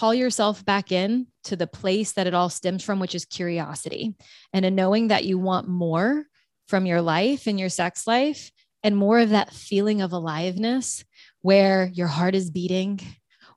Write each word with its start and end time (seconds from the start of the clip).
call 0.00 0.14
yourself 0.14 0.64
back 0.64 0.90
in 0.90 1.26
to 1.44 1.54
the 1.54 1.66
place 1.66 2.12
that 2.12 2.26
it 2.26 2.32
all 2.32 2.48
stems 2.48 2.82
from, 2.82 3.00
which 3.00 3.14
is 3.14 3.26
curiosity 3.26 4.14
and 4.50 4.64
a 4.64 4.70
knowing 4.70 5.08
that 5.08 5.26
you 5.26 5.38
want 5.38 5.68
more 5.68 6.24
from 6.68 6.86
your 6.86 7.02
life 7.02 7.46
and 7.46 7.60
your 7.60 7.68
sex 7.68 8.06
life 8.06 8.50
and 8.82 8.96
more 8.96 9.18
of 9.18 9.28
that 9.28 9.52
feeling 9.52 10.00
of 10.00 10.14
aliveness 10.14 11.04
where 11.42 11.90
your 11.92 12.06
heart 12.06 12.34
is 12.34 12.50
beating 12.50 12.98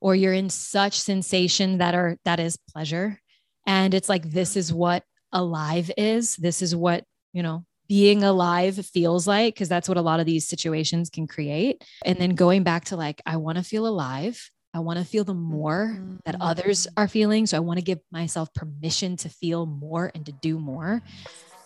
or 0.01 0.15
you're 0.15 0.33
in 0.33 0.49
such 0.49 0.99
sensation 0.99 1.77
that 1.77 1.95
are 1.95 2.17
that 2.25 2.41
is 2.41 2.57
pleasure. 2.73 3.21
And 3.66 3.94
it's 3.94 4.10
like 4.10 4.30
this 4.30 4.57
is 4.57 4.73
what 4.73 5.05
alive 5.32 5.89
is. 5.96 6.36
This 6.36 6.62
is 6.62 6.75
what 6.75 7.05
you 7.32 7.41
know 7.41 7.64
being 7.88 8.21
alive 8.21 8.86
feels 8.86 9.25
like 9.25 9.54
because 9.54 9.70
that's 9.70 9.88
what 9.88 9.98
a 9.98 10.02
lot 10.02 10.20
of 10.20 10.25
these 10.25 10.46
situations 10.46 11.10
can 11.10 11.25
create. 11.25 11.86
And 12.04 12.18
then 12.18 12.36
going 12.36 12.64
back 12.64 12.84
to 12.86 12.98
like 12.98 13.21
i 13.25 13.38
want 13.38 13.60
to 13.60 13.64
feel 13.64 13.88
alive 13.88 14.52
I 14.75 14.79
want 14.79 14.97
to 14.97 15.05
feel 15.05 15.23
the 15.23 15.35
more 15.35 15.99
that 16.25 16.35
others 16.41 16.87
mm-hmm. 16.87 16.99
are 16.99 17.07
feeling. 17.07 17.45
So 17.45 17.57
I 17.57 17.59
want 17.59 17.77
to 17.77 17.83
give 17.83 17.99
myself 18.09 18.51
permission 18.55 19.15
to 19.18 19.29
feel 19.29 19.68
more 19.68 20.11
and 20.15 20.25
to 20.25 20.31
do 20.31 20.57
more 20.57 21.04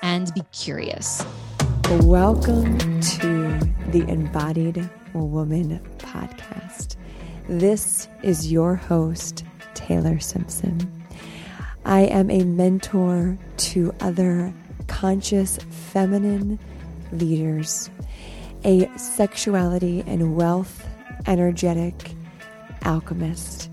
and 0.01 0.29
be 0.33 0.41
curious. 0.51 1.25
Welcome 2.01 2.77
to 2.99 3.59
the 3.91 4.03
Embodied 4.09 4.89
Woman 5.13 5.79
podcast. 5.99 6.97
This 7.47 8.09
is 8.23 8.51
your 8.51 8.75
host, 8.75 9.45
Taylor 9.73 10.19
Simpson. 10.19 11.07
I 11.85 12.01
am 12.01 12.29
a 12.29 12.43
mentor 12.43 13.37
to 13.57 13.95
other 14.01 14.53
conscious 14.87 15.59
feminine 15.69 16.59
leaders, 17.13 17.89
a 18.65 18.89
sexuality 18.97 20.03
and 20.05 20.35
wealth 20.35 20.85
energetic 21.25 22.16
alchemist, 22.83 23.69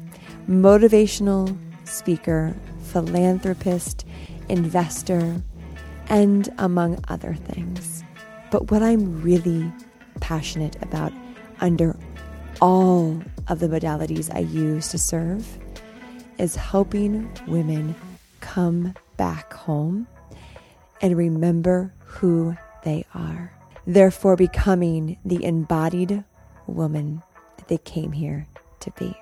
motivational 0.49 1.57
speaker, 1.85 2.55
philanthropist, 2.83 4.07
investor, 4.49 5.42
and 6.09 6.48
among 6.59 7.03
other 7.09 7.34
things. 7.34 8.05
But 8.51 8.70
what 8.70 8.83
I'm 8.83 9.23
really 9.23 9.73
passionate 10.20 10.77
about 10.83 11.12
under 11.61 11.97
all 12.61 13.20
of 13.48 13.59
the 13.59 13.69
modalities 13.69 14.34
I 14.34 14.41
use 14.41 14.89
to 14.91 14.98
serve 14.98 15.59
is 16.39 16.56
helping 16.56 17.31
women 17.47 17.95
come 18.41 18.95
back 19.17 19.53
home 19.53 20.06
and 21.00 21.17
remember 21.17 21.93
who 21.98 22.56
they 22.84 23.05
are. 23.15 23.53
Therefore, 23.87 24.37
becoming 24.37 25.19
the 25.25 25.45
embodied 25.45 26.25
woman 26.67 27.23
that 27.56 27.69
they 27.69 27.78
came 27.78 28.12
here 28.12 28.47
to 28.85 28.91
be. 28.93 29.15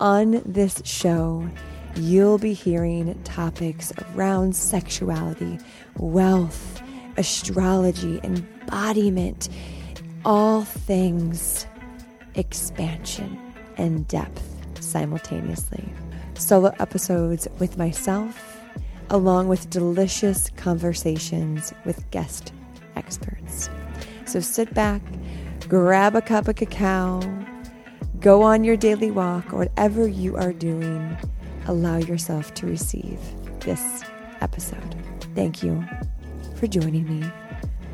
On 0.00 0.42
this 0.44 0.82
show, 0.84 1.48
you'll 1.94 2.38
be 2.38 2.52
hearing 2.52 3.14
topics 3.22 3.92
around 4.14 4.56
sexuality, 4.56 5.58
wealth, 5.96 6.82
astrology, 7.16 8.20
embodiment, 8.24 9.48
all 10.24 10.62
things 10.62 11.66
expansion 12.34 13.38
and 13.76 14.08
depth 14.08 14.42
simultaneously. 14.80 15.88
Solo 16.36 16.74
episodes 16.80 17.46
with 17.60 17.78
myself, 17.78 18.60
along 19.10 19.46
with 19.46 19.70
delicious 19.70 20.50
conversations 20.56 21.72
with 21.84 22.10
guest 22.10 22.52
experts. 22.96 23.70
So 24.24 24.40
sit 24.40 24.74
back, 24.74 25.00
grab 25.68 26.16
a 26.16 26.22
cup 26.22 26.48
of 26.48 26.56
cacao 26.56 27.20
Go 28.24 28.40
on 28.40 28.64
your 28.64 28.78
daily 28.78 29.10
walk 29.10 29.52
or 29.52 29.58
whatever 29.58 30.08
you 30.08 30.34
are 30.38 30.54
doing. 30.54 31.14
Allow 31.66 31.98
yourself 31.98 32.54
to 32.54 32.66
receive 32.66 33.20
this 33.60 34.02
episode. 34.40 34.96
Thank 35.34 35.62
you 35.62 35.84
for 36.56 36.66
joining 36.66 37.20
me 37.20 37.30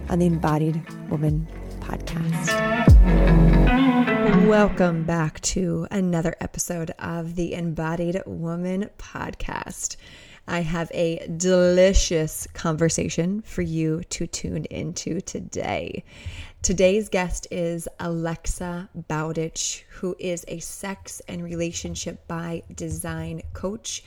on 0.08 0.20
the 0.20 0.26
Embodied 0.26 0.88
Woman 1.10 1.48
podcast. 1.80 2.46
Welcome 4.46 5.02
back 5.02 5.40
to 5.40 5.88
another 5.90 6.36
episode 6.40 6.92
of 7.00 7.34
the 7.34 7.52
Embodied 7.52 8.22
Woman 8.24 8.88
podcast. 8.98 9.96
I 10.46 10.60
have 10.62 10.90
a 10.94 11.26
delicious 11.36 12.46
conversation 12.54 13.42
for 13.42 13.62
you 13.62 14.02
to 14.10 14.26
tune 14.28 14.64
into 14.66 15.20
today. 15.20 16.04
Today's 16.62 17.08
guest 17.08 17.46
is 17.50 17.88
Alexa 17.98 18.90
Bowditch, 18.94 19.86
who 19.88 20.14
is 20.18 20.44
a 20.46 20.58
sex 20.58 21.22
and 21.26 21.42
relationship 21.42 22.28
by 22.28 22.64
design 22.74 23.40
coach 23.54 24.04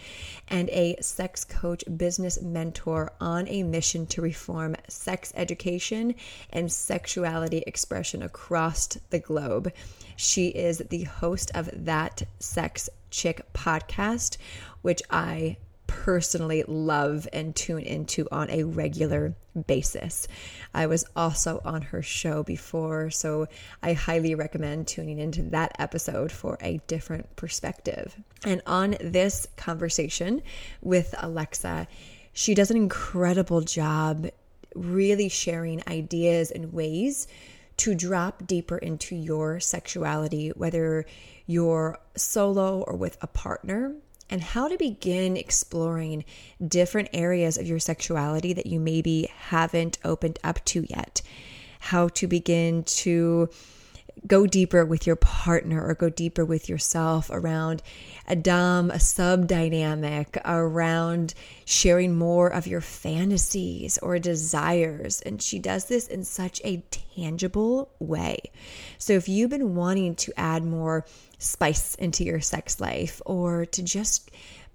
and 0.50 0.70
a 0.70 0.96
sex 1.02 1.46
coach 1.46 1.84
business 1.98 2.40
mentor 2.44 3.12
on 3.20 3.48
a 3.48 3.64
mission 3.64 4.06
to 4.06 4.22
reform 4.22 4.76
sex 4.88 5.34
education 5.36 6.14
and 6.52 6.72
sexuality 6.72 7.64
expression 7.66 8.22
across 8.22 8.86
the 9.10 9.20
globe. 9.20 9.74
She 10.16 10.50
is 10.50 10.78
the 10.78 11.06
host 11.06 11.50
of 11.56 11.72
That 11.74 12.22
Sex 12.38 12.88
Chick 13.10 13.52
podcast, 13.54 14.38
which 14.84 15.02
I 15.10 15.58
personally 15.94 16.64
love 16.68 17.28
and 17.32 17.56
tune 17.56 17.84
into 17.84 18.28
on 18.32 18.50
a 18.50 18.64
regular 18.64 19.36
basis. 19.68 20.28
I 20.74 20.88
was 20.88 21.06
also 21.16 21.62
on 21.64 21.84
her 21.84 22.02
show 22.02 22.42
before, 22.42 23.12
so 23.12 23.48
I 23.84 23.94
highly 23.94 24.34
recommend 24.34 24.88
tuning 24.88 25.20
into 25.20 25.44
that 25.44 25.76
episode 25.78 26.32
for 26.32 26.58
a 26.62 26.82
different 26.88 27.36
perspective. 27.36 28.16
And 28.44 28.64
on 28.66 28.98
this 29.00 29.48
conversation 29.56 30.42
with 30.82 31.14
Alexa, 31.20 31.88
she 32.34 32.56
does 32.56 32.72
an 32.72 32.78
incredible 32.78 33.62
job 33.62 34.28
really 34.74 35.30
sharing 35.30 35.84
ideas 35.88 36.50
and 36.50 36.74
ways 36.74 37.28
to 37.78 37.94
drop 37.94 38.48
deeper 38.48 38.78
into 38.78 39.16
your 39.16 39.60
sexuality, 39.60 40.50
whether 40.50 41.06
you're 41.46 42.00
solo 42.16 42.82
or 42.82 42.96
with 42.96 43.18
a 43.22 43.28
partner 43.28 43.94
and 44.30 44.42
how 44.42 44.68
to 44.68 44.78
begin 44.78 45.38
exploring 45.38 46.26
different 46.66 47.10
areas 47.14 47.58
of 47.58 47.68
your 47.68 47.80
sexuality 47.80 48.54
that 48.54 48.66
you 48.66 48.80
maybe 48.80 49.30
haven't 49.50 49.98
opened 50.04 50.40
up 50.44 50.64
to 50.66 50.86
yet. 50.90 51.22
How 51.80 52.08
to 52.10 52.28
begin 52.28 52.84
to 52.84 53.50
go 54.26 54.46
deeper 54.48 54.86
with 54.86 55.06
your 55.06 55.16
partner 55.16 55.86
or 55.86 55.94
go 55.94 56.10
deeper 56.10 56.46
with 56.46 56.70
yourself 56.70 57.30
around 57.32 57.82
a 58.28 58.36
dom, 58.36 58.90
a 58.92 59.00
sub 59.00 59.48
dynamic, 59.48 60.38
around 60.46 61.34
sharing 61.66 62.16
more 62.16 62.48
of 62.48 62.68
your 62.68 62.82
fantasies 62.82 63.98
or 63.98 64.20
desires. 64.20 65.22
And 65.22 65.42
she 65.42 65.60
does 65.60 65.86
this 65.86 66.08
in 66.08 66.24
such 66.24 66.62
a 66.64 66.84
tangible 66.92 67.90
way. 68.00 68.38
So 68.98 69.14
if 69.14 69.28
you've 69.28 69.50
been 69.50 69.76
wanting 69.76 70.16
to 70.16 70.34
add 70.38 70.64
more 70.64 71.06
spice 71.44 71.96
into 71.96 72.24
your 72.24 72.42
sex 72.42 72.80
life 72.80 73.22
or 73.26 73.66
to 73.68 73.84
just 73.84 74.32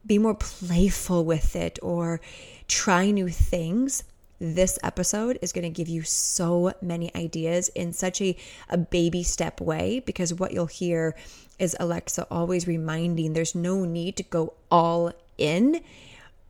be 0.07 0.19
more 0.19 0.35
playful 0.35 1.25
with 1.25 1.57
it 1.57 1.79
or 1.83 2.21
try 2.67 3.11
new 3.11 3.29
things, 3.29 4.05
this 4.41 4.79
episode 4.83 5.39
is 5.43 5.53
going 5.53 5.65
to 5.65 5.71
give 5.71 5.89
you 5.89 6.03
so 6.03 6.73
many 6.81 7.15
ideas 7.15 7.69
in 7.71 7.93
such 7.93 8.21
a, 8.21 8.37
a 8.69 8.79
baby 8.79 9.23
step 9.23 9.61
way 9.61 10.01
because 10.01 10.33
what 10.33 10.53
you'll 10.53 10.67
hear 10.67 11.17
is 11.59 11.77
Alexa 11.81 12.27
always 12.31 12.67
reminding 12.67 13.33
there's 13.33 13.55
no 13.55 13.85
need 13.85 14.17
to 14.17 14.23
go 14.23 14.55
all 14.71 15.13
in 15.37 15.81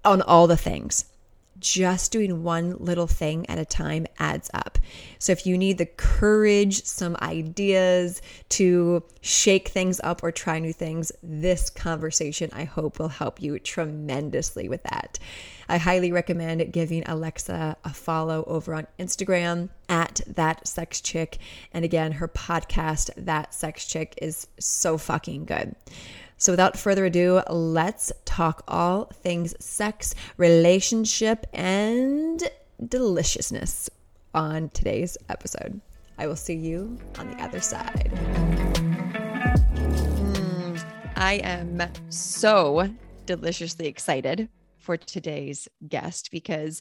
on 0.04 0.20
all 0.22 0.46
the 0.46 0.56
things 0.56 1.06
just 1.60 2.12
doing 2.12 2.42
one 2.42 2.76
little 2.78 3.06
thing 3.06 3.48
at 3.48 3.58
a 3.58 3.64
time 3.64 4.06
adds 4.18 4.50
up. 4.54 4.78
So 5.18 5.32
if 5.32 5.46
you 5.46 5.58
need 5.58 5.78
the 5.78 5.86
courage, 5.86 6.84
some 6.84 7.16
ideas 7.20 8.22
to 8.50 9.02
shake 9.20 9.68
things 9.68 10.00
up 10.02 10.22
or 10.22 10.32
try 10.32 10.58
new 10.58 10.72
things, 10.72 11.12
this 11.22 11.70
conversation 11.70 12.50
I 12.52 12.64
hope 12.64 12.98
will 12.98 13.08
help 13.08 13.42
you 13.42 13.58
tremendously 13.58 14.68
with 14.68 14.82
that. 14.84 15.18
I 15.68 15.76
highly 15.76 16.12
recommend 16.12 16.72
giving 16.72 17.02
Alexa 17.06 17.76
a 17.84 17.90
follow 17.90 18.44
over 18.46 18.74
on 18.74 18.86
Instagram 18.98 19.68
at 19.88 20.20
that 20.26 20.66
sex 20.66 21.00
chick. 21.00 21.38
And 21.72 21.84
again, 21.84 22.12
her 22.12 22.28
podcast, 22.28 23.10
That 23.16 23.52
Sex 23.52 23.86
Chick, 23.86 24.14
is 24.22 24.46
so 24.58 24.96
fucking 24.96 25.44
good. 25.44 25.74
So, 26.40 26.52
without 26.52 26.78
further 26.78 27.04
ado, 27.04 27.42
let's 27.50 28.12
talk 28.24 28.62
all 28.68 29.06
things 29.06 29.56
sex, 29.58 30.14
relationship, 30.36 31.46
and 31.52 32.40
deliciousness 32.86 33.90
on 34.32 34.68
today's 34.68 35.18
episode. 35.28 35.80
I 36.16 36.28
will 36.28 36.36
see 36.36 36.54
you 36.54 36.96
on 37.18 37.28
the 37.28 37.42
other 37.42 37.60
side. 37.60 38.12
Mm, 39.74 40.84
I 41.16 41.34
am 41.42 41.82
so 42.08 42.88
deliciously 43.26 43.88
excited 43.88 44.48
for 44.76 44.96
today's 44.96 45.66
guest 45.88 46.30
because 46.30 46.80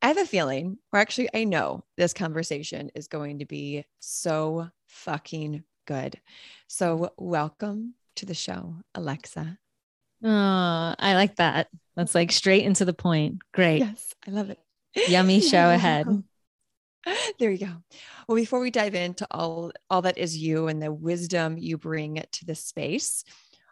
I 0.00 0.06
have 0.06 0.18
a 0.18 0.24
feeling, 0.24 0.78
or 0.92 1.00
actually, 1.00 1.30
I 1.34 1.42
know 1.42 1.82
this 1.96 2.12
conversation 2.12 2.92
is 2.94 3.08
going 3.08 3.40
to 3.40 3.44
be 3.44 3.86
so 3.98 4.68
fucking 4.86 5.64
good. 5.84 6.20
So, 6.68 7.10
welcome 7.18 7.94
to 8.16 8.26
the 8.26 8.34
show, 8.34 8.76
Alexa. 8.94 9.58
Oh, 10.22 10.94
I 10.98 11.14
like 11.14 11.36
that. 11.36 11.68
That's 11.96 12.14
like 12.14 12.32
straight 12.32 12.64
into 12.64 12.84
the 12.84 12.94
point. 12.94 13.38
Great. 13.52 13.80
Yes, 13.80 14.14
I 14.26 14.30
love 14.30 14.50
it. 14.50 14.58
Yummy 15.08 15.40
show 15.42 15.70
ahead. 15.70 16.06
There 17.38 17.50
you 17.50 17.58
go. 17.58 17.72
Well, 18.26 18.36
before 18.36 18.60
we 18.60 18.70
dive 18.70 18.94
into 18.94 19.26
all 19.30 19.72
all 19.90 20.02
that 20.02 20.16
is 20.16 20.36
you 20.36 20.68
and 20.68 20.80
the 20.80 20.92
wisdom 20.92 21.58
you 21.58 21.76
bring 21.76 22.22
to 22.32 22.44
this 22.46 22.64
space, 22.64 23.24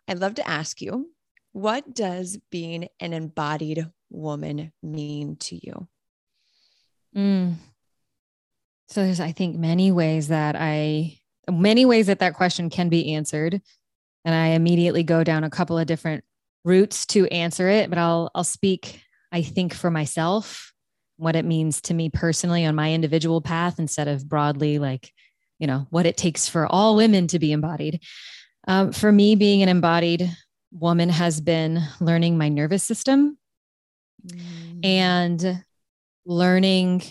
I'd 0.06 0.18
love 0.18 0.34
to 0.34 0.46
ask 0.46 0.82
you, 0.82 1.10
what 1.52 1.94
does 1.94 2.38
being 2.50 2.88
an 3.00 3.12
embodied 3.12 3.86
woman 4.10 4.72
mean 4.82 5.36
to 5.36 5.54
you? 5.56 5.88
Mm. 7.16 7.54
So 8.88 9.04
there's, 9.04 9.20
I 9.20 9.32
think, 9.32 9.56
many 9.56 9.90
ways 9.90 10.28
that 10.28 10.54
I, 10.58 11.18
many 11.50 11.86
ways 11.86 12.08
that 12.08 12.18
that 12.18 12.34
question 12.34 12.68
can 12.68 12.88
be 12.88 13.14
answered, 13.14 13.62
and 14.24 14.34
I 14.34 14.48
immediately 14.48 15.02
go 15.02 15.24
down 15.24 15.44
a 15.44 15.50
couple 15.50 15.78
of 15.78 15.86
different 15.86 16.24
routes 16.64 17.06
to 17.06 17.26
answer 17.28 17.68
it. 17.68 17.88
But 17.88 17.98
I'll, 17.98 18.30
I'll 18.34 18.44
speak, 18.44 19.02
I 19.30 19.42
think, 19.42 19.74
for 19.74 19.90
myself 19.90 20.72
what 21.22 21.36
it 21.36 21.44
means 21.44 21.80
to 21.82 21.94
me 21.94 22.10
personally 22.10 22.64
on 22.64 22.74
my 22.74 22.92
individual 22.92 23.40
path 23.40 23.78
instead 23.78 24.08
of 24.08 24.28
broadly 24.28 24.80
like 24.80 25.12
you 25.60 25.68
know 25.68 25.86
what 25.90 26.04
it 26.04 26.16
takes 26.16 26.48
for 26.48 26.66
all 26.66 26.96
women 26.96 27.28
to 27.28 27.38
be 27.38 27.52
embodied 27.52 28.00
um, 28.66 28.92
for 28.92 29.12
me 29.12 29.36
being 29.36 29.62
an 29.62 29.68
embodied 29.68 30.28
woman 30.72 31.08
has 31.08 31.40
been 31.40 31.80
learning 32.00 32.36
my 32.36 32.48
nervous 32.48 32.82
system 32.82 33.38
mm. 34.26 34.84
and 34.84 35.62
learning 36.26 37.02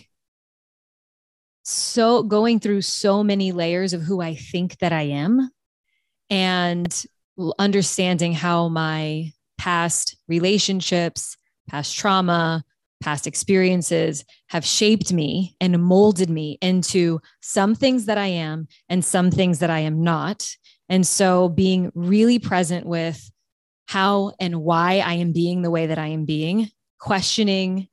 so 1.63 2.23
going 2.23 2.59
through 2.59 2.81
so 2.81 3.23
many 3.23 3.53
layers 3.53 3.93
of 3.93 4.01
who 4.01 4.19
i 4.19 4.35
think 4.35 4.77
that 4.79 4.91
i 4.91 5.03
am 5.03 5.49
and 6.31 7.05
understanding 7.59 8.33
how 8.33 8.69
my 8.69 9.31
past 9.59 10.15
relationships 10.27 11.37
past 11.69 11.95
trauma 11.95 12.63
past 13.01 13.27
experiences 13.27 14.23
have 14.47 14.65
shaped 14.65 15.11
me 15.11 15.55
and 15.59 15.83
molded 15.83 16.29
me 16.29 16.57
into 16.61 17.19
some 17.41 17.75
things 17.75 18.05
that 18.05 18.17
I 18.17 18.27
am 18.27 18.67
and 18.89 19.03
some 19.03 19.31
things 19.31 19.59
that 19.59 19.69
I 19.69 19.79
am 19.79 20.03
not. 20.03 20.47
And 20.87 21.05
so 21.05 21.49
being 21.49 21.91
really 21.95 22.39
present 22.39 22.85
with 22.85 23.29
how 23.87 24.33
and 24.39 24.61
why 24.61 24.99
I 24.99 25.13
am 25.15 25.33
being 25.33 25.63
the 25.63 25.71
way 25.71 25.87
that 25.87 25.97
I 25.97 26.07
am 26.07 26.25
being, 26.25 26.69
questioning 26.99 27.87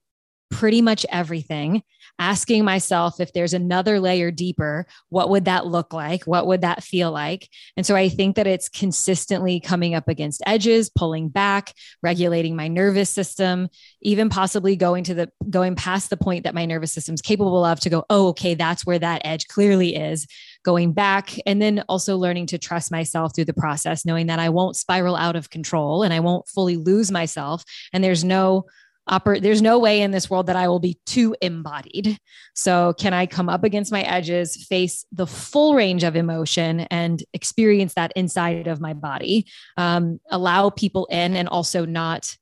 pretty 0.51 0.83
much 0.83 1.05
everything 1.11 1.83
asking 2.19 2.65
myself 2.65 3.21
if 3.21 3.33
there's 3.33 3.55
another 3.55 4.01
layer 4.01 4.31
deeper, 4.31 4.87
what 5.09 5.31
would 5.31 5.45
that 5.45 5.67
look 5.67 5.93
like? 5.93 6.25
What 6.25 6.47
would 6.47 6.63
that 6.63 6.83
feel 6.83 7.11
like? 7.11 7.49
And 7.77 7.87
so 7.87 7.95
I 7.95 8.09
think 8.09 8.37
that 8.37 8.47
it's 8.47 8.69
consistently 8.69 9.61
coming 9.61 9.95
up 9.95 10.09
against 10.09 10.43
edges, 10.47 10.91
pulling 10.91 11.29
back, 11.29 11.75
regulating 12.03 12.57
my 12.57 12.69
nervous 12.69 13.11
system, 13.11 13.69
even 14.03 14.29
possibly 14.29 14.77
going 14.77 15.05
to 15.05 15.15
the 15.15 15.31
going 15.49 15.75
past 15.75 16.11
the 16.11 16.17
point 16.17 16.45
that 16.45 16.55
my 16.55 16.65
nervous 16.65 16.93
system's 16.93 17.23
capable 17.23 17.65
of 17.65 17.81
to 17.81 17.91
go, 17.91 18.05
oh, 18.11 18.29
okay, 18.29 18.55
that's 18.55 18.85
where 18.85 18.99
that 18.99 19.23
edge 19.25 19.47
clearly 19.47 19.95
is, 19.97 20.27
going 20.65 20.93
back. 20.93 21.37
And 21.47 21.63
then 21.63 21.85
also 21.89 22.17
learning 22.17 22.47
to 22.47 22.59
trust 22.59 22.91
myself 22.91 23.35
through 23.35 23.47
the 23.47 23.55
process, 23.55 24.05
knowing 24.05 24.27
that 24.27 24.39
I 24.39 24.49
won't 24.49 24.77
spiral 24.77 25.17
out 25.17 25.37
of 25.37 25.51
control 25.51 26.03
and 26.03 26.13
I 26.13 26.21
won't 26.21 26.49
fully 26.49 26.77
lose 26.77 27.11
myself. 27.11 27.65
And 27.93 28.03
there's 28.03 28.25
no 28.25 28.67
operate 29.09 29.43
there's 29.43 29.63
no 29.63 29.79
way 29.79 30.01
in 30.03 30.11
this 30.11 30.29
world 30.31 30.47
that 30.47 30.57
i 30.57 30.69
will 30.69 30.81
be 30.81 30.99
too 31.07 31.35
embodied. 31.43 32.19
So 32.55 32.95
can 32.95 33.13
i 33.13 33.27
come 33.27 33.49
up 33.49 33.65
against 33.65 33.93
my 33.93 34.03
edges 34.03 34.67
face 34.67 35.05
the 35.13 35.27
full 35.27 35.75
range 35.75 36.05
of 36.05 36.17
emotion 36.17 36.81
and 36.91 37.23
experience 37.33 37.95
that 37.95 38.13
inside 38.17 38.67
of 38.67 38.81
my 38.81 38.95
body? 38.95 39.47
Um, 39.77 40.21
allow 40.31 40.71
people 40.71 41.07
in 41.07 41.37
and 41.37 41.49
also 41.49 41.85
not 41.85 42.37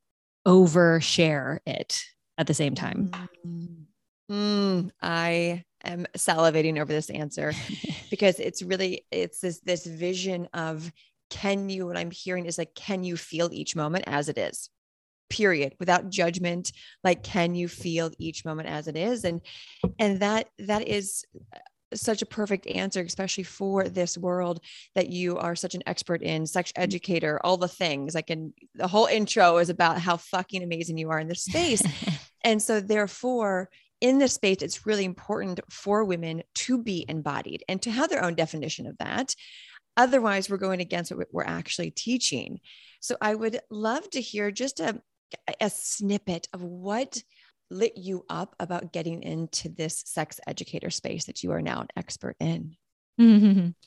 overshare 0.47 1.59
it 1.67 2.03
at 2.39 2.47
the 2.47 2.55
same 2.55 2.75
time. 2.75 3.11
Mm, 3.47 3.87
mm 4.31 4.91
i 5.01 5.63
am 5.85 6.05
salivating 6.17 6.81
over 6.81 6.93
this 6.93 7.11
answer 7.11 7.53
because 8.11 8.41
it's 8.41 8.61
really 8.61 9.07
it's 9.13 9.41
this 9.41 9.61
this 9.61 9.87
vision 9.87 10.49
of 10.53 10.91
can 11.31 11.69
you 11.69 11.87
what 11.87 11.97
i'm 11.97 12.11
hearing 12.11 12.47
is 12.47 12.59
like 12.59 12.75
can 12.75 13.05
you 13.05 13.17
feel 13.17 13.49
each 13.53 13.77
moment 13.77 14.05
as 14.09 14.29
it 14.29 14.37
is 14.37 14.69
period 15.29 15.75
without 15.79 16.09
judgment 16.09 16.73
like 17.05 17.23
can 17.23 17.55
you 17.55 17.69
feel 17.69 18.11
each 18.19 18.45
moment 18.45 18.69
as 18.69 18.89
it 18.89 18.97
is? 18.97 19.25
And 19.25 19.41
and 19.99 20.21
that 20.21 20.49
that 20.59 20.87
is 20.89 21.25
uh, 21.55 21.59
such 21.95 22.21
a 22.21 22.27
perfect 22.27 22.67
answer 22.67 23.01
especially 23.01 23.45
for 23.45 23.89
this 23.89 24.19
world 24.19 24.61
that 24.95 25.09
you 25.09 25.39
are 25.39 25.55
such 25.55 25.75
an 25.75 25.83
expert 25.87 26.21
in 26.23 26.45
sex 26.45 26.73
mm. 26.73 26.83
educator 26.83 27.41
all 27.45 27.57
the 27.57 27.69
things. 27.69 28.15
Like 28.15 28.31
and 28.31 28.53
the 28.75 28.89
whole 28.89 29.07
intro 29.07 29.59
is 29.59 29.71
about 29.71 30.01
how 30.01 30.17
fucking 30.17 30.63
amazing 30.63 30.99
you 30.99 31.11
are 31.11 31.21
in 31.21 31.29
this 31.29 31.45
space. 31.45 31.83
And 32.45 32.63
so 32.63 32.81
therefore 32.81 33.71
in 34.01 34.19
this 34.19 34.35
space 34.35 34.59
it's 34.61 34.87
really 34.87 35.05
important 35.05 35.59
for 35.69 36.05
women 36.05 36.45
to 36.55 36.81
be 36.81 37.05
embodied 37.09 37.65
and 37.69 37.83
to 37.83 37.91
have 37.91 38.09
their 38.09 38.23
own 38.23 38.37
definition 38.37 38.87
of 38.87 38.97
that. 38.99 39.35
Otherwise 39.97 40.49
we're 40.49 40.59
going 40.59 40.81
against 40.81 41.11
what 41.11 41.27
we're 41.33 41.43
actually 41.43 41.91
teaching. 41.91 42.61
So 43.01 43.17
i 43.21 43.35
would 43.35 43.59
love 43.69 44.09
to 44.11 44.21
hear 44.21 44.53
just 44.53 44.79
a 44.79 45.01
a 45.61 45.71
snippet 45.71 46.49
of 46.53 46.63
what 46.63 47.23
lit 47.71 47.97
you 47.97 48.25
up 48.29 48.55
about 48.61 48.93
getting 48.93 49.23
into 49.23 49.69
this 49.69 50.03
sex 50.07 50.41
educator 50.47 50.91
space 50.91 51.25
that 51.25 51.43
you 51.43 51.53
are 51.53 51.63
now 51.63 51.81
an 51.81 51.89
expert 51.97 52.37
in? 52.41 52.77
Mm-hmm. 53.21 53.69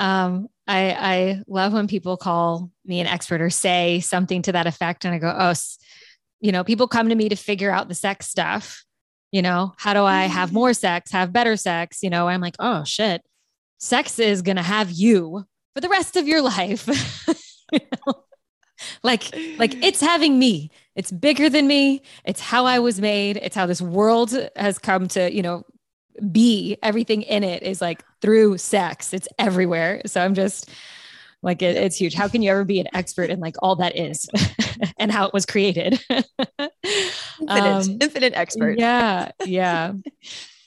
Um, 0.00 0.48
I, 0.66 0.90
I 0.90 1.42
love 1.46 1.72
when 1.72 1.86
people 1.86 2.16
call 2.16 2.72
me 2.84 2.98
an 2.98 3.06
expert 3.06 3.40
or 3.40 3.48
say 3.48 4.00
something 4.00 4.42
to 4.42 4.52
that 4.52 4.66
effect. 4.66 5.04
And 5.04 5.14
I 5.14 5.18
go, 5.18 5.32
oh, 5.32 5.54
you 6.40 6.50
know, 6.50 6.64
people 6.64 6.88
come 6.88 7.10
to 7.10 7.14
me 7.14 7.28
to 7.28 7.36
figure 7.36 7.70
out 7.70 7.88
the 7.88 7.94
sex 7.94 8.26
stuff. 8.26 8.84
You 9.30 9.42
know, 9.42 9.72
how 9.76 9.94
do 9.94 10.02
I 10.02 10.24
have 10.24 10.52
more 10.52 10.74
sex, 10.74 11.12
have 11.12 11.32
better 11.32 11.56
sex? 11.56 12.02
You 12.02 12.10
know, 12.10 12.26
I'm 12.26 12.40
like, 12.40 12.56
oh 12.58 12.82
shit, 12.82 13.22
sex 13.78 14.18
is 14.18 14.42
going 14.42 14.56
to 14.56 14.62
have 14.62 14.90
you 14.90 15.44
for 15.74 15.80
the 15.80 15.88
rest 15.88 16.16
of 16.16 16.26
your 16.26 16.42
life. 16.42 16.88
you 17.72 17.80
know? 18.06 18.23
Like 19.02 19.34
like 19.58 19.74
it's 19.82 20.00
having 20.00 20.38
me. 20.38 20.70
It's 20.96 21.10
bigger 21.10 21.50
than 21.50 21.66
me. 21.66 22.02
It's 22.24 22.40
how 22.40 22.66
i 22.66 22.78
was 22.78 23.00
made. 23.00 23.36
It's 23.38 23.56
how 23.56 23.66
this 23.66 23.82
world 23.82 24.34
has 24.56 24.78
come 24.78 25.08
to 25.08 25.32
you 25.34 25.42
know 25.42 25.64
be. 26.30 26.76
Everything 26.82 27.22
in 27.22 27.44
it 27.44 27.62
is 27.62 27.80
like 27.80 28.04
through 28.20 28.58
sex. 28.58 29.12
It's 29.12 29.28
everywhere. 29.38 30.02
So 30.06 30.22
i'm 30.22 30.34
just 30.34 30.70
like 31.42 31.60
it, 31.60 31.76
it's 31.76 31.96
huge. 31.96 32.14
How 32.14 32.28
can 32.28 32.42
you 32.42 32.50
ever 32.50 32.64
be 32.64 32.80
an 32.80 32.88
expert 32.94 33.30
in 33.30 33.38
like 33.38 33.56
all 33.60 33.76
that 33.76 33.96
is 33.96 34.28
and 34.98 35.12
how 35.12 35.26
it 35.26 35.34
was 35.34 35.44
created? 35.46 36.00
Infinite, 37.40 37.88
um, 37.90 37.98
infinite 38.00 38.32
expert. 38.34 38.78
yeah 38.78 39.32
yeah. 39.44 39.92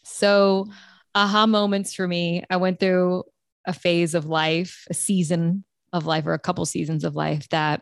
So 0.03 0.67
aha 1.15 1.47
moments 1.47 1.93
for 1.93 2.07
me. 2.07 2.43
I 2.49 2.57
went 2.57 2.79
through 2.79 3.23
a 3.65 3.73
phase 3.73 4.13
of 4.15 4.25
life 4.25 4.85
a 4.89 4.93
season 4.93 5.63
of 5.93 6.05
life 6.05 6.25
or 6.25 6.33
a 6.33 6.39
couple 6.39 6.65
seasons 6.65 7.03
of 7.03 7.15
life 7.15 7.47
that 7.49 7.81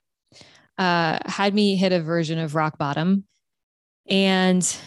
uh, 0.77 1.19
had 1.25 1.53
me 1.53 1.75
hit 1.75 1.91
a 1.91 2.01
version 2.01 2.39
of 2.39 2.55
rock 2.55 2.77
bottom. 2.77 3.25
And 4.07 4.77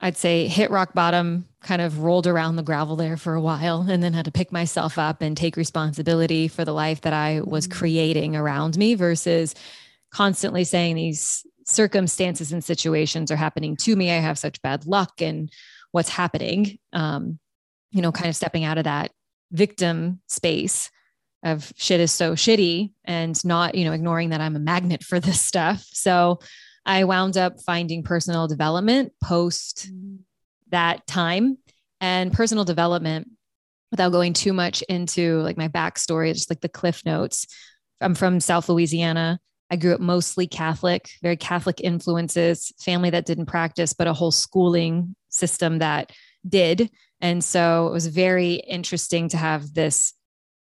I'd 0.00 0.16
say 0.16 0.46
hit 0.46 0.70
rock 0.70 0.92
bottom, 0.92 1.46
kind 1.62 1.80
of 1.80 2.00
rolled 2.00 2.26
around 2.26 2.56
the 2.56 2.62
gravel 2.62 2.96
there 2.96 3.16
for 3.16 3.34
a 3.34 3.40
while, 3.40 3.86
and 3.88 4.02
then 4.02 4.12
had 4.12 4.26
to 4.26 4.32
pick 4.32 4.52
myself 4.52 4.98
up 4.98 5.22
and 5.22 5.36
take 5.36 5.56
responsibility 5.56 6.48
for 6.48 6.64
the 6.64 6.72
life 6.72 7.00
that 7.02 7.12
I 7.12 7.40
was 7.42 7.66
mm-hmm. 7.66 7.78
creating 7.78 8.36
around 8.36 8.76
me 8.76 8.94
versus 8.94 9.54
constantly 10.12 10.64
saying 10.64 10.96
these 10.96 11.46
circumstances 11.64 12.52
and 12.52 12.62
situations 12.62 13.30
are 13.30 13.36
happening 13.36 13.76
to 13.76 13.96
me. 13.96 14.10
I 14.10 14.16
have 14.16 14.38
such 14.38 14.62
bad 14.62 14.86
luck 14.86 15.20
and 15.20 15.50
what's 15.92 16.08
happening. 16.08 16.78
Um, 16.92 17.38
you 17.90 18.02
know, 18.02 18.12
kind 18.12 18.28
of 18.28 18.36
stepping 18.36 18.64
out 18.64 18.78
of 18.78 18.84
that 18.84 19.10
victim 19.50 20.20
space 20.26 20.90
of 21.44 21.72
shit 21.76 22.00
is 22.00 22.12
so 22.12 22.34
shitty 22.34 22.92
and 23.04 23.42
not, 23.44 23.74
you 23.74 23.84
know, 23.84 23.92
ignoring 23.92 24.30
that 24.30 24.40
I'm 24.40 24.56
a 24.56 24.60
magnet 24.60 25.02
for 25.04 25.20
this 25.20 25.40
stuff. 25.40 25.86
So 25.92 26.40
I 26.84 27.04
wound 27.04 27.36
up 27.36 27.60
finding 27.60 28.02
personal 28.02 28.46
development 28.46 29.12
post 29.22 29.88
mm-hmm. 29.88 30.16
that 30.70 31.06
time 31.06 31.58
and 32.00 32.32
personal 32.32 32.64
development 32.64 33.28
without 33.90 34.12
going 34.12 34.32
too 34.32 34.52
much 34.52 34.82
into 34.82 35.40
like 35.42 35.56
my 35.56 35.68
backstory, 35.68 36.32
just 36.32 36.50
like 36.50 36.60
the 36.60 36.68
cliff 36.68 37.02
notes. 37.04 37.46
I'm 38.00 38.14
from 38.14 38.40
South 38.40 38.68
Louisiana. 38.68 39.40
I 39.70 39.76
grew 39.76 39.94
up 39.94 40.00
mostly 40.00 40.46
Catholic, 40.46 41.10
very 41.22 41.36
Catholic 41.36 41.80
influences, 41.80 42.72
family 42.78 43.10
that 43.10 43.26
didn't 43.26 43.46
practice, 43.46 43.92
but 43.92 44.06
a 44.06 44.12
whole 44.12 44.30
schooling 44.30 45.16
system 45.28 45.78
that 45.78 46.12
did. 46.48 46.90
And 47.20 47.42
so 47.42 47.88
it 47.88 47.92
was 47.92 48.06
very 48.06 48.54
interesting 48.54 49.28
to 49.30 49.36
have 49.36 49.74
this 49.74 50.12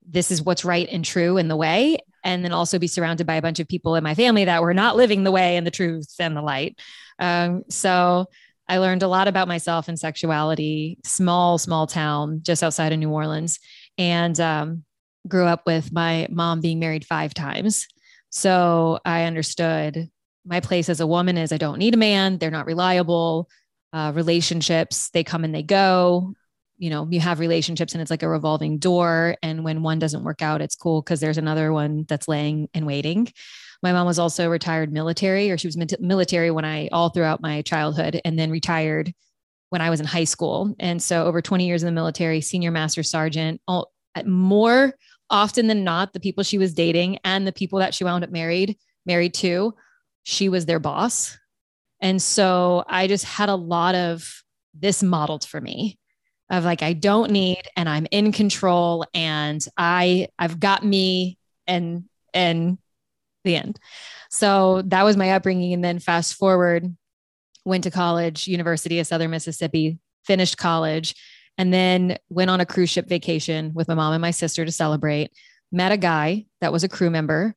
this 0.09 0.31
is 0.31 0.43
what's 0.43 0.65
right 0.65 0.89
and 0.91 1.05
true 1.05 1.37
in 1.37 1.49
the 1.49 1.57
way 1.57 1.99
and 2.25 2.45
then 2.45 2.53
also 2.53 2.79
be 2.79 2.87
surrounded 2.87 3.27
by 3.27 3.35
a 3.35 3.43
bunch 3.43 3.59
of 3.61 3.69
people 3.69 3.95
in 3.95 4.05
my 4.05 4.15
family 4.15 4.45
that 4.45 4.63
were 4.63 4.75
not 4.75 4.97
living 4.97 5.25
the 5.25 5.31
way 5.31 5.57
and 5.57 5.67
the 5.67 5.71
truth 5.71 6.15
and 6.19 6.37
the 6.37 6.43
light 6.43 6.79
um, 7.19 7.63
so 7.69 8.27
i 8.69 8.79
learned 8.79 9.03
a 9.03 9.09
lot 9.09 9.29
about 9.29 9.49
myself 9.49 9.89
and 9.89 9.99
sexuality 9.99 10.99
small 11.05 11.59
small 11.59 11.87
town 11.87 12.41
just 12.43 12.63
outside 12.63 12.93
of 12.93 12.99
new 12.99 13.11
orleans 13.11 13.59
and 13.99 14.39
um, 14.41 14.85
grew 15.29 15.45
up 15.45 15.63
with 15.67 15.93
my 15.93 16.27
mom 16.31 16.61
being 16.61 16.79
married 16.79 17.05
five 17.05 17.35
times 17.35 17.87
so 18.31 18.99
i 19.05 19.25
understood 19.25 20.11
my 20.45 20.61
place 20.61 20.89
as 20.89 21.01
a 21.01 21.07
woman 21.07 21.39
is 21.39 21.53
I 21.53 21.59
don't 21.59 21.79
need 21.79 21.95
a 21.95 21.99
man. 21.99 22.39
They're 22.39 22.51
not 22.51 22.67
reliable. 22.67 23.49
Uh, 23.93 24.13
relationships, 24.15 25.11
they 25.11 25.23
come 25.23 25.45
and 25.45 25.55
they 25.55 25.63
go. 25.63 26.35
You 26.83 26.91
know, 26.91 27.07
you 27.09 27.21
have 27.21 27.39
relationships 27.39 27.93
and 27.93 28.03
it's 28.03 28.11
like 28.11 28.25
a 28.25 28.29
revolving 28.29 28.79
door. 28.79 29.37
And 29.41 29.63
when 29.63 29.85
one 29.85 30.01
doesn't 30.01 30.25
work 30.25 30.43
out, 30.43 30.61
it's 30.61 30.75
cool 30.75 31.01
because 31.01 31.21
there's 31.21 31.39
another 31.39 31.73
one 31.73 32.07
that's 32.09 32.27
laying 32.27 32.69
and 32.75 32.85
waiting. 32.87 33.29
My 33.85 33.93
mom 33.93 34.05
was 34.05 34.19
also 34.19 34.51
retired 34.51 34.93
military, 34.93 35.49
or 35.53 35.57
she 35.57 35.69
was 35.69 35.79
military 36.01 36.51
when 36.51 36.65
I 36.65 36.89
all 36.91 37.11
throughout 37.11 37.41
my 37.41 37.63
childhood, 37.63 38.21
and 38.25 38.37
then 38.37 38.51
retired 38.51 39.15
when 39.71 39.81
I 39.81 39.91
was 39.91 40.01
in 40.01 40.07
high 40.07 40.25
school. 40.25 40.75
And 40.81 41.01
so 41.01 41.25
over 41.25 41.41
20 41.41 41.69
years 41.69 41.85
in 41.85 41.87
the 41.87 41.93
military, 41.93 42.41
senior 42.41 42.73
master 42.73 43.05
sergeant, 43.05 43.61
all, 43.69 43.93
more 44.27 44.95
often 45.31 45.69
than 45.69 45.85
not, 45.85 46.13
the 46.13 46.21
people 46.21 46.43
she 46.43 46.59
was 46.59 46.75
dating 46.75 47.19
and 47.23 47.47
the 47.47 47.53
people 47.53 47.79
that 47.79 47.95
she 47.95 48.03
wound 48.03 48.25
up 48.25 48.31
married, 48.31 48.77
married 49.07 49.35
to, 49.35 49.73
she 50.25 50.49
was 50.49 50.67
their 50.67 50.81
boss. 50.81 51.39
And 52.01 52.21
so 52.21 52.85
I 52.89 53.07
just 53.07 53.25
had 53.25 53.49
a 53.49 53.55
lot 53.55 53.95
of 53.95 54.43
this 54.75 55.01
modeled 55.01 55.45
for 55.45 55.61
me 55.61 55.97
of 56.53 56.65
like, 56.65 56.83
I 56.83 56.93
don't 56.93 57.33
need, 57.33 57.63
and 57.77 57.89
I'm 57.89 58.07
in 58.11 58.31
control 58.31 59.05
and 59.15 59.65
I, 59.77 60.29
I've 60.39 60.61
got 60.61 60.85
me 60.85 61.39
and, 61.67 62.05
and 62.33 62.79
the 63.43 63.57
end. 63.57 63.81
So 64.31 64.83
that 64.87 65.03
was 65.03 65.17
my 65.17 65.31
upbringing. 65.33 65.73
And 65.73 65.83
then 65.83 65.99
fast 65.99 66.35
forward, 66.35 66.95
went 67.65 67.85
to 67.85 67.91
college, 67.91 68.47
University 68.47 68.99
of 68.99 69.07
Southern 69.07 69.31
Mississippi, 69.31 69.99
finished 70.25 70.59
college, 70.59 71.15
and 71.57 71.73
then 71.73 72.19
went 72.29 72.51
on 72.51 72.61
a 72.61 72.67
cruise 72.67 72.91
ship 72.91 73.09
vacation 73.09 73.73
with 73.75 73.89
my 73.89 73.95
mom 73.95 74.13
and 74.13 74.23
my 74.23 74.31
sister 74.31 74.65
to 74.65 74.73
celebrate. 74.73 75.33
Met 75.71 75.93
a 75.93 75.97
guy 75.97 76.47
that 76.61 76.73
was 76.73 76.85
a 76.85 76.89
crew 76.89 77.11
member, 77.11 77.55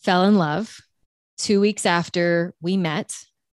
fell 0.00 0.24
in 0.24 0.36
love. 0.36 0.80
Two 1.38 1.60
weeks 1.60 1.86
after 1.86 2.54
we 2.60 2.76
met, 2.76 3.14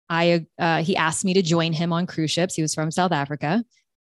I 0.08 0.46
uh, 0.58 0.82
he 0.82 0.96
asked 0.96 1.24
me 1.24 1.34
to 1.34 1.42
join 1.42 1.72
him 1.72 1.92
on 1.92 2.06
cruise 2.06 2.30
ships. 2.30 2.54
He 2.54 2.62
was 2.62 2.74
from 2.74 2.90
South 2.90 3.12
Africa, 3.12 3.64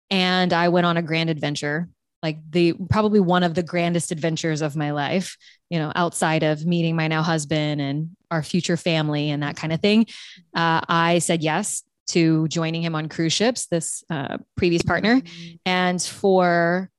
and 0.10 0.54
I 0.54 0.70
went 0.70 0.86
on 0.86 0.98
a 0.98 1.02
grand 1.02 1.30
adventure, 1.30 1.90
like 2.22 2.40
the 2.50 2.74
probably 2.90 3.20
one 3.20 3.44
of 3.44 3.54
the 3.54 3.64
grandest 3.64 4.12
adventures 4.12 4.62
of 4.62 4.76
my 4.76 4.92
life. 4.92 5.38
You 5.70 5.80
know, 5.80 5.92
outside 5.96 6.44
of 6.44 6.66
meeting 6.66 6.96
my 6.96 7.08
now 7.08 7.24
husband 7.24 7.82
and 7.82 8.10
our 8.30 8.44
future 8.44 8.78
family 8.78 9.30
and 9.30 9.44
that 9.44 9.56
kind 9.56 9.74
of 9.74 9.82
thing. 9.82 10.08
Uh, 10.56 10.82
I 10.88 11.20
said 11.20 11.42
yes 11.42 11.84
to 12.08 12.48
joining 12.48 12.84
him 12.84 12.96
on 12.96 13.10
cruise 13.10 13.34
ships, 13.34 13.68
this 13.68 14.04
uh, 14.10 14.38
previous 14.58 14.82
partner. 14.82 15.22
And 15.66 16.02
for 16.02 16.90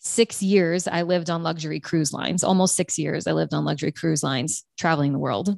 six 0.00 0.42
years, 0.42 0.86
I 0.86 1.02
lived 1.02 1.30
on 1.30 1.42
luxury 1.42 1.80
cruise 1.80 2.12
lines. 2.12 2.44
Almost 2.44 2.76
six 2.76 2.98
years, 2.98 3.26
I 3.26 3.32
lived 3.32 3.54
on 3.54 3.64
luxury 3.64 3.92
cruise 3.92 4.22
lines, 4.22 4.64
traveling 4.78 5.12
the 5.12 5.18
world. 5.18 5.56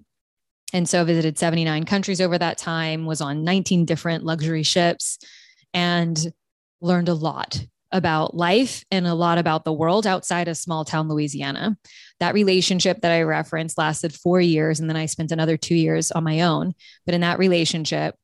And 0.73 0.88
so 0.88 1.00
I 1.00 1.04
visited 1.04 1.38
79 1.38 1.85
countries 1.85 2.20
over 2.20 2.37
that 2.38 2.58
time, 2.58 3.06
was 3.06 3.20
on 3.20 3.42
19 3.42 3.85
different 3.85 4.25
luxury 4.25 4.62
ships, 4.62 5.18
and 5.73 6.32
learned 6.80 7.08
a 7.08 7.14
lot 7.14 7.64
about 7.90 8.37
life 8.37 8.85
and 8.90 9.06
a 9.06 9.14
lot 9.14 9.38
about 9.38 9.64
the 9.64 9.73
world 9.73 10.06
outside 10.06 10.49
of 10.49 10.56
small 10.56 10.85
town 10.85 11.08
Louisiana. 11.08 11.76
That 12.20 12.35
relationship 12.35 13.00
that 13.00 13.12
I 13.12 13.23
referenced 13.23 13.78
lasted 13.78 14.12
four 14.12 14.40
years, 14.40 14.80
and 14.80 14.88
then 14.88 14.97
I 14.97 15.06
spent 15.06 15.32
another 15.32 15.56
two 15.56 15.75
years 15.75 16.11
on 16.11 16.25
my 16.25 16.42
own. 16.42 16.75
But 17.06 17.14
in 17.14 17.23
that 17.23 17.38
relationship, 17.38 18.14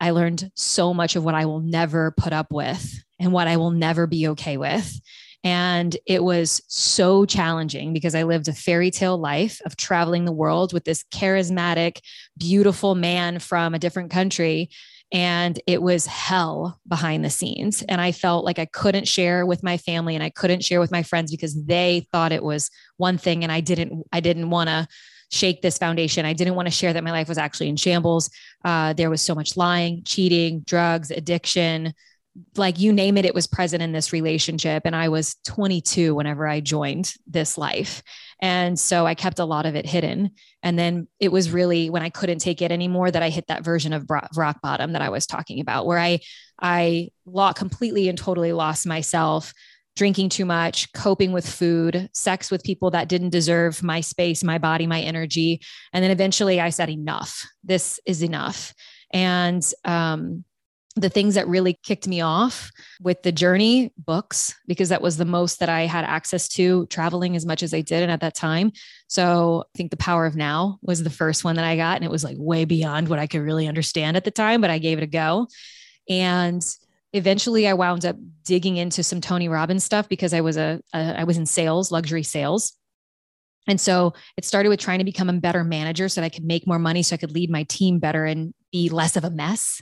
I 0.00 0.10
learned 0.10 0.50
so 0.54 0.94
much 0.94 1.16
of 1.16 1.24
what 1.24 1.34
I 1.34 1.46
will 1.46 1.60
never 1.60 2.12
put 2.16 2.32
up 2.32 2.52
with 2.52 3.02
and 3.20 3.32
what 3.32 3.48
I 3.48 3.56
will 3.56 3.70
never 3.70 4.06
be 4.06 4.28
okay 4.28 4.56
with. 4.56 5.00
And 5.44 5.94
it 6.06 6.24
was 6.24 6.62
so 6.68 7.26
challenging 7.26 7.92
because 7.92 8.14
I 8.14 8.22
lived 8.22 8.48
a 8.48 8.54
fairy 8.54 8.90
tale 8.90 9.18
life 9.18 9.60
of 9.66 9.76
traveling 9.76 10.24
the 10.24 10.32
world 10.32 10.72
with 10.72 10.84
this 10.84 11.04
charismatic, 11.12 12.00
beautiful 12.38 12.94
man 12.94 13.38
from 13.38 13.74
a 13.74 13.78
different 13.78 14.10
country. 14.10 14.70
And 15.14 15.60
it 15.68 15.80
was 15.80 16.06
hell 16.06 16.80
behind 16.88 17.24
the 17.24 17.30
scenes. 17.30 17.82
And 17.82 18.00
I 18.00 18.10
felt 18.10 18.44
like 18.44 18.58
I 18.58 18.66
couldn't 18.66 19.06
share 19.06 19.46
with 19.46 19.62
my 19.62 19.76
family 19.78 20.16
and 20.16 20.24
I 20.24 20.30
couldn't 20.30 20.64
share 20.64 20.80
with 20.80 20.90
my 20.90 21.04
friends 21.04 21.30
because 21.30 21.54
they 21.64 22.08
thought 22.10 22.32
it 22.32 22.42
was 22.42 22.68
one 22.96 23.16
thing 23.16 23.44
and 23.44 23.52
I 23.52 23.60
didn't, 23.60 24.04
I 24.12 24.18
didn't 24.18 24.50
want 24.50 24.70
to 24.70 24.88
shake 25.30 25.62
this 25.62 25.78
foundation. 25.78 26.26
I 26.26 26.32
didn't 26.32 26.56
want 26.56 26.66
to 26.66 26.74
share 26.74 26.92
that 26.92 27.04
my 27.04 27.12
life 27.12 27.28
was 27.28 27.38
actually 27.38 27.68
in 27.68 27.76
shambles. 27.76 28.28
Uh, 28.64 28.92
there 28.92 29.08
was 29.08 29.22
so 29.22 29.36
much 29.36 29.56
lying, 29.56 30.02
cheating, 30.04 30.60
drugs, 30.66 31.12
addiction, 31.12 31.94
like 32.56 32.78
you 32.78 32.92
name 32.92 33.16
it, 33.16 33.24
it 33.24 33.34
was 33.34 33.46
present 33.46 33.82
in 33.82 33.92
this 33.92 34.12
relationship. 34.12 34.82
And 34.84 34.96
I 34.96 35.08
was 35.08 35.36
22 35.44 36.14
whenever 36.14 36.48
I 36.48 36.60
joined 36.60 37.14
this 37.26 37.56
life. 37.56 38.02
And 38.44 38.78
so 38.78 39.06
I 39.06 39.14
kept 39.14 39.38
a 39.38 39.46
lot 39.46 39.64
of 39.64 39.74
it 39.74 39.86
hidden. 39.86 40.32
And 40.62 40.78
then 40.78 41.08
it 41.18 41.32
was 41.32 41.50
really 41.50 41.88
when 41.88 42.02
I 42.02 42.10
couldn't 42.10 42.40
take 42.40 42.60
it 42.60 42.70
anymore 42.70 43.10
that 43.10 43.22
I 43.22 43.30
hit 43.30 43.46
that 43.46 43.64
version 43.64 43.94
of 43.94 44.06
rock 44.36 44.60
bottom 44.62 44.92
that 44.92 45.00
I 45.00 45.08
was 45.08 45.26
talking 45.26 45.60
about, 45.60 45.86
where 45.86 45.98
I, 45.98 46.20
I 46.60 47.08
completely 47.54 48.10
and 48.10 48.18
totally 48.18 48.52
lost 48.52 48.86
myself 48.86 49.54
drinking 49.96 50.28
too 50.28 50.44
much, 50.44 50.92
coping 50.92 51.32
with 51.32 51.48
food, 51.48 52.10
sex 52.12 52.50
with 52.50 52.62
people 52.64 52.90
that 52.90 53.08
didn't 53.08 53.30
deserve 53.30 53.82
my 53.82 54.02
space, 54.02 54.44
my 54.44 54.58
body, 54.58 54.86
my 54.86 55.00
energy. 55.00 55.62
And 55.94 56.04
then 56.04 56.10
eventually 56.10 56.60
I 56.60 56.68
said, 56.68 56.90
enough. 56.90 57.48
This 57.62 57.98
is 58.04 58.22
enough. 58.22 58.74
And 59.10 59.66
um, 59.86 60.44
the 60.96 61.08
things 61.08 61.34
that 61.34 61.48
really 61.48 61.74
kicked 61.82 62.06
me 62.06 62.20
off 62.20 62.70
with 63.00 63.22
the 63.24 63.32
journey 63.32 63.92
books, 63.98 64.54
because 64.68 64.90
that 64.90 65.02
was 65.02 65.16
the 65.16 65.24
most 65.24 65.58
that 65.58 65.68
I 65.68 65.86
had 65.86 66.04
access 66.04 66.48
to 66.50 66.86
traveling 66.86 67.34
as 67.34 67.44
much 67.44 67.64
as 67.64 67.74
I 67.74 67.80
did. 67.80 68.02
And 68.02 68.12
at 68.12 68.20
that 68.20 68.36
time, 68.36 68.70
so 69.08 69.64
I 69.74 69.76
think 69.76 69.90
The 69.90 69.96
Power 69.96 70.24
of 70.24 70.36
Now 70.36 70.78
was 70.82 71.02
the 71.02 71.10
first 71.10 71.42
one 71.42 71.56
that 71.56 71.64
I 71.64 71.76
got. 71.76 71.96
And 71.96 72.04
it 72.04 72.10
was 72.12 72.22
like 72.22 72.36
way 72.38 72.64
beyond 72.64 73.08
what 73.08 73.18
I 73.18 73.26
could 73.26 73.40
really 73.40 73.66
understand 73.66 74.16
at 74.16 74.24
the 74.24 74.30
time, 74.30 74.60
but 74.60 74.70
I 74.70 74.78
gave 74.78 74.98
it 74.98 75.04
a 75.04 75.08
go. 75.08 75.48
And 76.08 76.64
eventually 77.12 77.66
I 77.66 77.74
wound 77.74 78.04
up 78.04 78.16
digging 78.44 78.76
into 78.76 79.02
some 79.02 79.20
Tony 79.20 79.48
Robbins 79.48 79.82
stuff 79.82 80.08
because 80.08 80.32
I 80.32 80.42
was 80.42 80.56
a, 80.56 80.80
a 80.92 81.20
I 81.20 81.24
was 81.24 81.38
in 81.38 81.46
sales, 81.46 81.90
luxury 81.90 82.22
sales. 82.22 82.72
And 83.66 83.80
so 83.80 84.12
it 84.36 84.44
started 84.44 84.68
with 84.68 84.80
trying 84.80 84.98
to 84.98 85.04
become 85.04 85.30
a 85.30 85.32
better 85.32 85.64
manager 85.64 86.08
so 86.08 86.20
that 86.20 86.26
I 86.26 86.28
could 86.28 86.44
make 86.44 86.66
more 86.66 86.78
money 86.78 87.02
so 87.02 87.14
I 87.14 87.16
could 87.16 87.32
lead 87.32 87.50
my 87.50 87.64
team 87.64 87.98
better 87.98 88.24
and 88.24 88.52
be 88.70 88.90
less 88.90 89.16
of 89.16 89.24
a 89.24 89.30
mess. 89.30 89.80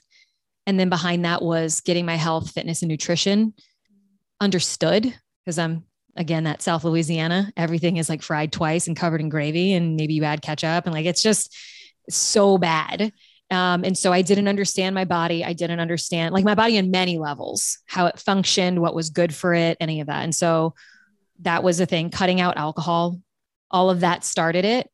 And 0.67 0.79
then 0.79 0.89
behind 0.89 1.25
that 1.25 1.43
was 1.43 1.81
getting 1.81 2.07
my 2.07 2.17
health, 2.17 2.53
fitness, 2.53 2.83
and 2.83 2.89
nutrition 2.89 3.55
understood 4.41 5.13
because 5.45 5.59
I'm 5.59 5.85
again 6.17 6.45
that 6.45 6.63
South 6.63 6.85
Louisiana. 6.85 7.53
Everything 7.57 7.97
is 7.97 8.09
like 8.09 8.23
fried 8.23 8.53
twice 8.53 8.87
and 8.87 8.97
covered 8.97 9.21
in 9.21 9.29
gravy, 9.29 9.73
and 9.73 9.97
maybe 9.97 10.15
you 10.15 10.25
add 10.25 10.43
ketchup, 10.43 10.85
and 10.87 10.95
like 10.95 11.07
it's 11.07 11.23
just 11.23 11.57
so 12.11 12.59
bad. 12.59 13.13
Um, 13.51 13.85
and 13.85 13.99
so 13.99 14.13
I 14.13 14.23
didn't 14.23 14.49
understand 14.49 14.95
my 14.95 15.05
body. 15.05 15.45
I 15.45 15.53
didn't 15.53 15.81
understand 15.81 16.33
like 16.33 16.45
my 16.45 16.55
body 16.55 16.79
in 16.79 16.91
many 16.91 17.19
levels, 17.19 17.79
how 17.87 18.07
it 18.07 18.19
functioned, 18.19 18.81
what 18.81 18.95
was 18.95 19.11
good 19.11 19.35
for 19.35 19.53
it, 19.53 19.77
any 19.79 20.01
of 20.01 20.07
that. 20.07 20.25
And 20.25 20.35
so 20.35 20.75
that 21.41 21.63
was 21.63 21.79
a 21.79 21.87
thing, 21.87 22.09
cutting 22.09 22.41
out 22.41 22.57
alcohol, 22.57 23.21
all 23.71 23.91
of 23.91 24.01
that 24.01 24.25
started 24.25 24.65
it. 24.65 24.89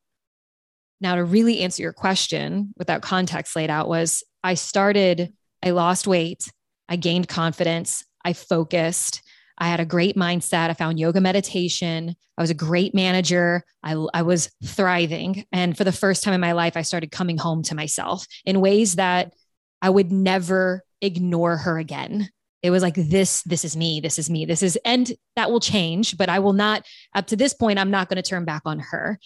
Now, 0.99 1.15
to 1.15 1.23
really 1.23 1.61
answer 1.61 1.81
your 1.81 1.93
question 1.93 2.73
without 2.75 3.01
context 3.01 3.55
laid 3.55 3.69
out, 3.69 3.87
was 3.87 4.23
I 4.43 4.55
started, 4.55 5.33
I 5.63 5.71
lost 5.71 6.07
weight, 6.07 6.51
I 6.87 6.95
gained 6.95 7.27
confidence, 7.27 8.03
I 8.23 8.33
focused, 8.33 9.21
I 9.59 9.67
had 9.67 9.79
a 9.79 9.85
great 9.85 10.15
mindset. 10.15 10.69
I 10.69 10.73
found 10.73 10.99
yoga 10.99 11.19
meditation. 11.19 12.15
I 12.37 12.41
was 12.41 12.49
a 12.49 12.55
great 12.55 12.95
manager. 12.95 13.63
I, 13.83 13.93
I 14.13 14.21
was 14.21 14.49
thriving. 14.63 15.45
And 15.51 15.77
for 15.77 15.83
the 15.83 15.91
first 15.91 16.23
time 16.23 16.33
in 16.33 16.41
my 16.41 16.53
life, 16.53 16.77
I 16.77 16.81
started 16.83 17.11
coming 17.11 17.37
home 17.37 17.63
to 17.63 17.75
myself 17.75 18.25
in 18.45 18.61
ways 18.61 18.95
that 18.95 19.33
I 19.81 19.89
would 19.89 20.11
never 20.11 20.83
ignore 21.01 21.57
her 21.57 21.77
again. 21.77 22.29
It 22.61 22.71
was 22.71 22.83
like 22.83 22.95
this, 22.95 23.41
this 23.43 23.63
is 23.63 23.77
me, 23.77 24.01
this 24.01 24.19
is 24.19 24.29
me, 24.29 24.45
this 24.45 24.63
is, 24.63 24.77
and 24.83 25.11
that 25.37 25.49
will 25.49 25.61
change, 25.61 26.17
but 26.17 26.27
I 26.27 26.39
will 26.39 26.53
not, 26.53 26.85
up 27.15 27.27
to 27.27 27.37
this 27.37 27.53
point, 27.53 27.79
I'm 27.79 27.91
not 27.91 28.09
going 28.09 28.21
to 28.21 28.29
turn 28.29 28.43
back 28.43 28.63
on 28.65 28.79
her. 28.79 29.17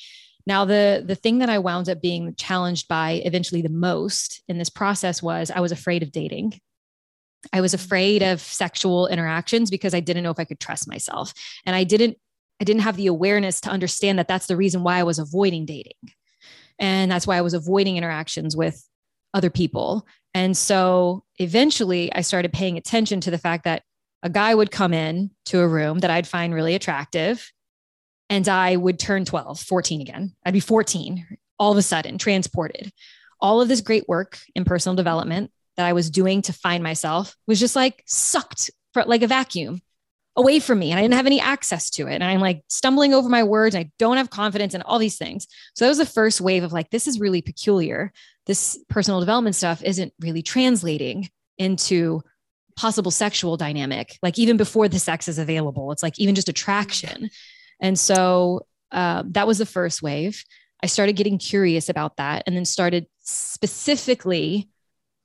Now, 0.45 0.65
the 0.65 1.03
the 1.05 1.15
thing 1.15 1.39
that 1.39 1.49
I 1.49 1.59
wound 1.59 1.89
up 1.89 2.01
being 2.01 2.35
challenged 2.35 2.87
by 2.87 3.21
eventually 3.25 3.61
the 3.61 3.69
most 3.69 4.43
in 4.47 4.57
this 4.57 4.69
process 4.69 5.23
was 5.23 5.49
I 5.51 5.61
was 5.61 5.71
afraid 5.71 6.03
of 6.03 6.11
dating. 6.11 6.59
I 7.51 7.61
was 7.61 7.73
afraid 7.73 8.23
of 8.23 8.41
sexual 8.41 9.07
interactions 9.07 9.69
because 9.69 9.93
I 9.93 9.99
didn't 9.99 10.23
know 10.23 10.31
if 10.31 10.39
I 10.39 10.45
could 10.45 10.59
trust 10.59 10.87
myself. 10.87 11.33
And 11.65 11.75
I 11.75 11.83
didn't 11.83 12.17
I 12.61 12.65
didn't 12.65 12.81
have 12.83 12.97
the 12.97 13.07
awareness 13.07 13.61
to 13.61 13.69
understand 13.69 14.19
that 14.19 14.27
that's 14.27 14.47
the 14.47 14.57
reason 14.57 14.83
why 14.83 14.97
I 14.97 15.03
was 15.03 15.19
avoiding 15.19 15.65
dating. 15.65 15.93
And 16.79 17.11
that's 17.11 17.27
why 17.27 17.37
I 17.37 17.41
was 17.41 17.53
avoiding 17.53 17.97
interactions 17.97 18.55
with 18.55 18.87
other 19.33 19.49
people. 19.49 20.05
And 20.33 20.55
so 20.55 21.23
eventually 21.37 22.13
I 22.13 22.21
started 22.21 22.53
paying 22.53 22.77
attention 22.77 23.21
to 23.21 23.31
the 23.31 23.37
fact 23.37 23.63
that 23.65 23.83
a 24.23 24.29
guy 24.29 24.55
would 24.55 24.71
come 24.71 24.93
in 24.93 25.31
to 25.45 25.59
a 25.59 25.67
room 25.67 25.99
that 25.99 26.09
I'd 26.09 26.27
find 26.27 26.53
really 26.53 26.75
attractive 26.75 27.51
and 28.29 28.47
I 28.47 28.75
would 28.75 28.99
turn 28.99 29.25
12, 29.25 29.59
14 29.59 30.01
again. 30.01 30.33
I'd 30.45 30.53
be 30.53 30.59
14 30.59 31.37
all 31.59 31.71
of 31.71 31.77
a 31.77 31.81
sudden, 31.81 32.17
transported. 32.17 32.91
All 33.39 33.61
of 33.61 33.67
this 33.67 33.81
great 33.81 34.07
work 34.07 34.39
in 34.55 34.65
personal 34.65 34.95
development 34.95 35.51
that 35.77 35.85
I 35.85 35.93
was 35.93 36.09
doing 36.09 36.41
to 36.43 36.53
find 36.53 36.83
myself 36.83 37.35
was 37.47 37.59
just 37.59 37.75
like 37.75 38.03
sucked 38.05 38.71
for 38.93 39.03
like 39.05 39.21
a 39.21 39.27
vacuum 39.27 39.81
away 40.35 40.59
from 40.59 40.79
me 40.79 40.89
and 40.89 40.97
I 40.97 41.03
didn't 41.03 41.13
have 41.13 41.27
any 41.27 41.39
access 41.39 41.89
to 41.91 42.07
it. 42.07 42.15
And 42.15 42.23
I'm 42.23 42.39
like 42.39 42.63
stumbling 42.67 43.13
over 43.13 43.29
my 43.29 43.43
words. 43.43 43.75
I 43.75 43.91
don't 43.99 44.17
have 44.17 44.29
confidence 44.29 44.73
in 44.73 44.81
all 44.81 44.97
these 44.97 45.17
things. 45.17 45.47
So 45.75 45.85
that 45.85 45.89
was 45.89 45.99
the 45.99 46.05
first 46.05 46.41
wave 46.41 46.63
of 46.63 46.73
like, 46.73 46.89
this 46.89 47.07
is 47.07 47.19
really 47.19 47.41
peculiar. 47.41 48.11
this 48.45 48.77
personal 48.89 49.19
development 49.19 49.55
stuff 49.55 49.83
isn't 49.83 50.13
really 50.19 50.41
translating 50.41 51.29
into 51.57 52.21
possible 52.75 53.11
sexual 53.11 53.57
dynamic, 53.57 54.17
like 54.23 54.39
even 54.39 54.57
before 54.57 54.87
the 54.87 54.99
sex 54.99 55.27
is 55.27 55.37
available. 55.37 55.91
It's 55.91 56.03
like 56.03 56.17
even 56.19 56.35
just 56.35 56.49
attraction. 56.49 57.29
And 57.79 57.97
so 57.97 58.65
uh, 58.91 59.23
that 59.27 59.47
was 59.47 59.57
the 59.57 59.65
first 59.65 60.01
wave. 60.01 60.43
I 60.81 60.87
started 60.87 61.13
getting 61.13 61.37
curious 61.37 61.89
about 61.89 62.17
that 62.17 62.43
and 62.45 62.55
then 62.55 62.65
started 62.65 63.07
specifically 63.19 64.69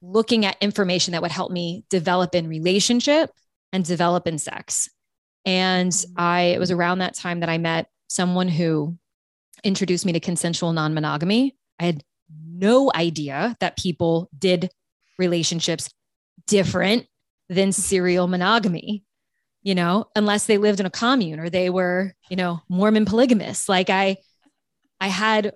looking 0.00 0.44
at 0.46 0.56
information 0.60 1.12
that 1.12 1.22
would 1.22 1.32
help 1.32 1.50
me 1.50 1.84
develop 1.90 2.34
in 2.34 2.48
relationship 2.48 3.30
and 3.72 3.84
develop 3.84 4.26
in 4.26 4.38
sex. 4.38 4.88
And 5.44 5.92
I, 6.16 6.42
it 6.42 6.58
was 6.58 6.70
around 6.70 6.98
that 6.98 7.14
time 7.14 7.40
that 7.40 7.48
I 7.48 7.58
met 7.58 7.88
someone 8.08 8.48
who 8.48 8.96
introduced 9.64 10.06
me 10.06 10.12
to 10.12 10.20
consensual 10.20 10.72
non 10.72 10.94
monogamy. 10.94 11.56
I 11.80 11.86
had 11.86 12.04
no 12.30 12.90
idea 12.94 13.56
that 13.60 13.76
people 13.76 14.28
did 14.38 14.70
relationships 15.18 15.90
different 16.46 17.06
than 17.48 17.72
serial 17.72 18.28
monogamy, 18.28 19.04
you 19.68 19.74
know, 19.74 20.06
unless 20.16 20.46
they 20.46 20.56
lived 20.56 20.80
in 20.80 20.86
a 20.86 20.90
commune 20.90 21.38
or 21.38 21.50
they 21.50 21.68
were, 21.68 22.14
you 22.30 22.36
know, 22.36 22.62
Mormon 22.70 23.04
polygamists. 23.04 23.68
Like 23.68 23.90
I, 23.90 24.16
I 24.98 25.08
had 25.08 25.52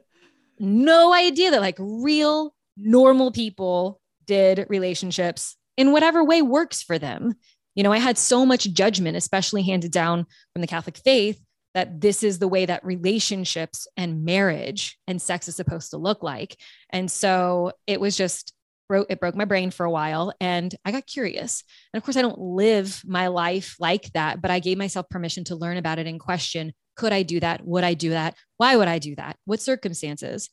no 0.59 1.15
idea 1.15 1.51
that 1.51 1.63
like 1.63 1.77
real 1.79 2.55
normal 2.77 3.33
people 3.33 4.03
did 4.27 4.67
relationships 4.69 5.57
in 5.79 5.93
whatever 5.93 6.23
way 6.23 6.43
works 6.43 6.83
for 6.83 6.99
them. 6.99 7.33
You 7.75 7.85
know, 7.85 7.91
I 7.91 8.01
had 8.01 8.19
so 8.19 8.45
much 8.45 8.71
judgment, 8.75 9.17
especially 9.17 9.63
handed 9.63 9.93
down 9.93 10.27
from 10.53 10.61
the 10.61 10.69
Catholic 10.69 10.99
faith, 10.99 11.41
that 11.73 12.03
this 12.03 12.23
is 12.23 12.39
the 12.39 12.49
way 12.49 12.67
that 12.67 12.85
relationships 12.85 13.87
and 13.97 14.27
marriage 14.27 14.99
and 15.07 15.23
sex 15.23 15.49
is 15.49 15.57
supposed 15.57 15.93
to 15.93 15.97
look 15.97 16.23
like. 16.23 16.59
And 16.91 17.11
so 17.11 17.73
it 17.87 17.99
was 17.99 18.15
just 18.15 18.53
broke 18.89 19.07
it 19.11 19.21
broke 19.21 19.35
my 19.35 19.45
brain 19.45 19.71
for 19.71 19.85
a 19.85 19.91
while 19.91 20.33
and 20.41 20.75
I 20.85 20.93
got 20.93 21.07
curious. 21.07 21.65
And 21.93 21.99
of 22.01 22.05
course 22.05 22.17
I 22.17 22.23
don't 22.23 22.39
live 22.39 23.03
my 23.07 23.29
life 23.29 23.77
like 23.79 24.13
that, 24.13 24.43
but 24.43 24.51
I 24.51 24.59
gave 24.59 24.79
myself 24.79 25.09
permission 25.09 25.45
to 25.45 25.57
learn 25.57 25.77
about 25.77 25.99
it 25.99 26.07
and 26.07 26.21
question, 26.21 26.73
could 26.97 27.13
I 27.13 27.23
do 27.23 27.41
that? 27.41 27.65
Would 27.65 27.85
I 27.85 27.95
do 27.95 28.11
that? 28.11 28.37
Why 28.57 28.77
would 28.77 28.89
I 28.89 28.99
do 28.99 29.15
that? 29.17 29.37
What 29.45 29.61
circumstances? 29.61 30.51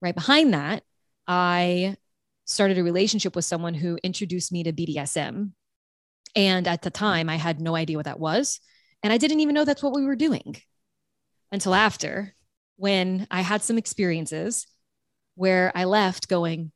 Right 0.00 0.14
behind 0.14 0.54
that, 0.54 0.82
I 1.26 1.96
started 2.46 2.78
a 2.78 2.84
relationship 2.84 3.36
with 3.36 3.44
someone 3.44 3.74
who 3.74 3.98
introduced 4.02 4.52
me 4.52 4.64
to 4.64 4.72
BDSM. 4.72 5.52
And 6.34 6.68
at 6.68 6.82
the 6.82 6.90
time, 6.90 7.28
I 7.28 7.36
had 7.36 7.60
no 7.60 7.74
idea 7.76 7.96
what 7.96 8.06
that 8.06 8.20
was. 8.20 8.60
And 9.02 9.12
I 9.12 9.18
didn't 9.18 9.40
even 9.40 9.54
know 9.54 9.64
that's 9.64 9.82
what 9.82 9.94
we 9.94 10.04
were 10.04 10.16
doing 10.16 10.56
until 11.52 11.74
after 11.74 12.34
when 12.76 13.26
I 13.30 13.42
had 13.42 13.62
some 13.62 13.78
experiences 13.78 14.66
where 15.34 15.72
I 15.74 15.84
left 15.84 16.28
going, 16.28 16.72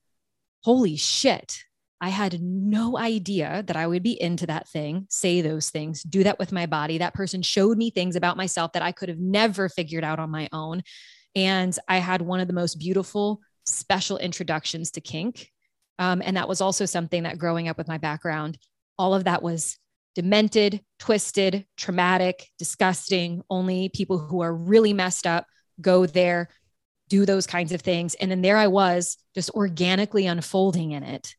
holy 0.65 0.97
shit, 0.97 1.63
I 2.01 2.09
had 2.09 2.41
no 2.43 2.99
idea 2.99 3.63
that 3.67 3.77
I 3.77 3.87
would 3.87 4.03
be 4.03 4.21
into 4.21 4.47
that 4.47 4.69
thing, 4.69 5.07
say 5.11 5.41
those 5.41 5.71
things, 5.71 6.03
do 6.03 6.25
that 6.25 6.39
with 6.39 6.53
my 6.53 6.67
body. 6.67 6.99
That 6.99 7.15
person 7.15 7.43
showed 7.43 7.79
me 7.79 7.91
things 7.91 8.17
about 8.17 8.37
myself 8.37 8.73
that 8.73 8.83
I 8.83 8.93
could 8.93 9.09
have 9.09 9.19
never 9.19 9.69
figured 9.69 10.05
out 10.05 10.19
on 10.19 10.31
my 10.31 10.49
own. 10.53 10.83
And 11.35 11.77
I 11.89 11.99
had 11.99 12.23
one 12.23 12.41
of 12.41 12.47
the 12.47 12.55
most 12.55 12.79
beautiful, 12.79 13.41
special 13.67 14.19
introductions 14.19 14.91
to 14.93 15.01
kink. 15.01 15.51
Um, 15.99 16.23
and 16.25 16.37
that 16.37 16.49
was 16.49 16.61
also 16.61 16.87
something 16.87 17.23
that 17.23 17.39
growing 17.39 17.69
up 17.69 17.79
with 17.79 17.89
my 17.89 17.99
background, 17.99 18.59
all 18.99 19.15
of 19.15 19.25
that 19.25 19.43
was 19.43 19.79
demented, 20.15 20.81
twisted, 20.99 21.67
traumatic, 21.77 22.49
disgusting. 22.59 23.43
Only 23.51 23.91
people 23.91 24.19
who 24.19 24.41
are 24.41 24.55
really 24.55 24.93
messed 24.93 25.27
up 25.27 25.47
go 25.81 26.07
there, 26.07 26.49
do 27.09 27.27
those 27.27 27.47
kinds 27.47 27.73
of 27.73 27.81
things. 27.81 28.15
And 28.15 28.31
then 28.31 28.43
there 28.43 28.57
I 28.57 28.67
was 28.67 29.17
just 29.35 29.51
organically 29.51 30.27
unfolding 30.27 30.93
in 30.93 31.03
it. 31.03 31.35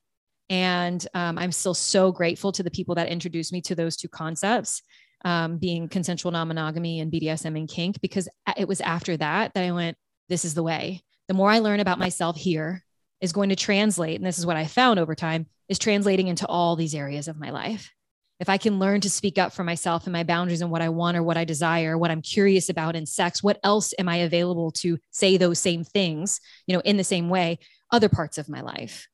And 0.50 1.06
um, 1.14 1.38
I'm 1.38 1.52
still 1.52 1.74
so 1.74 2.12
grateful 2.12 2.52
to 2.52 2.64
the 2.64 2.72
people 2.72 2.96
that 2.96 3.08
introduced 3.08 3.52
me 3.52 3.62
to 3.62 3.76
those 3.76 3.96
two 3.96 4.08
concepts, 4.08 4.84
um, 5.24 5.58
being 5.58 5.90
consensual 5.90 6.32
non 6.32 6.48
monogamy 6.48 7.00
and 7.00 7.12
BDSM 7.12 7.58
and 7.58 7.68
kink, 7.68 8.00
because 8.00 8.30
it 8.56 8.68
was 8.68 8.82
after 8.82 9.18
that 9.18 9.54
that 9.54 9.64
I 9.64 9.72
went, 9.72 9.98
this 10.30 10.46
is 10.46 10.54
the 10.54 10.64
way. 10.64 11.02
The 11.28 11.34
more 11.34 11.50
I 11.50 11.60
learn 11.60 11.80
about 11.80 11.98
myself 11.98 12.38
here 12.38 12.84
is 13.22 13.34
going 13.34 13.50
to 13.50 13.56
translate, 13.56 14.18
and 14.18 14.26
this 14.26 14.38
is 14.38 14.46
what 14.46 14.58
I 14.58 14.66
found 14.66 15.00
over 15.00 15.16
time, 15.16 15.48
is 15.68 15.80
translating 15.80 16.28
into 16.28 16.46
all 16.46 16.76
these 16.76 16.94
areas 16.94 17.28
of 17.28 17.40
my 17.40 17.50
life 17.50 17.92
if 18.40 18.50
I 18.50 18.58
can 18.58 18.80
learn 18.80 19.02
to 19.02 19.10
speak 19.10 19.38
up 19.38 19.54
for 19.54 19.64
myself 19.64 20.06
and 20.06 20.14
my 20.14 20.24
boundaries 20.24 20.62
and 20.62 20.70
what 20.70 20.82
I 20.82 20.90
want 20.90 21.16
or 21.16 21.24
what 21.24 21.38
I 21.38 21.46
desire, 21.46 21.98
what 21.98 22.12
I'm 22.12 22.22
curious 22.22 22.70
about 22.70 22.96
in 22.96 23.06
sex, 23.06 23.42
what 23.42 23.60
else 23.64 23.94
am 23.98 24.10
I 24.10 24.18
available 24.18 24.72
to 24.72 24.98
say 25.12 25.38
those 25.38 25.60
same 25.60 25.84
things, 25.84 26.42
you 26.68 26.76
know, 26.76 26.82
in 26.82 26.98
the 26.98 27.04
same 27.04 27.30
way, 27.30 27.60
other 27.92 28.10
parts 28.10 28.38
of 28.38 28.50
my 28.50 28.62
life? 28.62 29.08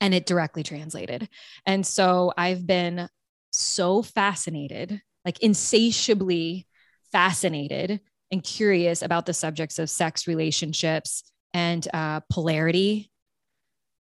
And 0.00 0.14
it 0.14 0.26
directly 0.26 0.62
translated. 0.62 1.28
And 1.66 1.86
so 1.86 2.32
I've 2.36 2.66
been 2.66 3.08
so 3.50 4.02
fascinated, 4.02 5.00
like 5.24 5.40
insatiably 5.40 6.66
fascinated 7.10 8.00
and 8.30 8.42
curious 8.42 9.00
about 9.00 9.24
the 9.24 9.32
subjects 9.32 9.78
of 9.78 9.88
sex 9.88 10.26
relationships 10.26 11.24
and 11.54 11.88
uh, 11.94 12.20
polarity 12.30 13.10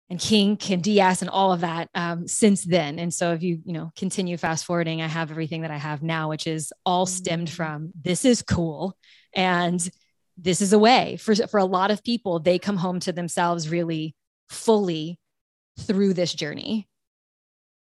and 0.10 0.20
kink 0.20 0.70
and 0.70 0.84
DS 0.84 1.22
and 1.22 1.30
all 1.30 1.54
of 1.54 1.62
that 1.62 1.90
um, 1.96 2.28
since 2.28 2.64
then. 2.64 3.00
And 3.00 3.14
so 3.14 3.34
if 3.34 3.42
you, 3.42 3.60
you 3.66 3.74
know, 3.74 3.92
continue 3.96 4.38
fast 4.38 4.66
forwarding, 4.66 5.02
I 5.02 5.08
have 5.08 5.32
everything 5.32 5.62
that 5.62 5.72
I 5.72 5.78
have 5.78 6.04
now, 6.04 6.30
which 6.30 6.46
is 6.46 6.74
all 6.86 7.06
stemmed 7.06 7.48
mm. 7.48 7.54
from 7.54 7.92
this 8.00 8.26
is 8.26 8.42
cool. 8.42 8.98
And 9.34 9.90
this 10.38 10.62
is 10.62 10.74
a 10.74 10.80
way 10.80 11.18
for, 11.18 11.36
for 11.36 11.60
a 11.60 11.66
lot 11.66 11.92
of 11.92 12.04
people, 12.04 12.40
they 12.40 12.60
come 12.60 12.78
home 12.78 13.00
to 13.02 13.12
themselves 13.12 13.70
really 13.70 14.16
fully 14.50 15.20
through 15.80 16.14
this 16.14 16.34
journey. 16.34 16.88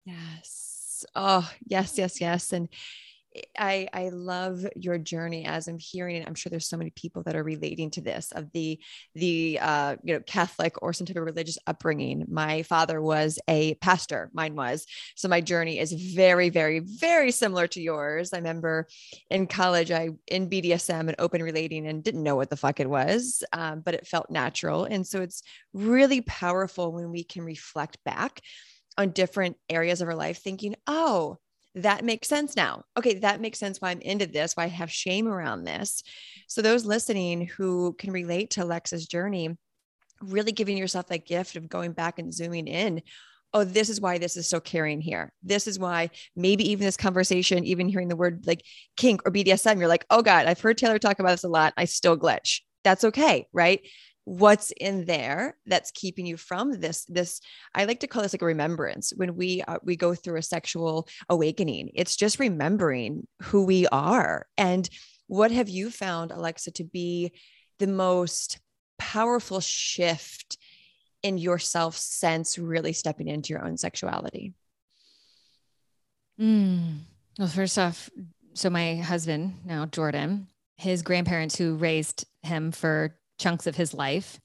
Yes. 0.04 1.04
Oh, 1.14 1.50
yes, 1.66 1.98
yes, 1.98 2.20
yes. 2.20 2.52
And 2.52 2.68
I 3.58 3.88
I 3.92 4.08
love 4.10 4.66
your 4.76 4.98
journey 4.98 5.44
as 5.44 5.68
I'm 5.68 5.78
hearing 5.78 6.16
it. 6.16 6.26
I'm 6.26 6.34
sure 6.34 6.50
there's 6.50 6.68
so 6.68 6.76
many 6.76 6.90
people 6.90 7.22
that 7.24 7.36
are 7.36 7.42
relating 7.42 7.90
to 7.92 8.00
this 8.00 8.32
of 8.32 8.50
the 8.52 8.78
the 9.14 9.58
uh, 9.60 9.96
you 10.02 10.14
know 10.14 10.20
Catholic 10.20 10.80
or 10.82 10.92
some 10.92 11.06
type 11.06 11.16
of 11.16 11.24
religious 11.24 11.58
upbringing. 11.66 12.24
My 12.28 12.62
father 12.62 13.00
was 13.00 13.38
a 13.48 13.74
pastor, 13.74 14.30
mine 14.32 14.54
was. 14.54 14.86
So 15.14 15.28
my 15.28 15.40
journey 15.40 15.78
is 15.78 15.92
very 15.92 16.50
very 16.50 16.80
very 16.80 17.30
similar 17.30 17.66
to 17.68 17.80
yours. 17.80 18.32
I 18.32 18.38
remember 18.38 18.86
in 19.30 19.46
college 19.46 19.90
I 19.90 20.10
in 20.26 20.50
BDSM 20.50 21.08
and 21.08 21.16
open 21.18 21.42
relating 21.42 21.86
and 21.86 22.04
didn't 22.04 22.22
know 22.22 22.36
what 22.36 22.50
the 22.50 22.56
fuck 22.56 22.80
it 22.80 22.90
was, 22.90 23.42
um, 23.52 23.80
but 23.80 23.94
it 23.94 24.06
felt 24.06 24.30
natural. 24.30 24.84
And 24.84 25.06
so 25.06 25.22
it's 25.22 25.42
really 25.72 26.20
powerful 26.20 26.92
when 26.92 27.10
we 27.10 27.24
can 27.24 27.42
reflect 27.42 27.98
back 28.04 28.40
on 28.98 29.10
different 29.10 29.56
areas 29.68 30.00
of 30.00 30.08
our 30.08 30.14
life, 30.14 30.38
thinking, 30.38 30.74
oh 30.86 31.38
that 31.76 32.04
makes 32.04 32.26
sense 32.26 32.56
now. 32.56 32.84
Okay, 32.96 33.14
that 33.18 33.40
makes 33.40 33.58
sense 33.58 33.80
why 33.80 33.90
I'm 33.90 34.00
into 34.00 34.26
this, 34.26 34.54
why 34.54 34.64
I 34.64 34.68
have 34.68 34.90
shame 34.90 35.28
around 35.28 35.64
this. 35.64 36.02
So, 36.48 36.62
those 36.62 36.86
listening 36.86 37.46
who 37.46 37.94
can 37.98 38.12
relate 38.12 38.50
to 38.50 38.64
Alexa's 38.64 39.06
journey, 39.06 39.56
really 40.22 40.52
giving 40.52 40.78
yourself 40.78 41.06
that 41.08 41.26
gift 41.26 41.54
of 41.56 41.68
going 41.68 41.92
back 41.92 42.18
and 42.18 42.32
zooming 42.32 42.66
in. 42.66 43.02
Oh, 43.52 43.64
this 43.64 43.90
is 43.90 44.00
why 44.00 44.18
this 44.18 44.36
is 44.36 44.48
so 44.48 44.58
carrying 44.58 45.00
here. 45.00 45.32
This 45.42 45.66
is 45.66 45.78
why 45.78 46.10
maybe 46.34 46.70
even 46.70 46.84
this 46.84 46.96
conversation, 46.96 47.64
even 47.64 47.88
hearing 47.88 48.08
the 48.08 48.16
word 48.16 48.44
like 48.46 48.62
kink 48.96 49.22
or 49.24 49.32
BDSM, 49.32 49.78
you're 49.78 49.88
like, 49.88 50.06
oh 50.10 50.22
God, 50.22 50.46
I've 50.46 50.60
heard 50.60 50.78
Taylor 50.78 50.98
talk 50.98 51.20
about 51.20 51.30
this 51.30 51.44
a 51.44 51.48
lot. 51.48 51.74
I 51.76 51.84
still 51.84 52.18
glitch. 52.18 52.60
That's 52.84 53.04
okay, 53.04 53.46
right? 53.52 53.80
What's 54.26 54.72
in 54.72 55.04
there 55.04 55.56
that's 55.66 55.92
keeping 55.92 56.26
you 56.26 56.36
from 56.36 56.72
this 56.80 57.04
this 57.04 57.40
i 57.76 57.84
like 57.84 58.00
to 58.00 58.08
call 58.08 58.22
this 58.22 58.34
like 58.34 58.42
a 58.42 58.46
remembrance. 58.46 59.12
When 59.16 59.36
we 59.36 59.62
uh, 59.62 59.78
we 59.84 59.94
go 59.94 60.16
through 60.16 60.38
a 60.38 60.42
sexual 60.42 61.08
awakening 61.28 61.92
it's 61.94 62.16
just 62.16 62.40
remembering 62.40 63.28
who 63.42 63.64
we 63.64 63.86
are. 63.86 64.46
And 64.58 64.88
what 65.28 65.52
have 65.52 65.68
you 65.68 65.90
found 65.90 66.32
alexa 66.32 66.72
to 66.72 66.84
be 66.84 67.32
the 67.78 67.86
most 67.86 68.58
powerful 68.98 69.60
shift 69.60 70.58
in 71.22 71.38
yourself 71.38 71.96
sense 71.96 72.58
really 72.58 72.92
stepping 72.92 73.28
into 73.28 73.52
your 73.52 73.64
own 73.64 73.76
sexuality? 73.76 74.54
Mm. 76.40 76.98
well 77.38 77.48
first 77.48 77.78
off 77.78 78.10
so 78.54 78.70
my 78.70 78.96
husband 78.96 79.54
now 79.64 79.86
jordan 79.86 80.48
his 80.76 81.02
grandparents 81.02 81.56
who 81.56 81.76
raised 81.76 82.26
him 82.42 82.72
for 82.72 83.16
chunks 83.38 83.66
of 83.66 83.76
his 83.76 83.94
life. 83.94 84.40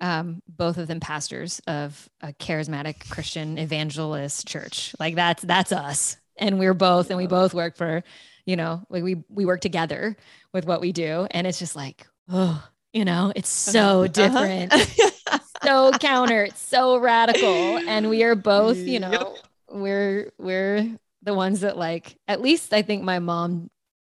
Um, 0.00 0.42
both 0.46 0.76
of 0.76 0.88
them 0.88 1.00
pastors 1.00 1.60
of 1.66 2.08
a 2.20 2.32
charismatic 2.34 3.08
Christian 3.08 3.56
evangelist 3.56 4.46
church. 4.46 4.94
Like 5.00 5.14
that's 5.14 5.42
that's 5.42 5.72
us. 5.72 6.18
And 6.36 6.58
we're 6.58 6.74
both, 6.74 7.08
and 7.08 7.16
we 7.16 7.26
both 7.26 7.54
work 7.54 7.76
for, 7.76 8.04
you 8.44 8.56
know, 8.56 8.82
like 8.90 9.02
we 9.02 9.24
we 9.30 9.46
work 9.46 9.62
together 9.62 10.14
with 10.52 10.66
what 10.66 10.82
we 10.82 10.92
do. 10.92 11.26
And 11.30 11.46
it's 11.46 11.58
just 11.58 11.74
like, 11.74 12.06
oh, 12.28 12.62
you 12.92 13.04
know, 13.04 13.32
it's 13.34 13.48
so 13.48 14.04
uh-huh. 14.04 14.08
different, 14.08 14.72
uh-huh. 14.72 15.38
so 15.64 15.90
counter, 15.98 16.44
it's 16.44 16.60
so 16.60 16.98
radical. 16.98 17.78
And 17.78 18.10
we 18.10 18.22
are 18.22 18.34
both, 18.34 18.76
you 18.76 19.00
know, 19.00 19.10
yep. 19.10 19.36
we're 19.70 20.32
we're 20.38 20.90
the 21.22 21.34
ones 21.34 21.60
that 21.60 21.78
like, 21.78 22.16
at 22.28 22.42
least 22.42 22.74
I 22.74 22.82
think 22.82 23.02
my 23.02 23.18
mom 23.18 23.70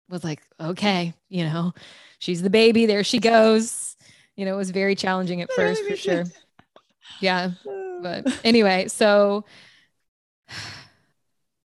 was 0.09 0.23
like, 0.23 0.41
okay, 0.59 1.13
you 1.29 1.43
know, 1.43 1.73
she's 2.19 2.41
the 2.41 2.49
baby, 2.49 2.87
there 2.87 3.03
she 3.03 3.19
goes 3.19 3.96
you 4.37 4.45
know, 4.45 4.53
it 4.53 4.57
was 4.57 4.69
very 4.69 4.95
challenging 4.95 5.41
at 5.41 5.51
first 5.51 5.83
for 5.83 5.95
sure. 5.95 6.23
Yeah. 7.21 7.51
But 7.99 8.27
anyway, 8.43 8.89
so 8.89 9.43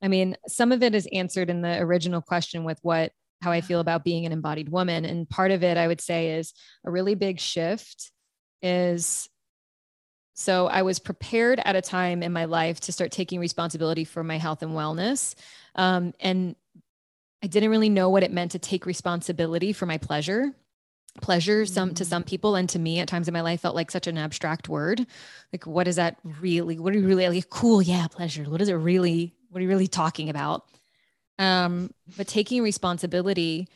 I 0.03 0.09
mean, 0.09 0.35
some 0.49 0.73
of 0.73 0.83
it 0.83 0.95
is 0.95 1.07
answered 1.13 1.51
in 1.51 1.61
the 1.61 1.79
original 1.79 2.23
question 2.23 2.65
with 2.65 2.79
what 2.81 3.13
how 3.43 3.53
I 3.53 3.61
feel 3.61 3.81
about 3.81 4.03
being 4.03 4.25
an 4.25 4.33
embodied 4.33 4.71
woman. 4.71 5.05
And 5.05 5.29
part 5.29 5.51
of 5.51 5.63
it 5.63 5.77
I 5.77 5.87
would 5.87 6.01
say 6.01 6.39
is 6.39 6.55
a 6.87 6.91
really 6.91 7.15
big 7.15 7.39
shift 7.39 8.11
is 8.63 9.29
so 10.33 10.69
I 10.69 10.83
was 10.83 10.99
prepared 10.99 11.61
at 11.63 11.77
a 11.77 11.83
time 11.83 12.23
in 12.23 12.33
my 12.33 12.47
life 12.47 12.81
to 12.81 12.93
start 12.93 13.11
taking 13.11 13.39
responsibility 13.39 14.05
for 14.05 14.25
my 14.25 14.39
health 14.39 14.63
and 14.63 14.73
wellness. 14.73 15.35
Um, 15.75 16.15
and 16.19 16.57
I 17.43 17.47
didn't 17.47 17.71
really 17.71 17.91
know 17.91 18.09
what 18.09 18.23
it 18.23 18.33
meant 18.33 18.53
to 18.53 18.59
take 18.59 18.87
responsibility 18.87 19.73
for 19.75 19.85
my 19.85 19.99
pleasure. 19.99 20.55
Pleasure, 21.21 21.67
some 21.67 21.95
to 21.95 22.05
some 22.05 22.23
people, 22.23 22.57
and 22.57 22.69
to 22.71 22.79
me 22.79 22.99
at 22.99 23.09
times 23.09 23.29
in 23.29 23.35
my 23.35 23.43
life 23.43 23.61
felt 23.61 23.75
like 23.75 23.91
such 23.91 24.07
an 24.07 24.17
abstract 24.17 24.69
word. 24.69 25.07
Like, 25.53 25.67
what 25.67 25.87
is 25.87 25.97
that 25.97 26.17
really? 26.41 26.79
What 26.79 26.95
are 26.95 26.99
you 26.99 27.07
really 27.07 27.29
like? 27.29 27.51
Cool, 27.51 27.83
yeah, 27.83 28.07
pleasure. 28.09 28.45
What 28.45 28.63
is 28.63 28.69
it 28.69 28.75
really? 28.75 29.35
What 29.51 29.59
are 29.59 29.63
you 29.63 29.69
really 29.69 29.89
talking 29.89 30.31
about? 30.31 30.65
Um, 31.39 31.91
but 32.17 32.29
taking 32.29 32.63
responsibility 32.63 33.69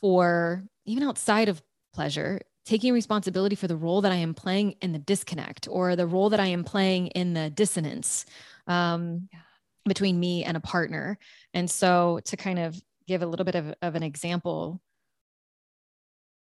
for 0.00 0.62
even 0.84 1.04
outside 1.04 1.48
of 1.48 1.62
pleasure, 1.94 2.40
taking 2.66 2.92
responsibility 2.92 3.56
for 3.56 3.66
the 3.66 3.76
role 3.76 4.02
that 4.02 4.12
I 4.12 4.16
am 4.16 4.34
playing 4.34 4.72
in 4.82 4.92
the 4.92 4.98
disconnect 4.98 5.68
or 5.70 5.96
the 5.96 6.06
role 6.06 6.30
that 6.30 6.40
I 6.40 6.48
am 6.48 6.64
playing 6.64 7.08
in 7.08 7.32
the 7.32 7.48
dissonance 7.48 8.26
um, 8.66 9.28
yeah. 9.32 9.40
between 9.86 10.20
me 10.20 10.44
and 10.44 10.56
a 10.56 10.60
partner. 10.60 11.18
And 11.54 11.70
so 11.70 12.20
to 12.26 12.36
kind 12.36 12.58
of 12.58 12.80
give 13.06 13.22
a 13.22 13.26
little 13.26 13.44
bit 13.44 13.54
of, 13.54 13.74
of 13.80 13.94
an 13.94 14.02
example. 14.02 14.82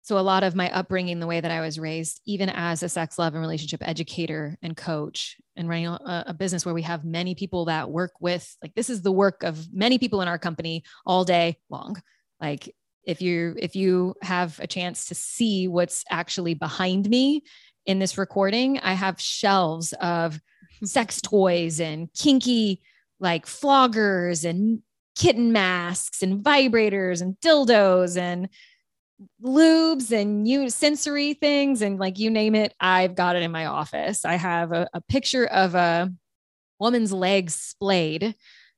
So, 0.05 0.19
a 0.19 0.21
lot 0.21 0.43
of 0.43 0.57
my 0.57 0.71
upbringing, 0.73 1.21
the 1.21 1.29
way 1.29 1.41
that 1.41 1.51
I 1.51 1.61
was 1.61 1.79
raised, 1.79 2.21
even 2.27 2.49
as 2.49 2.83
a 2.83 2.89
sex, 2.89 3.19
love, 3.19 3.35
and 3.35 3.41
relationship 3.41 3.87
educator 3.87 4.59
and 4.61 4.77
coach, 4.77 5.37
and 5.55 5.69
running 5.69 5.87
a, 5.87 6.25
a, 6.29 6.35
business 6.35 6.67
where 6.67 6.75
we 6.75 6.83
have 6.83 7.05
many 7.05 7.37
people 7.37 7.67
that 7.67 7.91
work 7.91 8.13
with, 8.21 8.57
like, 8.63 8.75
this 8.75 8.91
is 8.91 9.03
the 9.03 9.13
work 9.13 9.45
of 9.45 9.73
many 9.73 9.99
people 9.99 10.21
in 10.21 10.27
our 10.27 10.39
company 10.39 10.83
all 11.07 11.25
day 11.25 11.57
long. 11.71 12.03
Like, 12.41 12.75
if 13.05 13.23
you 13.23 13.55
if 13.59 13.77
you 13.77 14.15
have 14.23 14.59
a 14.61 14.67
chance 14.67 15.07
to 15.07 15.15
see 15.15 15.69
what's 15.69 16.05
actually 16.11 16.55
behind 16.55 17.09
me 17.09 17.45
in 17.87 17.99
this 17.99 18.19
recording, 18.19 18.79
I 18.81 18.95
have 18.95 19.21
shelves 19.21 19.93
of 19.95 20.41
sex 20.85 21.21
toys 21.21 21.81
and 21.81 22.13
kinky 22.13 22.83
like 23.21 23.47
floggers 23.47 24.45
and 24.45 24.83
kitten 25.17 25.53
masks 25.53 26.23
and 26.23 26.43
vibrators 26.43 27.21
and 27.21 27.37
dildos 27.41 28.17
and 28.17 28.49
lubes 29.43 30.13
and 30.13 30.47
you 30.47 30.69
sensory 30.71 31.35
things 31.35 31.83
and 31.83 31.99
like 31.99 32.19
you 32.19 32.31
name 32.31 32.55
it 32.55 32.75
i've 32.81 33.15
got 33.15 33.37
it 33.37 33.43
in 33.43 33.51
my 33.51 33.67
office. 33.67 34.25
I 34.25 34.35
have 34.35 34.73
a, 34.73 34.89
a 34.93 35.01
picture 35.03 35.47
of 35.47 35.75
a 35.75 36.13
woman's 36.79 37.13
legs 37.13 37.55
splayed 37.55 38.35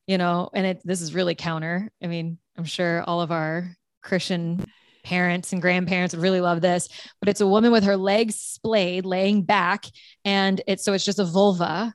you 0.07 0.19
know 0.19 0.51
and 0.55 0.67
it 0.67 0.83
this 0.85 1.01
is 1.01 1.15
really 1.15 1.35
counter. 1.35 1.91
I 2.03 2.07
mean 2.07 2.39
i'm 2.57 2.65
sure 2.65 3.03
all 3.03 3.21
of 3.21 3.33
our 3.33 3.71
christian 4.03 4.65
parents 5.05 5.53
and 5.53 5.61
grandparents 5.61 6.15
would 6.15 6.23
really 6.23 6.41
love 6.41 6.61
this 6.61 6.89
but 7.21 7.29
it's 7.29 7.41
a 7.41 7.47
woman 7.47 7.73
with 7.73 7.85
her 7.85 7.97
legs 7.97 8.37
splayed 8.37 9.05
laying 9.05 9.43
back 9.43 9.85
and 10.25 10.63
it's 10.67 10.85
so 10.85 10.95
it's 10.95 11.05
just 11.05 11.19
a 11.19 11.25
vulva 11.25 11.95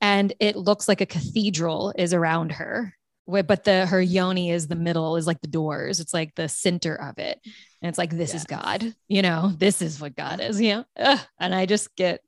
and 0.00 0.32
it 0.40 0.56
looks 0.56 0.88
like 0.88 1.00
a 1.00 1.06
cathedral 1.06 1.92
is 1.96 2.14
around 2.14 2.52
her 2.52 2.95
but 3.26 3.64
the 3.64 3.86
her 3.86 4.00
yoni 4.00 4.50
is 4.50 4.68
the 4.68 4.76
middle 4.76 5.16
is 5.16 5.26
like 5.26 5.40
the 5.40 5.48
doors 5.48 6.00
it's 6.00 6.14
like 6.14 6.34
the 6.34 6.48
center 6.48 6.94
of 6.94 7.18
it 7.18 7.40
and 7.82 7.88
it's 7.88 7.98
like 7.98 8.10
this 8.10 8.32
yes. 8.32 8.42
is 8.42 8.44
god 8.44 8.94
you 9.08 9.22
know 9.22 9.52
this 9.58 9.82
is 9.82 10.00
what 10.00 10.16
god 10.16 10.40
is 10.40 10.60
yeah 10.60 10.84
and 11.38 11.54
i 11.54 11.66
just 11.66 11.94
get 11.96 12.22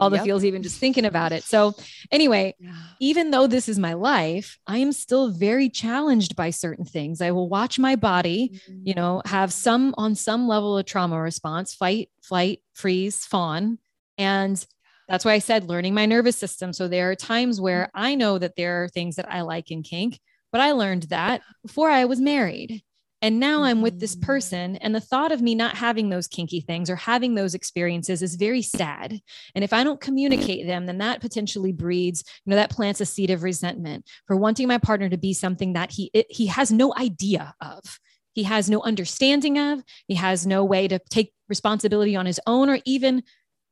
all 0.00 0.10
the 0.10 0.18
feels 0.18 0.44
even 0.44 0.62
just 0.62 0.80
thinking 0.80 1.04
about 1.04 1.30
it 1.30 1.44
so 1.44 1.72
anyway 2.10 2.52
yeah. 2.58 2.72
even 3.00 3.30
though 3.30 3.46
this 3.46 3.68
is 3.68 3.78
my 3.78 3.92
life 3.92 4.58
i 4.66 4.78
am 4.78 4.90
still 4.90 5.30
very 5.30 5.68
challenged 5.68 6.34
by 6.34 6.50
certain 6.50 6.84
things 6.84 7.20
i 7.20 7.30
will 7.30 7.48
watch 7.48 7.78
my 7.78 7.94
body 7.94 8.50
mm-hmm. 8.52 8.80
you 8.84 8.94
know 8.94 9.22
have 9.24 9.52
some 9.52 9.94
on 9.96 10.14
some 10.14 10.48
level 10.48 10.76
of 10.76 10.84
trauma 10.84 11.20
response 11.20 11.74
fight 11.74 12.10
flight 12.22 12.60
freeze 12.72 13.24
fawn 13.24 13.78
and 14.16 14.66
that's 15.08 15.24
why 15.24 15.32
I 15.32 15.38
said 15.38 15.64
learning 15.64 15.94
my 15.94 16.04
nervous 16.04 16.36
system. 16.36 16.74
So 16.74 16.86
there 16.86 17.10
are 17.10 17.14
times 17.16 17.60
where 17.60 17.84
mm-hmm. 17.84 18.04
I 18.04 18.14
know 18.14 18.38
that 18.38 18.56
there 18.56 18.84
are 18.84 18.88
things 18.88 19.16
that 19.16 19.32
I 19.32 19.40
like 19.40 19.70
in 19.70 19.82
kink, 19.82 20.20
but 20.52 20.60
I 20.60 20.72
learned 20.72 21.04
that 21.04 21.42
before 21.62 21.90
I 21.90 22.04
was 22.04 22.20
married. 22.20 22.82
And 23.20 23.40
now 23.40 23.64
I'm 23.64 23.82
with 23.82 23.98
this 23.98 24.14
mm. 24.14 24.22
person, 24.22 24.76
and 24.76 24.94
the 24.94 25.00
thought 25.00 25.32
of 25.32 25.42
me 25.42 25.56
not 25.56 25.76
having 25.76 26.08
those 26.08 26.28
kinky 26.28 26.60
things 26.60 26.88
or 26.88 26.94
having 26.94 27.34
those 27.34 27.54
experiences 27.54 28.22
is 28.22 28.36
very 28.36 28.62
sad. 28.62 29.20
And 29.56 29.64
if 29.64 29.72
I 29.72 29.82
don't 29.82 30.00
communicate 30.00 30.68
them, 30.68 30.86
then 30.86 30.98
that 30.98 31.20
potentially 31.20 31.72
breeds, 31.72 32.22
you 32.44 32.50
know, 32.50 32.56
that 32.56 32.70
plants 32.70 33.00
a 33.00 33.06
seed 33.06 33.30
of 33.30 33.42
resentment 33.42 34.08
for 34.28 34.36
wanting 34.36 34.68
my 34.68 34.78
partner 34.78 35.08
to 35.08 35.18
be 35.18 35.34
something 35.34 35.72
that 35.72 35.90
he 35.90 36.12
it, 36.14 36.26
he 36.30 36.46
has 36.46 36.70
no 36.70 36.94
idea 36.96 37.54
of. 37.60 37.98
He 38.34 38.44
has 38.44 38.70
no 38.70 38.82
understanding 38.82 39.58
of. 39.58 39.82
He 40.06 40.14
has 40.14 40.46
no 40.46 40.64
way 40.64 40.86
to 40.86 41.00
take 41.10 41.32
responsibility 41.48 42.14
on 42.14 42.26
his 42.26 42.38
own, 42.46 42.70
or 42.70 42.78
even 42.84 43.24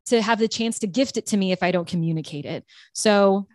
to 0.06 0.22
have 0.22 0.40
the 0.40 0.48
chance 0.48 0.80
to 0.80 0.88
gift 0.88 1.16
it 1.16 1.26
to 1.26 1.36
me 1.36 1.52
if 1.52 1.62
I 1.62 1.70
don't 1.70 1.86
communicate 1.86 2.46
it. 2.46 2.64
So 2.94 3.46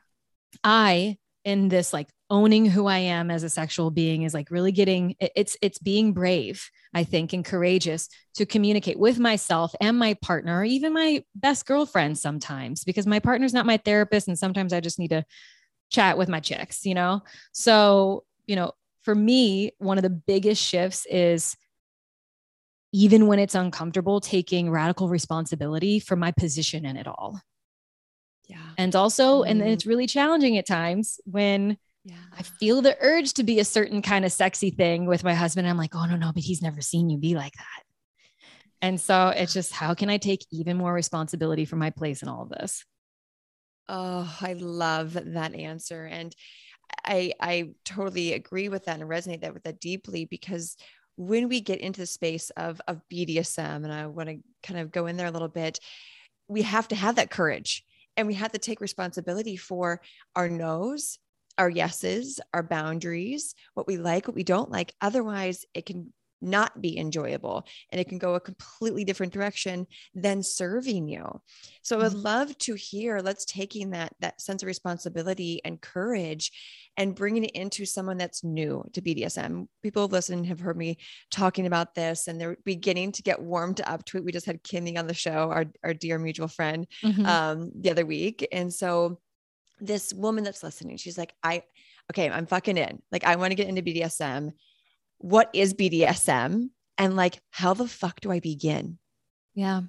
I 0.63 1.17
in 1.43 1.67
this 1.67 1.91
like 1.91 2.07
owning 2.31 2.65
who 2.65 2.87
I 2.87 2.99
am 2.99 3.29
as 3.29 3.43
a 3.43 3.49
sexual 3.49 3.91
being 3.91 4.23
is 4.23 4.33
like 4.33 4.49
really 4.49 4.71
getting 4.71 5.15
it's 5.19 5.57
it's 5.61 5.77
being 5.77 6.13
brave, 6.13 6.71
I 6.93 7.03
think, 7.03 7.33
and 7.33 7.45
courageous 7.45 8.07
to 8.35 8.45
communicate 8.45 8.97
with 8.97 9.19
myself 9.19 9.75
and 9.79 9.99
my 9.99 10.15
partner, 10.15 10.59
or 10.59 10.63
even 10.63 10.93
my 10.93 11.23
best 11.35 11.67
girlfriend 11.67 12.17
sometimes, 12.17 12.83
because 12.83 13.05
my 13.05 13.19
partner's 13.19 13.53
not 13.53 13.67
my 13.67 13.77
therapist, 13.77 14.27
and 14.27 14.39
sometimes 14.39 14.73
I 14.73 14.79
just 14.79 14.97
need 14.97 15.09
to 15.09 15.25
chat 15.91 16.17
with 16.17 16.29
my 16.29 16.39
chicks, 16.39 16.85
you 16.85 16.95
know. 16.95 17.21
So, 17.51 18.23
you 18.47 18.55
know, 18.55 18.71
for 19.01 19.13
me, 19.13 19.73
one 19.77 19.97
of 19.97 20.03
the 20.03 20.09
biggest 20.09 20.63
shifts 20.63 21.05
is 21.07 21.55
even 22.93 23.27
when 23.27 23.39
it's 23.39 23.55
uncomfortable, 23.55 24.21
taking 24.21 24.71
radical 24.71 25.09
responsibility 25.09 25.99
for 25.99 26.15
my 26.15 26.31
position 26.31 26.85
in 26.85 26.97
it 26.97 27.07
all. 27.07 27.41
Yeah. 28.47 28.57
And 28.77 28.95
also, 28.95 29.43
mm. 29.43 29.49
and 29.49 29.61
it's 29.61 29.85
really 29.85 30.07
challenging 30.07 30.57
at 30.57 30.65
times 30.65 31.19
when 31.25 31.77
yeah. 32.03 32.15
I 32.37 32.41
feel 32.43 32.81
the 32.81 32.97
urge 32.99 33.33
to 33.33 33.43
be 33.43 33.59
a 33.59 33.65
certain 33.65 34.01
kind 34.01 34.25
of 34.25 34.31
sexy 34.31 34.71
thing 34.71 35.05
with 35.05 35.23
my 35.23 35.35
husband. 35.35 35.67
I'm 35.67 35.77
like, 35.77 35.95
oh, 35.95 36.05
no, 36.05 36.15
no, 36.15 36.31
but 36.33 36.43
he's 36.43 36.61
never 36.61 36.81
seen 36.81 37.09
you 37.09 37.17
be 37.17 37.35
like 37.35 37.53
that. 37.53 37.83
And 38.81 38.99
so 38.99 39.27
it's 39.27 39.53
just, 39.53 39.71
how 39.71 39.93
can 39.93 40.09
I 40.09 40.17
take 40.17 40.43
even 40.51 40.77
more 40.77 40.93
responsibility 40.93 41.65
for 41.65 41.75
my 41.75 41.91
place 41.91 42.23
in 42.23 42.27
all 42.29 42.43
of 42.43 42.49
this? 42.49 42.83
Oh, 43.87 44.35
I 44.41 44.53
love 44.53 45.13
that 45.13 45.53
answer. 45.53 46.05
And 46.05 46.35
I, 47.05 47.33
I 47.39 47.73
totally 47.85 48.33
agree 48.33 48.69
with 48.69 48.85
that 48.85 48.99
and 48.99 49.09
resonate 49.09 49.41
that 49.41 49.53
with 49.53 49.63
that 49.63 49.79
deeply 49.79 50.25
because 50.25 50.77
when 51.17 51.49
we 51.49 51.61
get 51.61 51.81
into 51.81 52.01
the 52.01 52.07
space 52.07 52.49
of, 52.51 52.81
of 52.87 53.01
BDSM, 53.13 53.83
and 53.83 53.93
I 53.93 54.07
want 54.07 54.29
to 54.29 54.39
kind 54.63 54.79
of 54.79 54.91
go 54.91 55.05
in 55.05 55.17
there 55.17 55.27
a 55.27 55.31
little 55.31 55.47
bit, 55.47 55.79
we 56.47 56.63
have 56.63 56.87
to 56.87 56.95
have 56.95 57.17
that 57.17 57.29
courage 57.29 57.83
and 58.17 58.27
we 58.27 58.33
have 58.33 58.53
to 58.53 58.57
take 58.57 58.81
responsibility 58.81 59.55
for 59.55 60.01
our 60.35 60.49
no's 60.49 61.19
our 61.57 61.69
yeses, 61.69 62.39
our 62.53 62.63
boundaries, 62.63 63.55
what 63.73 63.87
we 63.87 63.97
like, 63.97 64.27
what 64.27 64.35
we 64.35 64.43
don't 64.43 64.71
like. 64.71 64.93
Otherwise, 65.01 65.65
it 65.73 65.85
can 65.85 66.11
not 66.41 66.81
be 66.81 66.97
enjoyable 66.97 67.65
and 67.91 68.01
it 68.01 68.09
can 68.09 68.17
go 68.17 68.35
a 68.35 68.39
completely 68.39 69.03
different 69.03 69.31
direction 69.31 69.85
than 70.15 70.41
serving 70.41 71.07
you. 71.07 71.41
So 71.83 71.97
I 71.97 72.03
would 72.03 72.13
mm-hmm. 72.13 72.21
love 72.21 72.57
to 72.59 72.73
hear 72.73 73.19
let's 73.19 73.45
taking 73.45 73.91
that 73.91 74.13
that 74.19 74.41
sense 74.41 74.63
of 74.63 74.67
responsibility 74.67 75.61
and 75.63 75.79
courage 75.79 76.51
and 76.97 77.15
bringing 77.15 77.45
it 77.45 77.51
into 77.51 77.85
someone 77.85 78.17
that's 78.17 78.43
new 78.43 78.83
to 78.93 79.01
BDSM. 79.01 79.67
People 79.81 80.07
listen 80.07 80.43
have 80.45 80.59
heard 80.59 80.77
me 80.77 80.97
talking 81.29 81.67
about 81.67 81.95
this 81.95 82.27
and 82.27 82.39
they're 82.41 82.57
beginning 82.65 83.11
to 83.13 83.23
get 83.23 83.41
warmed 83.41 83.81
up 83.85 84.03
to 84.05 84.17
it. 84.17 84.25
We 84.25 84.31
just 84.31 84.45
had 84.45 84.63
Kimmy 84.63 84.97
on 84.97 85.07
the 85.07 85.13
show, 85.13 85.51
our, 85.51 85.65
our 85.83 85.93
dear 85.93 86.17
mutual 86.17 86.47
friend, 86.47 86.87
mm-hmm. 87.03 87.25
um, 87.25 87.71
the 87.79 87.91
other 87.91 88.05
week. 88.05 88.47
And 88.51 88.73
so 88.73 89.19
this 89.81 90.13
woman 90.13 90.43
that's 90.43 90.63
listening, 90.63 90.97
she's 90.97 91.17
like, 91.17 91.33
I, 91.43 91.63
okay, 92.11 92.29
I'm 92.29 92.45
fucking 92.45 92.77
in. 92.77 93.01
Like, 93.11 93.23
I 93.23 93.35
want 93.35 93.51
to 93.51 93.55
get 93.55 93.67
into 93.67 93.81
BDSM. 93.81 94.53
What 95.17 95.49
is 95.53 95.73
BDSM? 95.73 96.69
And 96.97 97.15
like, 97.15 97.41
how 97.49 97.73
the 97.73 97.87
fuck 97.87 98.21
do 98.21 98.31
I 98.31 98.39
begin? 98.39 98.97
Yeah. 99.55 99.81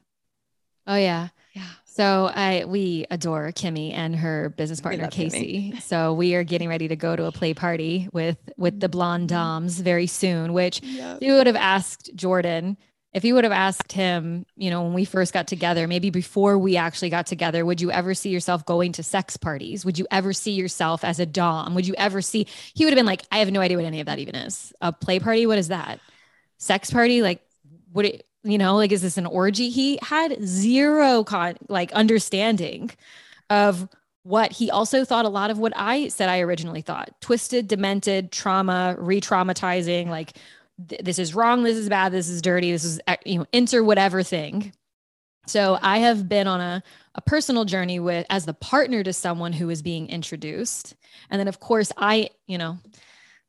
Oh, 0.87 0.97
yeah. 0.97 1.29
Yeah. 1.55 1.69
So 1.85 2.31
I 2.35 2.65
we 2.67 3.05
adore 3.11 3.53
Kimmy 3.53 3.93
and 3.93 4.17
her 4.17 4.49
business 4.57 4.81
partner 4.81 5.09
Casey. 5.09 5.73
Kimmy. 5.75 5.83
So 5.83 6.15
we 6.15 6.35
are 6.35 6.45
getting 6.45 6.71
ready 6.71 6.89
to 6.89 6.97
go 6.97 7.15
to 7.15 7.25
a 7.25 7.33
play 7.33 7.53
party 7.53 8.09
with 8.13 8.39
with 8.57 8.81
the 8.81 8.89
blonde 8.89 9.29
mm-hmm. 9.29 9.37
doms 9.37 9.79
very 9.79 10.07
soon, 10.07 10.55
which 10.55 10.83
yep. 10.83 11.19
you 11.21 11.35
would 11.35 11.47
have 11.47 11.57
asked 11.57 12.11
Jordan 12.15 12.79
if 13.13 13.25
you 13.25 13.35
would 13.35 13.45
have 13.45 13.53
asked 13.53 13.93
him, 13.93 14.47
you 14.57 14.71
know, 14.71 14.85
when 14.85 14.95
we 14.95 15.05
first 15.05 15.35
got 15.35 15.47
together, 15.47 15.87
maybe 15.87 16.09
before 16.09 16.59
we 16.59 16.79
actually 16.79 17.11
got 17.11 17.27
together, 17.27 17.65
would 17.65 17.81
you 17.81 17.91
ever 17.91 18.15
see 18.15 18.31
yourself 18.31 18.65
going 18.65 18.93
to 18.93 19.03
sex 19.03 19.37
parties? 19.37 19.85
Would 19.85 19.99
you 19.99 20.07
ever 20.11 20.33
see 20.33 20.53
yourself 20.53 21.05
as 21.05 21.21
a 21.21 21.27
Dom? 21.27 21.75
Would 21.75 21.87
you 21.87 21.95
ever 21.99 22.23
see, 22.23 22.47
he 22.75 22.85
would 22.85 22.93
have 22.93 22.99
been 22.99 23.07
like, 23.07 23.23
I 23.31 23.39
have 23.39 23.51
no 23.51 23.61
idea 23.61 23.77
what 23.77 23.85
any 23.85 24.01
of 24.01 24.07
that 24.07 24.19
even 24.19 24.35
is. 24.35 24.73
A 24.81 24.93
play 24.93 25.19
party? 25.19 25.47
What 25.47 25.59
is 25.59 25.69
that? 25.69 26.01
Sex 26.57 26.91
party? 26.91 27.21
Like, 27.21 27.43
would 27.93 28.07
it, 28.07 28.27
you 28.45 28.57
know, 28.57 28.77
like, 28.77 28.93
is 28.93 29.03
this 29.03 29.19
an 29.19 29.27
orgy? 29.27 29.69
He 29.69 29.99
had 30.01 30.43
zero 30.43 31.23
con 31.23 31.57
like 31.69 31.93
understanding 31.93 32.91
of 33.51 33.89
what 34.23 34.53
he 34.53 34.71
also 34.71 35.05
thought 35.05 35.25
a 35.25 35.29
lot 35.29 35.51
of 35.51 35.59
what 35.59 35.73
I 35.77 36.09
said 36.09 36.29
I 36.29 36.41
originally 36.41 36.81
thought 36.81 37.11
twisted, 37.21 37.69
demented, 37.69 38.33
trauma, 38.33 38.97
re 38.99 39.21
traumatizing, 39.21 40.09
like 40.09 40.37
this 40.79 41.19
is 41.19 41.35
wrong, 41.35 41.63
this 41.63 41.77
is 41.77 41.89
bad, 41.89 42.13
this 42.13 42.29
is 42.29 42.43
dirty, 42.43 42.73
this 42.73 42.85
is, 42.85 43.01
you 43.25 43.39
know, 43.39 43.47
enter 43.53 43.85
whatever 43.85 44.23
thing. 44.23 44.73
So 45.47 45.79
I 45.83 45.99
have 45.99 46.29
been 46.29 46.47
on 46.47 46.61
a, 46.61 46.83
a 47.15 47.21
personal 47.21 47.65
journey 47.65 47.99
with 47.99 48.27
as 48.31 48.47
the 48.47 48.55
partner 48.55 49.03
to 49.03 49.13
someone 49.13 49.53
who 49.53 49.71
is 49.71 49.83
being 49.83 50.09
introduced. 50.09 50.95
And 51.31 51.41
then, 51.41 51.49
of 51.49 51.61
course, 51.61 51.93
I, 51.97 52.31
you 52.47 52.59
know, 52.59 52.79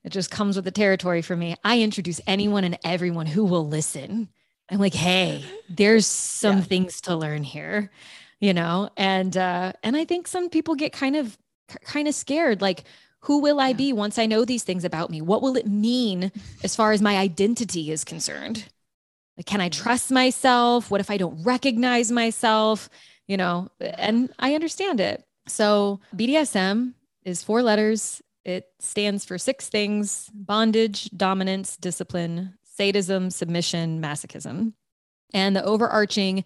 it 0.03 0.09
just 0.09 0.31
comes 0.31 0.55
with 0.55 0.65
the 0.65 0.71
territory 0.71 1.21
for 1.21 1.36
me. 1.36 1.55
I 1.63 1.81
introduce 1.81 2.19
anyone 2.27 2.63
and 2.63 2.77
everyone 2.83 3.27
who 3.27 3.45
will 3.45 3.67
listen. 3.67 4.29
I'm 4.69 4.79
like, 4.79 4.95
hey, 4.95 5.45
there's 5.69 6.07
some 6.07 6.57
yeah. 6.57 6.63
things 6.63 7.01
to 7.01 7.15
learn 7.15 7.43
here 7.43 7.91
you 8.43 8.53
know 8.53 8.89
and 8.97 9.38
uh 9.38 9.71
and 9.83 9.95
i 9.95 10.03
think 10.03 10.27
some 10.27 10.49
people 10.49 10.75
get 10.75 10.91
kind 10.91 11.15
of 11.15 11.38
kind 11.86 12.09
of 12.09 12.13
scared 12.13 12.62
like 12.62 12.83
who 13.23 13.39
will 13.39 13.59
i 13.59 13.73
be 13.73 13.91
once 13.93 14.17
i 14.17 14.25
know 14.25 14.45
these 14.45 14.63
things 14.63 14.86
about 14.86 15.09
me? 15.09 15.21
What 15.21 15.41
will 15.41 15.57
it 15.57 15.67
mean 15.67 16.31
as 16.63 16.75
far 16.75 16.91
as 16.91 17.01
my 17.01 17.17
identity 17.17 17.91
is 17.91 18.03
concerned? 18.03 18.65
Like 19.38 19.45
can 19.45 19.62
i 19.62 19.69
mm-hmm. 19.69 19.83
trust 19.83 20.12
myself? 20.12 20.91
What 20.91 21.01
if 21.01 21.09
i 21.09 21.17
don't 21.17 21.43
recognize 21.43 22.12
myself? 22.12 22.89
You 23.27 23.38
know 23.38 23.69
and 23.79 24.29
i 24.39 24.53
understand 24.55 24.99
it. 24.99 25.23
So 25.47 25.99
bdsm 26.15 26.93
is 27.23 27.43
four 27.43 27.63
letters. 27.63 28.21
It 28.45 28.67
stands 28.79 29.23
for 29.23 29.38
six 29.38 29.69
things 29.69 30.29
bondage 30.33 31.09
dominance 31.12 31.77
discipline 31.77 32.55
sadism 32.63 33.29
submission 33.29 34.01
masochism. 34.01 34.73
And 35.33 35.55
the 35.55 35.63
overarching 35.63 36.43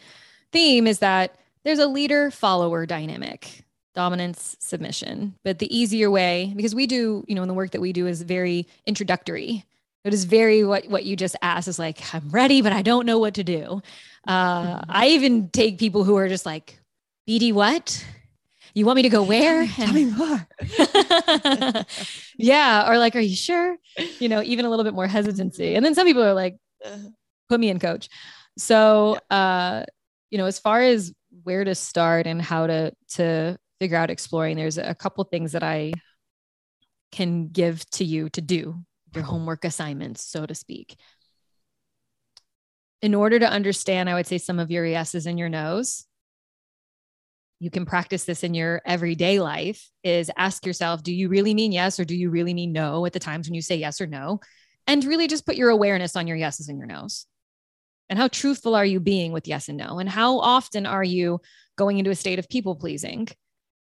theme 0.52 0.88
is 0.88 1.00
that 1.00 1.36
there's 1.64 1.80
a 1.80 1.88
leader 1.88 2.32
follower 2.32 2.86
dynamic 2.86 3.66
dominance 3.98 4.56
submission. 4.60 5.34
But 5.44 5.58
the 5.58 5.76
easier 5.76 6.12
way 6.12 6.54
because 6.56 6.76
we 6.76 6.86
do 6.86 7.26
you 7.28 7.34
know 7.34 7.42
in 7.42 7.48
the 7.48 7.56
work 7.56 7.72
that 7.72 7.82
we 7.82 7.94
do 7.94 8.06
is 8.06 8.22
very 8.22 8.68
introductory. 8.86 9.66
It 10.04 10.14
is 10.14 10.26
very 10.26 10.64
what 10.64 10.88
what 10.88 11.04
you 11.04 11.16
just 11.16 11.36
asked 11.42 11.68
is 11.68 11.80
like 11.80 12.14
i'm 12.14 12.30
ready 12.30 12.62
but 12.62 12.72
i 12.72 12.84
don't 12.84 13.08
know 13.08 13.18
what 13.18 13.34
to 13.34 13.44
do. 13.44 13.82
Uh, 14.28 14.82
i 14.88 15.08
even 15.08 15.50
take 15.50 15.80
people 15.80 16.04
who 16.04 16.16
are 16.16 16.30
just 16.30 16.46
like 16.46 16.80
bd 17.28 17.54
what? 17.54 18.06
You 18.76 18.86
want 18.86 18.98
me 18.98 19.02
to 19.02 19.10
go 19.10 19.24
where 19.24 19.66
tell 19.66 19.92
me, 19.92 20.12
tell 20.12 20.22
me 20.22 20.46
more. 21.66 21.86
Yeah 22.38 22.88
or 22.88 23.00
like 23.00 23.16
are 23.16 23.20
you 23.32 23.36
sure? 23.36 23.78
You 24.20 24.30
know 24.30 24.44
even 24.44 24.66
a 24.66 24.70
little 24.70 24.86
bit 24.86 24.94
more 24.94 25.08
hesitancy. 25.08 25.74
And 25.74 25.84
then 25.84 25.96
some 25.96 26.06
people 26.06 26.24
are 26.24 26.36
like 26.36 26.56
put 27.50 27.60
me 27.60 27.70
in 27.70 27.80
coach. 27.80 28.10
So 28.60 29.18
uh 29.32 29.86
you 30.30 30.38
know 30.38 30.46
as 30.46 30.60
far 30.60 30.82
as 30.82 31.12
where 31.44 31.64
to 31.64 31.74
start 31.74 32.28
and 32.28 32.40
how 32.40 32.68
to 32.68 32.94
to 33.16 33.58
figure 33.80 33.98
out 33.98 34.10
exploring. 34.10 34.58
There's 34.58 34.78
a 34.78 34.96
couple 34.96 35.24
things 35.24 35.52
that 35.52 35.64
i 35.64 35.94
can 37.12 37.48
give 37.48 37.90
to 37.92 38.04
you 38.04 38.30
to 38.30 38.42
do 38.42 38.84
your 39.16 39.24
homework 39.24 39.64
assignments 39.64 40.24
so 40.24 40.46
to 40.46 40.54
speak. 40.54 40.98
In 43.02 43.16
order 43.16 43.40
to 43.40 43.50
understand 43.50 44.10
i 44.10 44.14
would 44.14 44.28
say 44.28 44.38
some 44.38 44.60
of 44.60 44.72
your 44.72 44.86
yeses 44.86 45.26
and 45.26 45.40
your 45.40 45.50
nos 45.50 46.08
you 47.60 47.72
can 47.72 47.86
practice 47.86 48.24
this 48.24 48.44
in 48.44 48.54
your 48.54 48.82
everyday 48.86 49.40
life 49.40 49.90
is 50.04 50.30
ask 50.38 50.66
yourself 50.66 51.02
do 51.02 51.14
you 51.14 51.28
really 51.28 51.54
mean 51.54 51.72
yes 51.72 52.00
or 52.00 52.06
do 52.06 52.16
you 52.16 52.30
really 52.30 52.54
mean 52.54 52.72
no 52.72 53.06
at 53.06 53.14
the 53.14 53.20
times 53.20 53.48
when 53.48 53.56
you 53.56 53.62
say 53.62 53.76
yes 53.76 54.00
or 54.00 54.08
no? 54.08 54.40
And 54.86 55.04
really 55.04 55.28
just 55.28 55.46
put 55.46 55.56
your 55.56 55.70
awareness 55.70 56.16
on 56.16 56.28
your 56.28 56.38
yeses 56.38 56.70
and 56.70 56.78
your 56.78 56.88
nos. 56.88 57.26
And 58.10 58.18
how 58.18 58.30
truthful 58.30 58.74
are 58.76 58.86
you 58.86 59.00
being 59.00 59.34
with 59.34 59.48
yes 59.48 59.68
and 59.68 59.78
no? 59.78 60.00
And 60.00 60.08
how 60.08 60.40
often 60.40 60.86
are 60.86 61.04
you 61.04 61.42
going 61.78 61.98
into 61.98 62.12
a 62.12 62.16
state 62.16 62.40
of 62.40 62.48
people 62.48 62.76
pleasing 62.76 63.28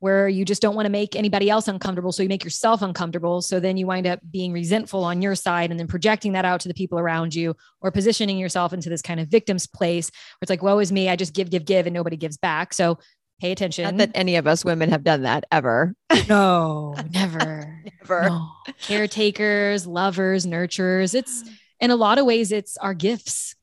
where 0.00 0.28
you 0.28 0.44
just 0.44 0.62
don't 0.62 0.74
want 0.74 0.86
to 0.86 0.90
make 0.90 1.16
anybody 1.16 1.48
else 1.48 1.68
uncomfortable? 1.68 2.12
So 2.12 2.22
you 2.22 2.28
make 2.28 2.44
yourself 2.44 2.82
uncomfortable. 2.82 3.40
So 3.42 3.60
then 3.60 3.76
you 3.76 3.86
wind 3.86 4.06
up 4.06 4.20
being 4.30 4.52
resentful 4.52 5.04
on 5.04 5.22
your 5.22 5.34
side 5.34 5.70
and 5.70 5.80
then 5.80 5.86
projecting 5.86 6.32
that 6.32 6.44
out 6.44 6.60
to 6.60 6.68
the 6.68 6.74
people 6.74 6.98
around 6.98 7.34
you 7.34 7.54
or 7.80 7.90
positioning 7.90 8.38
yourself 8.38 8.72
into 8.72 8.88
this 8.88 9.02
kind 9.02 9.20
of 9.20 9.28
victim's 9.28 9.66
place 9.66 10.10
where 10.10 10.38
it's 10.42 10.50
like, 10.50 10.62
woe 10.62 10.78
is 10.78 10.92
me. 10.92 11.08
I 11.08 11.16
just 11.16 11.34
give, 11.34 11.50
give, 11.50 11.64
give, 11.64 11.86
and 11.86 11.94
nobody 11.94 12.16
gives 12.16 12.36
back. 12.36 12.74
So 12.74 12.98
pay 13.40 13.52
attention. 13.52 13.84
Not 13.84 13.96
that 13.96 14.10
any 14.14 14.36
of 14.36 14.46
us 14.46 14.64
women 14.64 14.90
have 14.90 15.04
done 15.04 15.22
that 15.22 15.44
ever. 15.50 15.94
No, 16.28 16.96
never. 17.12 17.82
never. 18.00 18.22
No. 18.28 18.48
Caretakers, 18.80 19.86
lovers, 19.86 20.44
nurturers. 20.44 21.14
It's 21.14 21.44
in 21.78 21.90
a 21.92 21.96
lot 21.96 22.18
of 22.18 22.26
ways, 22.26 22.50
it's 22.50 22.76
our 22.78 22.94
gifts 22.94 23.54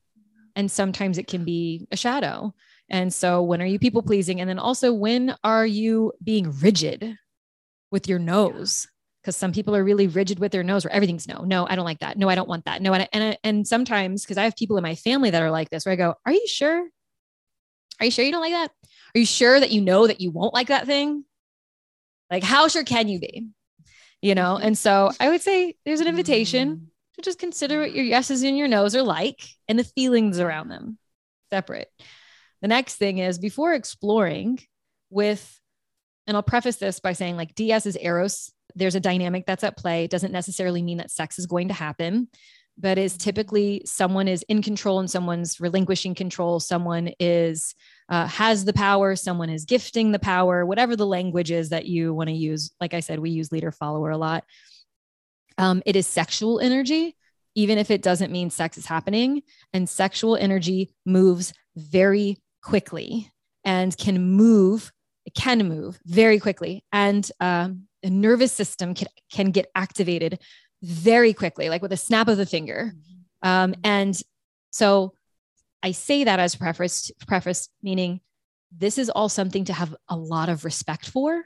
and 0.56 0.70
sometimes 0.70 1.18
it 1.18 1.26
can 1.26 1.44
be 1.44 1.86
a 1.90 1.96
shadow. 1.96 2.54
And 2.90 3.12
so, 3.12 3.42
when 3.42 3.62
are 3.62 3.66
you 3.66 3.78
people 3.78 4.02
pleasing? 4.02 4.40
And 4.40 4.48
then 4.48 4.58
also, 4.58 4.92
when 4.92 5.34
are 5.42 5.66
you 5.66 6.12
being 6.22 6.52
rigid 6.60 7.16
with 7.90 8.08
your 8.08 8.18
nos? 8.18 8.86
Because 9.22 9.36
some 9.36 9.52
people 9.52 9.74
are 9.74 9.82
really 9.82 10.06
rigid 10.06 10.38
with 10.38 10.52
their 10.52 10.62
nos, 10.62 10.84
where 10.84 10.92
everything's 10.92 11.26
no, 11.26 11.44
no, 11.44 11.66
I 11.66 11.76
don't 11.76 11.86
like 11.86 12.00
that. 12.00 12.18
No, 12.18 12.28
I 12.28 12.34
don't 12.34 12.48
want 12.48 12.66
that. 12.66 12.82
No, 12.82 12.92
and 12.92 13.08
and, 13.12 13.38
and 13.42 13.66
sometimes 13.66 14.22
because 14.22 14.36
I 14.36 14.44
have 14.44 14.56
people 14.56 14.76
in 14.76 14.82
my 14.82 14.94
family 14.94 15.30
that 15.30 15.42
are 15.42 15.50
like 15.50 15.70
this, 15.70 15.86
where 15.86 15.94
I 15.94 15.96
go, 15.96 16.14
"Are 16.26 16.32
you 16.32 16.46
sure? 16.46 16.86
Are 18.00 18.04
you 18.04 18.10
sure 18.10 18.24
you 18.24 18.32
don't 18.32 18.42
like 18.42 18.52
that? 18.52 18.70
Are 19.14 19.18
you 19.18 19.26
sure 19.26 19.58
that 19.58 19.70
you 19.70 19.80
know 19.80 20.06
that 20.06 20.20
you 20.20 20.30
won't 20.30 20.52
like 20.52 20.68
that 20.68 20.86
thing? 20.86 21.24
Like, 22.30 22.42
how 22.42 22.68
sure 22.68 22.84
can 22.84 23.08
you 23.08 23.18
be? 23.18 23.48
You 24.20 24.34
know?" 24.34 24.56
Mm-hmm. 24.56 24.66
And 24.66 24.78
so, 24.78 25.10
I 25.18 25.30
would 25.30 25.40
say 25.40 25.74
there's 25.86 26.00
an 26.00 26.06
invitation 26.08 26.68
mm-hmm. 26.68 26.84
to 27.14 27.22
just 27.22 27.38
consider 27.38 27.80
what 27.80 27.94
your 27.94 28.04
yeses 28.04 28.42
and 28.42 28.58
your 28.58 28.68
nos 28.68 28.94
are 28.94 29.02
like 29.02 29.40
and 29.68 29.78
the 29.78 29.84
feelings 29.84 30.38
around 30.38 30.68
them 30.68 30.98
separate. 31.48 31.90
The 32.64 32.68
next 32.68 32.94
thing 32.94 33.18
is 33.18 33.38
before 33.38 33.74
exploring 33.74 34.58
with, 35.10 35.60
and 36.26 36.34
I'll 36.34 36.42
preface 36.42 36.76
this 36.76 36.98
by 36.98 37.12
saying 37.12 37.36
like 37.36 37.54
DS 37.54 37.84
is 37.84 37.98
Eros. 38.00 38.50
There's 38.74 38.94
a 38.94 39.00
dynamic 39.00 39.44
that's 39.44 39.64
at 39.64 39.76
play. 39.76 40.04
It 40.04 40.10
doesn't 40.10 40.32
necessarily 40.32 40.80
mean 40.80 40.96
that 40.96 41.10
sex 41.10 41.38
is 41.38 41.44
going 41.44 41.68
to 41.68 41.74
happen, 41.74 42.28
but 42.78 42.96
is 42.96 43.18
typically 43.18 43.82
someone 43.84 44.28
is 44.28 44.44
in 44.44 44.62
control 44.62 44.98
and 44.98 45.10
someone's 45.10 45.60
relinquishing 45.60 46.14
control. 46.14 46.58
Someone 46.58 47.10
is 47.20 47.74
uh, 48.08 48.26
has 48.28 48.64
the 48.64 48.72
power. 48.72 49.14
Someone 49.14 49.50
is 49.50 49.66
gifting 49.66 50.12
the 50.12 50.18
power. 50.18 50.64
Whatever 50.64 50.96
the 50.96 51.06
language 51.06 51.50
is 51.50 51.68
that 51.68 51.84
you 51.84 52.14
want 52.14 52.30
to 52.30 52.34
use. 52.34 52.70
Like 52.80 52.94
I 52.94 53.00
said, 53.00 53.18
we 53.18 53.28
use 53.28 53.52
leader 53.52 53.72
follower 53.72 54.08
a 54.08 54.16
lot. 54.16 54.42
Um, 55.58 55.82
it 55.84 55.96
is 55.96 56.06
sexual 56.06 56.60
energy, 56.60 57.14
even 57.54 57.76
if 57.76 57.90
it 57.90 58.00
doesn't 58.00 58.32
mean 58.32 58.48
sex 58.48 58.78
is 58.78 58.86
happening. 58.86 59.42
And 59.74 59.86
sexual 59.86 60.34
energy 60.34 60.94
moves 61.04 61.52
very 61.76 62.38
quickly 62.64 63.30
and 63.64 63.96
can 63.96 64.20
move, 64.20 64.92
it 65.24 65.34
can 65.34 65.68
move 65.68 66.00
very 66.04 66.40
quickly. 66.40 66.84
And 66.92 67.30
um, 67.38 67.86
the 68.02 68.10
nervous 68.10 68.52
system 68.52 68.94
can, 68.94 69.08
can 69.30 69.50
get 69.50 69.70
activated 69.74 70.40
very 70.82 71.32
quickly, 71.32 71.68
like 71.68 71.82
with 71.82 71.92
a 71.92 71.96
snap 71.96 72.28
of 72.28 72.36
the 72.36 72.46
finger. 72.46 72.92
Um, 73.42 73.74
and 73.84 74.18
so 74.70 75.14
I 75.82 75.92
say 75.92 76.24
that 76.24 76.40
as 76.40 76.56
preface, 76.56 77.10
preface, 77.26 77.68
meaning 77.82 78.20
this 78.76 78.98
is 78.98 79.10
all 79.10 79.28
something 79.28 79.66
to 79.66 79.72
have 79.72 79.94
a 80.08 80.16
lot 80.16 80.48
of 80.48 80.64
respect 80.64 81.08
for 81.08 81.44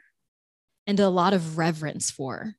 and 0.87 0.99
a 1.01 1.09
lot 1.09 1.35
of 1.35 1.59
reverence 1.59 2.11
for. 2.11 2.55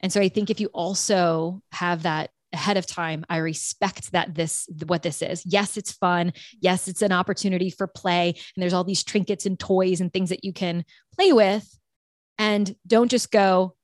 And 0.00 0.12
so 0.12 0.20
I 0.20 0.28
think 0.28 0.50
if 0.50 0.60
you 0.60 0.68
also 0.74 1.62
have 1.70 2.02
that 2.02 2.30
ahead 2.52 2.76
of 2.76 2.86
time. 2.86 3.24
I 3.28 3.38
respect 3.38 4.12
that 4.12 4.34
this 4.34 4.68
what 4.86 5.02
this 5.02 5.22
is. 5.22 5.44
Yes 5.46 5.76
it's 5.76 5.92
fun. 5.92 6.32
Yes 6.60 6.88
it's 6.88 7.02
an 7.02 7.12
opportunity 7.12 7.70
for 7.70 7.86
play 7.86 8.28
and 8.28 8.62
there's 8.62 8.72
all 8.72 8.84
these 8.84 9.04
trinkets 9.04 9.46
and 9.46 9.58
toys 9.58 10.00
and 10.00 10.12
things 10.12 10.30
that 10.30 10.44
you 10.44 10.52
can 10.52 10.84
play 11.16 11.32
with. 11.32 11.78
And 12.38 12.74
don't 12.86 13.10
just 13.10 13.30
go 13.30 13.74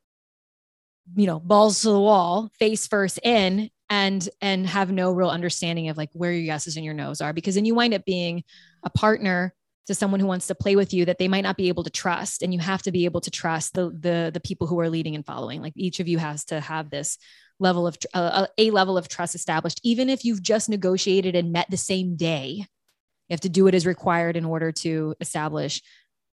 you 1.17 1.27
know 1.27 1.41
balls 1.41 1.83
to 1.83 1.89
the 1.89 2.01
wall 2.01 2.51
face 2.59 2.87
first 2.87 3.19
in 3.23 3.71
and 3.89 4.29
and 4.43 4.67
have 4.67 4.93
no 4.93 5.11
real 5.11 5.31
understanding 5.31 5.89
of 5.89 5.97
like 5.97 6.11
where 6.13 6.33
your 6.33 6.43
yeses 6.43 6.77
and 6.77 6.85
your 6.85 6.93
nos 6.93 7.23
are 7.23 7.33
because 7.33 7.55
then 7.55 7.65
you 7.65 7.75
wind 7.75 7.95
up 7.95 8.05
being 8.05 8.45
a 8.83 8.91
partner 8.91 9.55
to 9.89 9.95
someone 9.95 10.21
who 10.21 10.27
wants 10.27 10.47
to 10.49 10.55
play 10.55 10.77
with 10.77 10.93
you 10.93 11.07
that 11.07 11.17
they 11.17 11.29
might 11.29 11.41
not 11.41 11.57
be 11.57 11.69
able 11.69 11.83
to 11.83 11.89
trust 11.91 12.43
and 12.43 12.53
you 12.53 12.61
have 12.61 12.83
to 12.83 12.93
be 12.93 13.07
able 13.07 13.23
to 13.23 13.31
trust 13.31 13.73
the 13.73 13.89
the 13.99 14.31
the 14.33 14.41
people 14.41 14.67
who 14.67 14.79
are 14.79 14.91
leading 14.91 15.15
and 15.15 15.25
following. 15.25 15.63
Like 15.63 15.73
each 15.77 15.99
of 15.99 16.07
you 16.07 16.19
has 16.19 16.45
to 16.47 16.61
have 16.61 16.91
this 16.91 17.17
level 17.61 17.87
of 17.87 17.97
uh, 18.15 18.47
a 18.57 18.71
level 18.71 18.97
of 18.97 19.09
trust 19.09 19.35
established 19.35 19.81
even 19.83 20.09
if 20.09 20.25
you've 20.25 20.43
just 20.43 20.69
negotiated 20.69 21.35
and 21.35 21.53
met 21.53 21.69
the 21.71 21.77
same 21.77 22.17
day 22.17 22.57
you 22.59 23.35
have 23.35 23.41
to 23.41 23.49
do 23.49 23.65
what 23.65 23.75
is 23.75 23.87
required 23.87 24.37
in 24.37 24.45
order 24.45 24.71
to 24.73 25.15
establish 25.21 25.83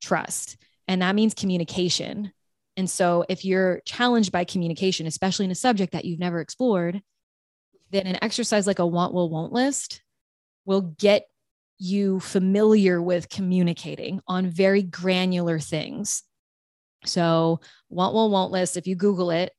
trust 0.02 0.58
and 0.88 1.02
that 1.02 1.16
means 1.16 1.34
communication 1.34 2.32
and 2.76 2.90
so 2.90 3.24
if 3.30 3.46
you're 3.46 3.82
challenged 3.86 4.32
by 4.32 4.44
communication 4.44 5.08
especially 5.08 5.46
in 5.46 5.52
a 5.52 5.56
subject 5.56 5.94
that 5.94 6.06
you've 6.06 6.20
never 6.20 6.40
explored 6.40 7.02
then 7.92 8.08
an 8.08 8.18
exercise 8.22 8.68
like 8.68 8.80
a 8.80 8.88
want 8.88 9.14
will 9.14 9.30
won't 9.30 9.54
list 9.54 10.02
will 10.66 10.82
get 10.82 11.26
you 11.84 12.20
familiar 12.20 13.02
with 13.02 13.30
communicating 13.30 14.22
on 14.28 14.48
very 14.48 14.82
granular 14.82 15.60
things. 15.60 16.24
So, 17.06 17.60
want, 17.90 18.14
will, 18.14 18.30
won't 18.30 18.52
list, 18.52 18.78
if 18.78 18.88
you 18.88 18.96
Google 18.96 19.32
it, 19.32 19.52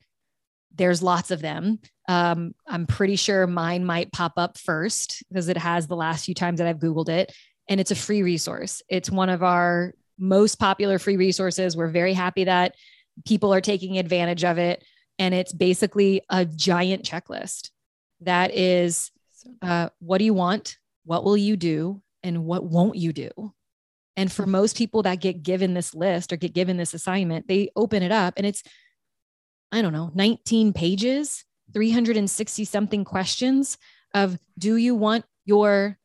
there's 0.74 1.02
lots 1.02 1.30
of 1.30 1.40
them. 1.40 1.78
Um, 2.08 2.54
I'm 2.66 2.86
pretty 2.86 3.16
sure 3.16 3.46
mine 3.46 3.84
might 3.84 4.12
pop 4.12 4.34
up 4.36 4.58
first 4.58 5.22
because 5.28 5.48
it 5.48 5.56
has 5.56 5.86
the 5.86 5.96
last 5.96 6.24
few 6.24 6.34
times 6.34 6.58
that 6.58 6.66
I've 6.66 6.78
Googled 6.78 7.08
it. 7.08 7.34
And 7.68 7.80
it's 7.80 7.90
a 7.90 7.96
free 7.96 8.22
resource. 8.22 8.82
It's 8.88 9.10
one 9.10 9.30
of 9.30 9.42
our 9.42 9.94
most 10.18 10.56
popular 10.56 10.98
free 10.98 11.16
resources. 11.16 11.76
We're 11.76 11.88
very 11.88 12.12
happy 12.12 12.44
that 12.44 12.74
people 13.26 13.54
are 13.54 13.60
taking 13.60 13.98
advantage 13.98 14.44
of 14.44 14.58
it. 14.58 14.84
And 15.18 15.32
it's 15.32 15.52
basically 15.52 16.22
a 16.28 16.44
giant 16.44 17.04
checklist 17.04 17.70
that 18.20 18.54
is 18.54 19.10
uh, 19.62 19.88
what 20.00 20.18
do 20.18 20.24
you 20.24 20.34
want? 20.34 20.76
What 21.04 21.24
will 21.24 21.36
you 21.36 21.56
do? 21.56 22.02
And 22.22 22.44
what 22.44 22.64
won't 22.64 22.96
you 22.96 23.12
do? 23.12 23.30
And 24.16 24.30
for 24.30 24.46
most 24.46 24.76
people 24.76 25.02
that 25.02 25.20
get 25.20 25.42
given 25.42 25.74
this 25.74 25.94
list 25.94 26.32
or 26.32 26.36
get 26.36 26.54
given 26.54 26.76
this 26.76 26.94
assignment, 26.94 27.48
they 27.48 27.70
open 27.76 28.02
it 28.02 28.12
up 28.12 28.34
and 28.36 28.46
it's, 28.46 28.62
I 29.72 29.82
don't 29.82 29.92
know, 29.92 30.10
19 30.14 30.72
pages, 30.72 31.44
360 31.72 32.64
something 32.64 33.04
questions 33.04 33.78
of 34.14 34.38
do 34.58 34.76
you 34.76 34.94
want 34.94 35.24
your 35.44 35.98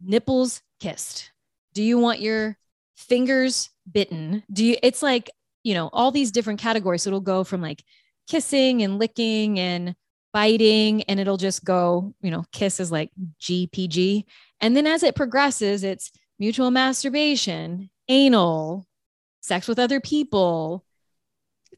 nipples 0.00 0.62
kissed? 0.80 1.30
Do 1.74 1.82
you 1.82 1.98
want 1.98 2.20
your 2.20 2.56
fingers 2.96 3.70
bitten? 3.90 4.42
Do 4.52 4.64
you, 4.64 4.76
it's 4.82 5.02
like, 5.02 5.30
you 5.62 5.74
know, 5.74 5.90
all 5.92 6.10
these 6.10 6.32
different 6.32 6.60
categories. 6.60 7.02
So 7.02 7.10
it'll 7.10 7.20
go 7.20 7.44
from 7.44 7.60
like 7.60 7.84
kissing 8.28 8.82
and 8.82 8.98
licking 8.98 9.58
and 9.58 9.94
biting, 10.32 11.02
and 11.04 11.20
it'll 11.20 11.36
just 11.36 11.64
go, 11.64 12.14
you 12.22 12.30
know, 12.30 12.44
kiss 12.52 12.80
is 12.80 12.90
like 12.90 13.10
GPG. 13.40 14.24
And 14.60 14.76
then 14.76 14.86
as 14.86 15.02
it 15.02 15.14
progresses, 15.14 15.84
it's 15.84 16.10
mutual 16.38 16.70
masturbation, 16.70 17.90
anal, 18.08 18.86
sex 19.40 19.68
with 19.68 19.78
other 19.78 20.00
people, 20.00 20.84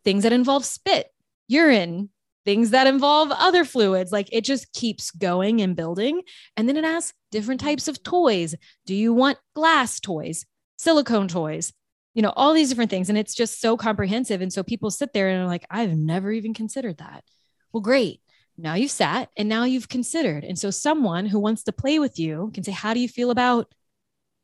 things 0.04 0.22
that 0.22 0.32
involve 0.32 0.64
spit, 0.64 1.08
urine, 1.48 2.10
things 2.44 2.70
that 2.70 2.86
involve 2.86 3.30
other 3.32 3.64
fluids. 3.64 4.12
Like 4.12 4.28
it 4.32 4.44
just 4.44 4.72
keeps 4.72 5.10
going 5.10 5.60
and 5.60 5.76
building. 5.76 6.22
And 6.56 6.68
then 6.68 6.76
it 6.76 6.84
asks 6.84 7.16
different 7.30 7.60
types 7.60 7.88
of 7.88 8.02
toys. 8.02 8.54
Do 8.86 8.94
you 8.94 9.12
want 9.12 9.38
glass 9.54 10.00
toys, 10.00 10.44
silicone 10.76 11.28
toys? 11.28 11.72
You 12.14 12.22
know, 12.22 12.32
all 12.36 12.52
these 12.52 12.68
different 12.68 12.90
things. 12.90 13.08
And 13.08 13.18
it's 13.18 13.34
just 13.34 13.60
so 13.60 13.76
comprehensive. 13.76 14.40
And 14.40 14.52
so 14.52 14.62
people 14.62 14.90
sit 14.90 15.12
there 15.12 15.28
and 15.28 15.42
are 15.42 15.48
like, 15.48 15.66
I've 15.70 15.96
never 15.96 16.30
even 16.30 16.54
considered 16.54 16.98
that. 16.98 17.24
Well, 17.72 17.80
great. 17.80 18.20
Now 18.56 18.74
you've 18.74 18.92
sat 18.92 19.30
and 19.36 19.48
now 19.48 19.64
you've 19.64 19.88
considered. 19.88 20.44
And 20.44 20.56
so 20.56 20.70
someone 20.70 21.26
who 21.26 21.40
wants 21.40 21.64
to 21.64 21.72
play 21.72 21.98
with 21.98 22.20
you 22.20 22.52
can 22.54 22.62
say, 22.62 22.70
How 22.70 22.94
do 22.94 23.00
you 23.00 23.08
feel 23.08 23.32
about 23.32 23.74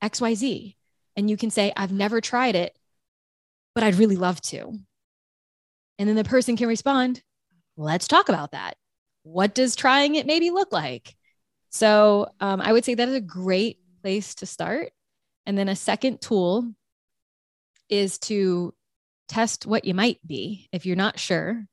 XYZ? 0.03 0.75
And 1.17 1.31
you 1.31 1.37
can 1.37 1.51
say, 1.51 1.73
I've 1.77 1.93
never 1.93 2.21
tried 2.21 2.57
it, 2.57 2.77
but 3.75 3.85
I'd 3.85 3.97
really 3.97 4.17
love 4.17 4.41
to. 4.43 4.73
And 6.01 6.09
then 6.09 6.17
the 6.17 6.25
person 6.25 6.57
can 6.57 6.67
respond, 6.67 7.23
let's 7.77 8.09
talk 8.09 8.31
about 8.31 8.53
that. 8.53 8.79
What 9.23 9.55
does 9.55 9.77
trying 9.77 10.15
it 10.15 10.25
maybe 10.25 10.49
look 10.49 10.73
like? 10.73 11.15
So 11.69 12.31
um, 12.41 12.63
I 12.63 12.73
would 12.73 12.87
say 12.87 12.95
that 12.95 13.09
is 13.09 13.15
a 13.15 13.21
great 13.21 13.77
place 14.01 14.35
to 14.37 14.47
start. 14.47 14.93
And 15.45 15.59
then 15.59 15.69
a 15.69 15.77
second 15.77 16.23
tool 16.23 16.73
is 17.91 18.19
to 18.21 18.73
test 19.29 19.67
what 19.67 19.85
you 19.85 19.93
might 19.93 20.27
be 20.27 20.71
if 20.73 20.87
you're 20.87 20.97
not 20.97 21.19
sure. 21.19 21.67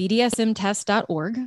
BDSMtest.org. 0.00 1.38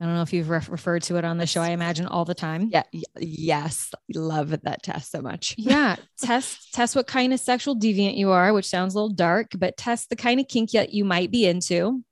I 0.00 0.06
don't 0.06 0.14
know 0.14 0.22
if 0.22 0.32
you've 0.32 0.48
re- 0.48 0.62
referred 0.68 1.02
to 1.04 1.16
it 1.16 1.26
on 1.26 1.36
the 1.36 1.46
show. 1.46 1.60
I 1.60 1.70
imagine 1.70 2.06
all 2.06 2.24
the 2.24 2.34
time. 2.34 2.70
Yeah. 2.72 2.84
Yes. 3.18 3.92
Love 4.14 4.50
that 4.50 4.82
test 4.82 5.10
so 5.10 5.20
much. 5.20 5.54
yeah. 5.58 5.96
Test 6.18 6.72
test 6.72 6.96
what 6.96 7.06
kind 7.06 7.34
of 7.34 7.40
sexual 7.40 7.76
deviant 7.76 8.16
you 8.16 8.30
are, 8.30 8.54
which 8.54 8.66
sounds 8.66 8.94
a 8.94 8.96
little 8.96 9.14
dark, 9.14 9.48
but 9.58 9.76
test 9.76 10.08
the 10.08 10.16
kind 10.16 10.40
of 10.40 10.48
kink 10.48 10.70
that 10.70 10.94
you 10.94 11.04
might 11.04 11.30
be 11.30 11.46
into. 11.46 12.02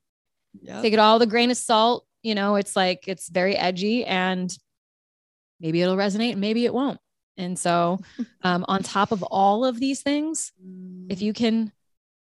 Yep. 0.61 0.81
Take 0.83 0.93
it 0.93 0.99
all 0.99 1.17
the 1.17 1.25
grain 1.25 1.49
of 1.49 1.57
salt. 1.57 2.05
You 2.21 2.35
know, 2.35 2.55
it's 2.57 2.75
like 2.75 3.07
it's 3.07 3.27
very 3.27 3.55
edgy 3.55 4.05
and 4.05 4.55
maybe 5.59 5.81
it'll 5.81 5.97
resonate 5.97 6.33
and 6.33 6.41
maybe 6.41 6.65
it 6.65 6.73
won't. 6.73 6.99
And 7.37 7.57
so, 7.57 7.99
um, 8.43 8.65
on 8.67 8.83
top 8.83 9.11
of 9.11 9.23
all 9.23 9.65
of 9.65 9.79
these 9.79 10.03
things, 10.03 10.51
if 11.09 11.23
you 11.23 11.33
can 11.33 11.71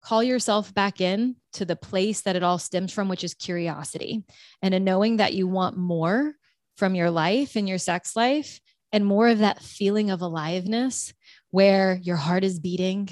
call 0.01 0.21
yourself 0.21 0.73
back 0.75 1.01
in 1.01 1.37
to 1.53 1.65
the 1.65 1.75
place 1.75 2.21
that 2.21 2.35
it 2.35 2.43
all 2.43 2.59
stems 2.59 2.93
from, 2.93 3.09
which 3.09 3.23
is 3.23 3.33
curiosity 3.33 4.23
and 4.61 4.73
a 4.73 4.79
knowing 4.79 5.17
that 5.17 5.33
you 5.33 5.47
want 5.47 5.77
more 5.77 6.33
from 6.77 6.95
your 6.95 7.11
life 7.11 7.55
and 7.55 7.67
your 7.67 7.77
sex 7.77 8.15
life 8.15 8.59
and 8.91 9.05
more 9.05 9.27
of 9.27 9.39
that 9.39 9.61
feeling 9.61 10.09
of 10.09 10.21
aliveness 10.21 11.13
where 11.51 11.99
your 12.01 12.15
heart 12.15 12.43
is 12.43 12.59
beating 12.59 13.09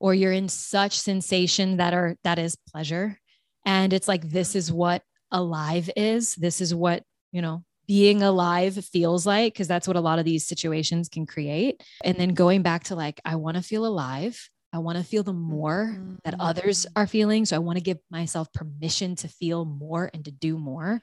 or 0.00 0.14
you're 0.14 0.32
in 0.32 0.48
such 0.48 0.98
sensation 0.98 1.76
that 1.76 1.94
are 1.94 2.16
that 2.24 2.38
is 2.38 2.56
pleasure 2.72 3.18
and 3.64 3.92
it's 3.92 4.08
like, 4.08 4.28
this 4.28 4.54
is 4.54 4.72
what 4.72 5.02
alive 5.30 5.90
is. 5.96 6.34
This 6.34 6.60
is 6.60 6.74
what, 6.74 7.04
you 7.30 7.42
know, 7.42 7.64
being 7.86 8.22
alive 8.22 8.74
feels 8.84 9.26
like, 9.26 9.52
because 9.52 9.68
that's 9.68 9.86
what 9.86 9.96
a 9.96 10.00
lot 10.00 10.18
of 10.18 10.24
these 10.24 10.46
situations 10.46 11.08
can 11.08 11.26
create. 11.26 11.82
And 12.04 12.16
then 12.16 12.34
going 12.34 12.62
back 12.62 12.84
to 12.84 12.94
like, 12.94 13.20
I 13.24 13.36
want 13.36 13.56
to 13.56 13.62
feel 13.62 13.86
alive. 13.86 14.48
I 14.72 14.78
want 14.78 14.98
to 14.98 15.04
feel 15.04 15.22
the 15.22 15.32
more 15.32 15.92
mm-hmm. 15.92 16.14
that 16.24 16.34
others 16.40 16.86
are 16.96 17.06
feeling. 17.06 17.44
So 17.44 17.56
I 17.56 17.60
want 17.60 17.76
to 17.76 17.84
give 17.84 17.98
myself 18.10 18.52
permission 18.52 19.16
to 19.16 19.28
feel 19.28 19.64
more 19.64 20.10
and 20.12 20.24
to 20.24 20.30
do 20.30 20.56
more 20.58 21.02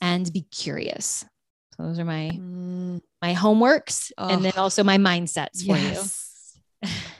and 0.00 0.30
be 0.32 0.42
curious. 0.42 1.24
So 1.76 1.84
those 1.84 1.98
are 1.98 2.04
my 2.04 2.30
mm. 2.34 3.00
my 3.22 3.34
homeworks 3.34 4.10
oh. 4.18 4.28
and 4.28 4.44
then 4.44 4.54
also 4.56 4.82
my 4.82 4.98
mindsets 4.98 5.64
for 5.64 5.76
yes. 5.76 6.58
you. 6.82 6.88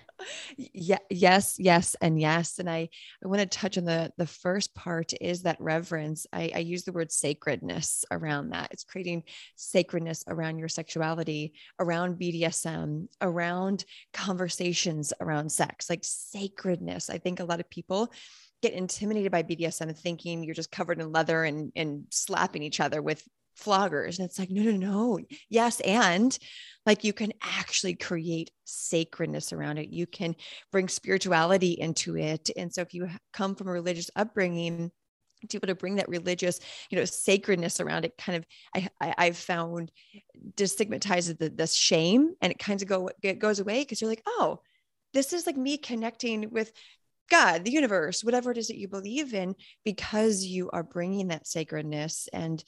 yeah 0.57 0.99
yes 1.11 1.57
yes 1.59 1.97
and 2.01 2.21
yes 2.21 2.59
and 2.59 2.69
i 2.69 2.89
i 3.25 3.29
want 3.29 3.41
to 3.41 3.47
touch 3.47 3.79
on 3.79 3.85
the 3.85 4.13
the 4.17 4.27
first 4.27 4.75
part 4.75 5.13
is 5.21 5.43
that 5.43 5.61
reverence. 5.61 6.27
I 6.33 6.51
i 6.55 6.59
use 6.59 6.85
the 6.85 6.93
word 6.93 7.13
sacredness 7.13 8.05
around 8.11 8.51
that. 8.51 8.69
It's 8.71 8.85
creating 8.85 9.25
sacredness 9.57 10.25
around 10.29 10.59
your 10.59 10.69
sexuality 10.69 11.55
around 11.79 12.19
bdsm 12.19 13.09
around 13.21 13.85
conversations 14.13 15.13
around 15.21 15.51
sex 15.51 15.91
like 15.91 16.01
sacredness. 16.03 17.11
I 17.11 17.19
think 17.19 17.41
a 17.41 17.45
lot 17.45 17.61
of 17.61 17.71
people 17.71 18.13
get 18.63 18.73
intimidated 18.73 19.31
by 19.31 19.43
BDSM 19.43 19.97
thinking 19.97 20.43
you're 20.43 20.55
just 20.55 20.73
covered 20.73 21.01
in 21.01 21.13
leather 21.13 21.45
and, 21.45 21.73
and 21.77 22.05
slapping 22.11 22.63
each 22.63 22.81
other 22.81 23.03
with 23.03 23.23
floggers. 23.59 24.19
And 24.19 24.27
it's 24.27 24.39
like, 24.39 24.51
no, 24.51 24.63
no, 24.63 24.73
no. 24.73 25.19
Yes. 25.49 25.81
And 25.81 26.37
like 26.85 27.05
you 27.05 27.13
can 27.13 27.33
actually 27.43 27.95
create 27.95 28.51
sacredness 28.65 29.53
around 29.53 29.79
it. 29.79 29.93
You 29.93 30.07
can 30.07 30.37
bring 30.71 30.89
spirituality 30.89 31.73
into 31.73 32.17
it. 32.17 32.51
And 32.57 32.73
so 32.73 32.83
if 32.83 32.95
you 32.95 33.09
come 33.33 33.55
from 33.55 33.69
a 33.69 33.73
religious 33.73 34.11
upbringing, 34.15 34.91
to 35.43 35.47
be 35.49 35.59
able 35.59 35.67
to 35.67 35.75
bring 35.79 35.97
that 35.97 36.09
religious, 36.09 36.61
you 36.91 36.99
know, 36.99 37.05
sacredness 37.05 37.79
around 37.79 38.05
it, 38.05 38.17
kind 38.17 38.37
of, 38.37 38.47
I, 38.75 39.15
I 39.19 39.25
have 39.27 39.37
found 39.37 39.93
destigmatizes 40.55 41.39
the, 41.39 41.51
the 41.51 41.67
shame, 41.67 42.35
and 42.41 42.51
it 42.51 42.59
kind 42.59 42.81
of 42.81 42.89
go 42.89 43.11
it 43.23 43.39
goes 43.39 43.61
away 43.61 43.83
because 43.83 44.01
you're 44.01 44.11
like, 44.11 44.23
oh, 44.27 44.61
this 45.13 45.33
is 45.33 45.47
like 45.47 45.57
me 45.57 45.77
connecting 45.77 46.51
with 46.51 46.73
God, 47.31 47.65
the 47.65 47.73
universe, 47.73 48.23
whatever 48.25 48.51
it 48.51 48.59
is 48.59 48.69
that 48.69 48.79
you 48.79 48.89
believe 48.89 49.35
in, 49.35 49.55
because 49.85 50.45
you 50.45 50.71
are 50.71 50.83
bringing 50.83 51.29
that 51.29 51.47
sacredness 51.47 52.29
and 52.33 52.63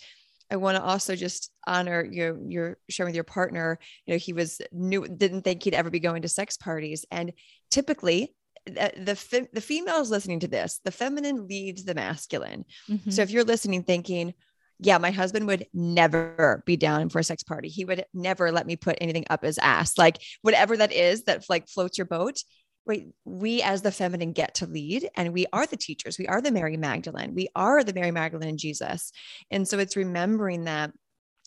I 0.50 0.56
want 0.56 0.76
to 0.76 0.82
also 0.82 1.14
just 1.14 1.50
honor 1.66 2.04
your 2.04 2.38
your 2.48 2.78
sharing 2.88 3.10
with 3.10 3.16
your 3.16 3.24
partner. 3.24 3.78
You 4.06 4.14
know, 4.14 4.18
he 4.18 4.32
was 4.32 4.60
new, 4.72 5.06
didn't 5.06 5.42
think 5.42 5.62
he'd 5.62 5.74
ever 5.74 5.90
be 5.90 6.00
going 6.00 6.22
to 6.22 6.28
sex 6.28 6.56
parties, 6.56 7.04
and 7.10 7.32
typically 7.70 8.34
the 8.66 9.14
the, 9.30 9.48
the 9.52 9.60
females 9.60 10.10
listening 10.10 10.40
to 10.40 10.48
this, 10.48 10.80
the 10.84 10.90
feminine 10.90 11.46
leads 11.46 11.84
the 11.84 11.94
masculine. 11.94 12.64
Mm-hmm. 12.88 13.10
So 13.10 13.22
if 13.22 13.30
you're 13.30 13.44
listening, 13.44 13.82
thinking, 13.82 14.34
yeah, 14.78 14.98
my 14.98 15.10
husband 15.10 15.46
would 15.46 15.66
never 15.72 16.62
be 16.66 16.76
down 16.76 17.08
for 17.08 17.18
a 17.18 17.24
sex 17.24 17.42
party. 17.42 17.68
He 17.68 17.84
would 17.84 18.04
never 18.14 18.52
let 18.52 18.66
me 18.66 18.76
put 18.76 18.98
anything 19.00 19.24
up 19.30 19.42
his 19.42 19.58
ass. 19.58 19.98
Like 19.98 20.18
whatever 20.42 20.76
that 20.76 20.92
is 20.92 21.24
that 21.24 21.44
like 21.48 21.68
floats 21.68 21.98
your 21.98 22.06
boat, 22.06 22.42
Wait, 22.88 23.08
we 23.26 23.62
as 23.62 23.82
the 23.82 23.92
feminine 23.92 24.32
get 24.32 24.54
to 24.54 24.66
lead 24.66 25.08
and 25.14 25.34
we 25.34 25.46
are 25.52 25.66
the 25.66 25.76
teachers. 25.76 26.18
We 26.18 26.26
are 26.26 26.40
the 26.40 26.50
Mary 26.50 26.78
Magdalene. 26.78 27.34
We 27.34 27.48
are 27.54 27.84
the 27.84 27.92
Mary 27.92 28.10
Magdalene 28.10 28.48
and 28.48 28.58
Jesus. 28.58 29.12
And 29.50 29.68
so 29.68 29.78
it's 29.78 29.94
remembering 29.94 30.64
that 30.64 30.92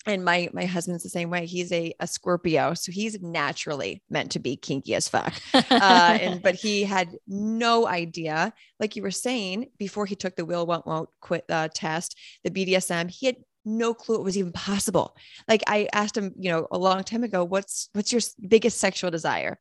and 0.06 0.26
my 0.26 0.50
my 0.54 0.66
husband's 0.66 1.04
the 1.04 1.10
same 1.10 1.30
way 1.30 1.46
he's 1.46 1.72
a, 1.72 1.94
a 2.00 2.08
scorpio 2.08 2.74
so 2.74 2.92
he's 2.92 3.22
naturally 3.22 4.02
meant 4.10 4.32
to 4.32 4.40
be 4.40 4.56
kinky 4.56 4.96
as 4.96 5.08
fuck 5.08 5.34
uh, 5.54 6.18
and 6.20 6.42
but 6.42 6.56
he 6.56 6.84
had 6.96 7.10
no 7.28 7.88
idea 7.88 8.52
like 8.80 8.96
you 8.96 9.04
were 9.04 9.12
saying 9.12 9.68
before 9.78 10.06
he 10.06 10.16
took 10.16 10.36
the 10.36 10.46
will 10.46 10.66
won't 10.66 10.88
won't 10.88 11.10
quit 11.20 11.46
uh, 11.50 11.68
test 11.74 12.18
the 12.44 12.50
bdsm 12.50 13.12
he 13.12 13.28
had 13.28 13.36
no 13.64 13.94
clue 13.94 14.16
it 14.16 14.24
was 14.24 14.38
even 14.38 14.52
possible 14.52 15.16
like 15.48 15.62
i 15.68 15.88
asked 15.94 16.18
him 16.18 16.34
you 16.36 16.50
know 16.50 16.68
a 16.72 16.80
long 16.80 17.04
time 17.04 17.24
ago 17.24 17.44
what's 17.44 17.90
what's 17.94 18.12
your 18.12 18.22
biggest 18.48 18.80
sexual 18.80 19.12
desire 19.12 19.60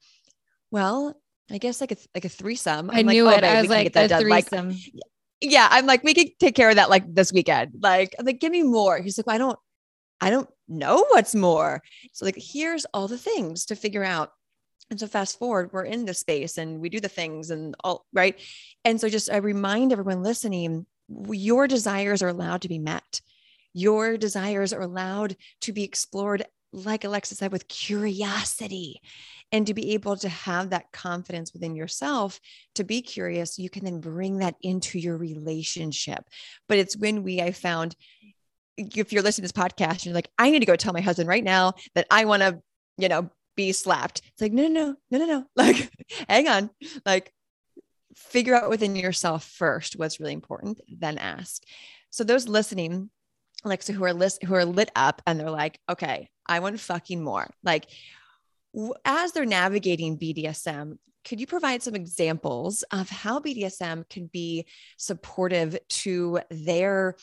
well 0.70 1.14
I 1.50 1.58
guess 1.58 1.80
like 1.80 1.92
a 1.92 1.96
like 2.14 2.24
a 2.24 2.28
threesome. 2.28 2.90
I'm 2.90 2.96
oh, 2.96 2.98
i 2.98 3.02
knew 3.02 3.24
like, 3.24 3.38
it. 3.38 3.44
Oh, 3.44 3.48
I 3.48 3.60
was 3.60 3.70
like 3.70 3.96
a 3.96 4.08
threesome. 4.20 4.68
Like, 4.68 4.76
yeah, 5.40 5.68
I'm 5.70 5.86
like, 5.86 6.04
we 6.04 6.14
could 6.14 6.38
take 6.38 6.54
care 6.54 6.68
of 6.68 6.76
that 6.76 6.90
like 6.90 7.12
this 7.12 7.32
weekend. 7.32 7.72
Like, 7.80 8.14
I'm 8.18 8.26
like, 8.26 8.40
give 8.40 8.52
me 8.52 8.62
more. 8.62 8.98
He's 9.00 9.18
like, 9.18 9.26
well, 9.26 9.36
I 9.36 9.38
don't, 9.38 9.58
I 10.20 10.30
don't 10.30 10.48
know 10.68 11.06
what's 11.10 11.34
more. 11.34 11.82
So 12.12 12.26
like, 12.26 12.36
here's 12.38 12.84
all 12.92 13.08
the 13.08 13.18
things 13.18 13.66
to 13.66 13.76
figure 13.76 14.04
out. 14.04 14.32
And 14.90 15.00
so 15.00 15.06
fast 15.06 15.38
forward, 15.38 15.70
we're 15.72 15.84
in 15.84 16.04
this 16.04 16.18
space 16.18 16.58
and 16.58 16.80
we 16.80 16.88
do 16.88 17.00
the 17.00 17.08
things 17.08 17.50
and 17.50 17.74
all 17.84 18.06
right. 18.12 18.38
And 18.84 19.00
so 19.00 19.08
just 19.08 19.30
I 19.30 19.36
remind 19.36 19.92
everyone 19.92 20.22
listening 20.22 20.84
your 21.08 21.66
desires 21.66 22.22
are 22.22 22.28
allowed 22.28 22.62
to 22.62 22.68
be 22.68 22.78
met. 22.78 23.20
Your 23.72 24.16
desires 24.16 24.72
are 24.72 24.80
allowed 24.80 25.36
to 25.62 25.72
be 25.72 25.84
explored, 25.84 26.44
like 26.72 27.04
Alexa 27.04 27.36
said, 27.36 27.52
with 27.52 27.68
curiosity 27.68 29.00
and 29.52 29.66
to 29.66 29.74
be 29.74 29.94
able 29.94 30.16
to 30.16 30.28
have 30.28 30.70
that 30.70 30.92
confidence 30.92 31.52
within 31.52 31.74
yourself 31.74 32.40
to 32.74 32.84
be 32.84 33.02
curious. 33.02 33.58
You 33.58 33.70
can 33.70 33.84
then 33.84 34.00
bring 34.00 34.38
that 34.38 34.54
into 34.62 34.98
your 34.98 35.16
relationship. 35.16 36.24
But 36.68 36.78
it's 36.78 36.96
when 36.96 37.22
we, 37.22 37.40
I 37.40 37.52
found, 37.52 37.96
if 38.76 39.12
you're 39.12 39.22
listening 39.22 39.48
to 39.48 39.52
this 39.52 39.64
podcast, 39.64 40.04
you're 40.04 40.14
like, 40.14 40.30
I 40.38 40.50
need 40.50 40.60
to 40.60 40.66
go 40.66 40.76
tell 40.76 40.92
my 40.92 41.00
husband 41.00 41.28
right 41.28 41.44
now 41.44 41.74
that 41.94 42.06
I 42.10 42.24
want 42.24 42.42
to, 42.42 42.60
you 42.96 43.08
know, 43.08 43.30
be 43.56 43.72
slapped. 43.72 44.22
It's 44.32 44.40
like, 44.40 44.52
no, 44.52 44.68
no, 44.68 44.94
no, 45.10 45.18
no, 45.18 45.18
no, 45.18 45.26
no. 45.26 45.46
Like, 45.56 45.90
hang 46.28 46.48
on. 46.48 46.70
Like, 47.04 47.32
figure 48.14 48.54
out 48.54 48.70
within 48.70 48.96
yourself 48.96 49.44
first 49.44 49.98
what's 49.98 50.20
really 50.20 50.32
important, 50.32 50.80
then 50.88 51.18
ask. 51.18 51.62
So 52.10 52.24
those 52.24 52.48
listening, 52.48 53.10
Alexa, 53.64 53.92
who 53.92 54.04
are 54.04 54.12
list 54.12 54.42
who 54.44 54.54
are 54.54 54.64
lit 54.64 54.90
up 54.96 55.22
and 55.26 55.38
they're 55.38 55.50
like, 55.50 55.78
okay, 55.88 56.28
I 56.46 56.60
want 56.60 56.80
fucking 56.80 57.22
more. 57.22 57.48
Like, 57.62 57.86
as 59.04 59.32
they're 59.32 59.44
navigating 59.44 60.18
BDSM, 60.18 60.98
could 61.24 61.40
you 61.40 61.46
provide 61.46 61.82
some 61.82 61.94
examples 61.94 62.82
of 62.92 63.08
how 63.10 63.40
BDSM 63.40 64.08
can 64.08 64.26
be 64.26 64.66
supportive 64.96 65.78
to 65.88 66.40
their 66.50 67.16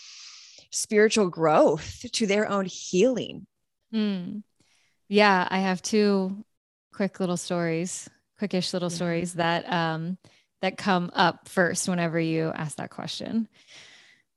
spiritual 0.71 1.29
growth, 1.29 2.05
to 2.11 2.27
their 2.27 2.49
own 2.49 2.65
healing? 2.65 3.47
Mm. 3.93 4.43
Yeah, 5.07 5.47
I 5.49 5.59
have 5.59 5.81
two 5.81 6.45
quick 6.93 7.19
little 7.19 7.37
stories, 7.37 8.09
quickish 8.39 8.73
little 8.73 8.91
yeah. 8.91 8.95
stories 8.95 9.33
that 9.33 9.71
um 9.71 10.17
that 10.61 10.77
come 10.77 11.11
up 11.13 11.47
first 11.47 11.87
whenever 11.87 12.19
you 12.19 12.51
ask 12.53 12.77
that 12.77 12.89
question. 12.89 13.47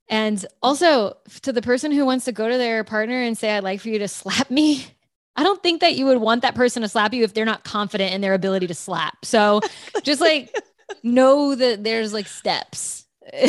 And 0.09 0.45
also 0.63 1.17
to 1.43 1.53
the 1.53 1.63
person 1.63 1.93
who 1.93 2.05
wants 2.05 2.25
to 2.27 2.33
go 2.33 2.49
to 2.49 2.59
their 2.59 2.85
partner 2.85 3.23
and 3.23 3.39
say, 3.39 3.57
I'd 3.57 3.65
like 3.65 3.81
for 3.81 3.89
you 3.89 4.01
to 4.01 4.09
slap 4.09 4.51
me. 4.51 4.87
I 5.41 5.43
don't 5.43 5.63
think 5.63 5.81
that 5.81 5.95
you 5.95 6.05
would 6.05 6.19
want 6.19 6.43
that 6.43 6.55
person 6.55 6.83
to 6.83 6.89
slap 6.89 7.15
you 7.15 7.25
if 7.25 7.33
they're 7.33 7.47
not 7.47 7.65
confident 7.65 8.13
in 8.13 8.21
their 8.21 8.35
ability 8.35 8.67
to 8.67 8.75
slap. 8.75 9.25
So 9.25 9.63
just 10.03 10.21
like 10.21 10.55
know 11.03 11.55
that 11.55 11.83
there's 11.83 12.13
like 12.13 12.27
steps. 12.27 13.07
and 13.33 13.49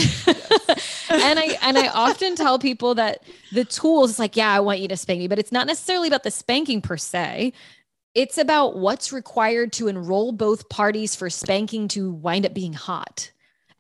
I 1.10 1.58
and 1.62 1.78
I 1.78 1.90
often 1.90 2.38
tell 2.38 2.60
people 2.60 2.96
that 2.96 3.24
the 3.52 3.66
tools, 3.66 4.12
it's 4.12 4.20
like, 4.20 4.38
yeah, 4.38 4.54
I 4.54 4.62
want 4.62 4.80
you 4.80 4.88
to 4.88 4.96
spank 4.96 5.20
me, 5.20 5.28
but 5.28 5.38
it's 5.38 5.52
not 5.52 5.68
necessarily 5.68 6.08
about 6.08 6.24
the 6.24 6.32
spanking 6.32 6.82
per 6.82 6.96
se. 6.96 7.52
It's 8.16 8.38
about 8.38 8.78
what's 8.78 9.12
required 9.12 9.74
to 9.74 9.90
enroll 9.90 10.32
both 10.32 10.70
parties 10.70 11.14
for 11.14 11.30
spanking 11.30 11.90
to 11.90 12.10
wind 12.10 12.46
up 12.46 12.54
being 12.54 12.72
hot. 12.72 13.32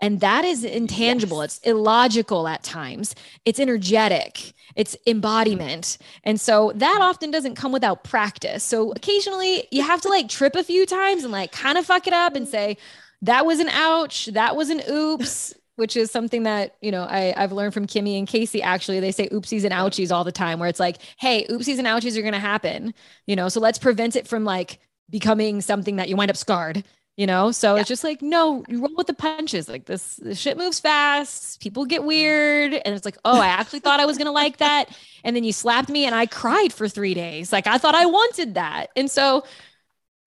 And 0.02 0.20
that 0.20 0.43
is 0.45 0.64
intangible. 0.64 1.41
Yes. 1.41 1.58
It's 1.58 1.68
illogical 1.68 2.47
at 2.47 2.64
times. 2.64 3.16
It's 3.45 3.60
energetic. 3.60 4.54
It's 4.76 4.97
embodiment. 5.06 5.97
And 6.24 6.41
so 6.41 6.72
that 6.76 6.99
often 7.02 7.30
doesn't 7.30 7.56
come 7.56 7.72
without 7.72 8.04
practice. 8.04 8.64
So 8.64 8.91
occasionally 8.93 9.68
you 9.72 9.84
have 9.84 10.02
to 10.02 10.10
like 10.10 10.28
trip 10.28 10.56
a 10.56 10.64
few 10.64 10.86
times 10.86 11.24
and 11.24 11.32
like 11.32 11.52
kind 11.52 11.78
of 11.78 11.86
fuck 11.86 12.08
it 12.08 12.14
up 12.14 12.36
and 12.36 12.47
say, 12.47 12.78
that 13.22 13.45
was 13.45 13.60
an 13.60 13.70
ouch. 13.70 14.26
That 14.28 14.56
was 14.56 14.70
an 14.70 14.82
oops 14.89 15.54
which 15.82 15.95
is 15.97 16.12
something 16.12 16.43
that 16.43 16.76
you 16.82 16.91
know 16.91 17.04
I, 17.04 17.34
I've 17.36 17.52
learned 17.52 17.74
from 17.74 17.88
Kimmy 17.88 18.18
and 18.20 18.28
Casey. 18.28 18.62
Actually, 18.62 18.99
they 18.99 19.12
say 19.12 19.28
oopsies 19.30 19.64
and 19.64 19.74
ouchies 19.74 20.12
all 20.12 20.24
the 20.24 20.32
time, 20.32 20.60
where 20.60 20.70
it's 20.70 20.80
like, 20.80 20.97
hey, 21.18 21.45
oopsies 21.49 21.80
and 21.80 21.88
ouchies 21.88 22.16
are 22.18 22.22
going 22.22 22.34
to 22.34 22.39
happen, 22.39 22.93
you 23.26 23.36
know. 23.36 23.49
So 23.49 23.60
let's 23.60 23.80
prevent 23.80 24.16
it 24.16 24.28
from 24.28 24.43
like 24.43 24.80
becoming 25.10 25.60
something 25.60 25.95
that 25.95 26.08
you 26.08 26.16
wind 26.16 26.30
up 26.30 26.38
scarred, 26.38 26.84
you 27.18 27.28
know. 27.28 27.51
So 27.51 27.76
yeah. 27.76 27.82
it's 27.82 27.89
just 27.89 28.03
like, 28.03 28.22
no, 28.22 28.64
you 28.68 28.80
roll 28.80 28.95
with 28.95 29.07
the 29.07 29.14
punches. 29.14 29.68
Like 29.70 29.86
this, 29.86 30.16
this 30.16 30.39
shit 30.39 30.57
moves 30.57 30.80
fast. 30.80 31.62
People 31.62 31.86
get 31.86 32.03
weird, 32.03 32.74
and 32.74 32.95
it's 32.95 33.05
like, 33.05 33.18
oh, 33.26 33.39
I 33.39 33.47
actually 33.47 33.80
thought 33.80 33.99
I 33.99 34.05
was 34.05 34.18
going 34.18 34.28
to 34.28 34.32
like 34.32 34.57
that, 34.57 34.89
and 35.24 35.36
then 35.36 35.43
you 35.43 35.53
slapped 35.53 35.89
me, 35.89 36.05
and 36.05 36.16
I 36.16 36.26
cried 36.26 36.74
for 36.74 36.88
three 36.88 37.14
days. 37.14 37.51
Like 37.51 37.68
I 37.68 37.78
thought 37.78 37.95
I 37.95 38.05
wanted 38.05 38.55
that, 38.55 38.88
and 38.95 39.09
so 39.09 39.43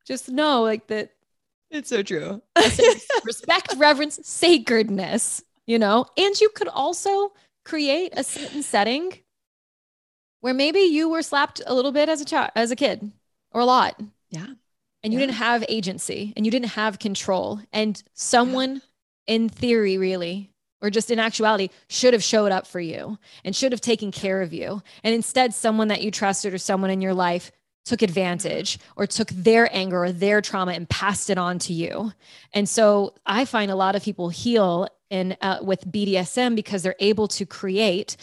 just 0.07 0.29
know 0.29 0.63
like 0.63 0.87
that 0.89 1.11
it's 1.75 1.89
so 1.89 2.05
true. 2.05 2.41
respect, 3.25 3.75
reverence, 3.77 4.21
sacredness, 4.23 5.43
you 5.67 5.79
know? 5.79 6.07
And 6.17 6.41
you 6.41 6.49
could 6.51 6.69
also 6.69 7.33
create 7.65 8.13
a 8.17 8.23
certain 8.23 8.63
setting 8.63 9.13
where 10.41 10.55
maybe 10.55 10.81
you 10.81 11.09
were 11.09 11.23
slapped 11.23 11.61
a 11.67 11.75
little 11.75 11.91
bit 11.91 12.09
as 12.09 12.21
a 12.21 12.25
child, 12.25 12.51
as 12.55 12.71
a 12.71 12.77
kid, 12.77 13.11
or 13.51 13.61
a 13.61 13.65
lot. 13.65 14.01
Yeah. 14.31 14.47
And 15.05 15.13
you 15.13 15.21
yeah. 15.21 15.27
didn't 15.27 15.39
have 15.39 15.65
agency 15.69 16.33
and 16.35 16.45
you 16.45 16.51
didn't 16.51 16.71
have 16.71 16.99
control. 16.99 17.61
And 17.73 18.03
someone 18.15 18.77
yeah. 19.27 19.35
in 19.35 19.49
theory, 19.51 19.99
really, 19.99 20.51
or 20.81 20.91
just 20.91 21.11
in 21.11 21.19
actuality, 21.19 21.69
should 21.89 22.15
have 22.15 22.25
showed 22.25 22.51
up 22.51 22.67
for 22.67 22.81
you 22.81 23.19
and 23.45 23.55
should 23.55 23.73
have 23.73 23.83
taken 23.83 24.11
care 24.11 24.41
of 24.41 24.55
you. 24.55 24.83
And 25.05 25.15
instead, 25.15 25.55
someone 25.55 25.89
that 25.89 26.03
you 26.03 26.11
trusted 26.11 26.55
or 26.55 26.59
someone 26.59 26.91
in 26.91 27.03
your 27.03 27.15
life 27.15 27.53
took 27.85 28.01
advantage 28.01 28.79
or 28.97 29.07
took 29.07 29.29
their 29.29 29.69
anger 29.77 30.05
or 30.05 30.13
their 30.13 30.41
trauma 30.41 30.73
and 30.73 30.89
passed 30.89 31.29
it 31.29 31.37
on 31.37 31.59
to 31.61 31.75
you. 31.75 32.13
And 32.55 32.67
so 32.67 33.15
I 33.27 33.45
find 33.45 33.71
a 33.71 33.77
lot 33.77 33.95
of 33.95 34.03
people 34.03 34.31
heal 34.31 34.89
in 35.11 35.37
uh, 35.43 35.59
with 35.63 35.87
BDSM 35.87 36.57
because 36.57 36.83
they're 36.83 36.97
able 36.99 37.29
to 37.29 37.45
create 37.45 38.17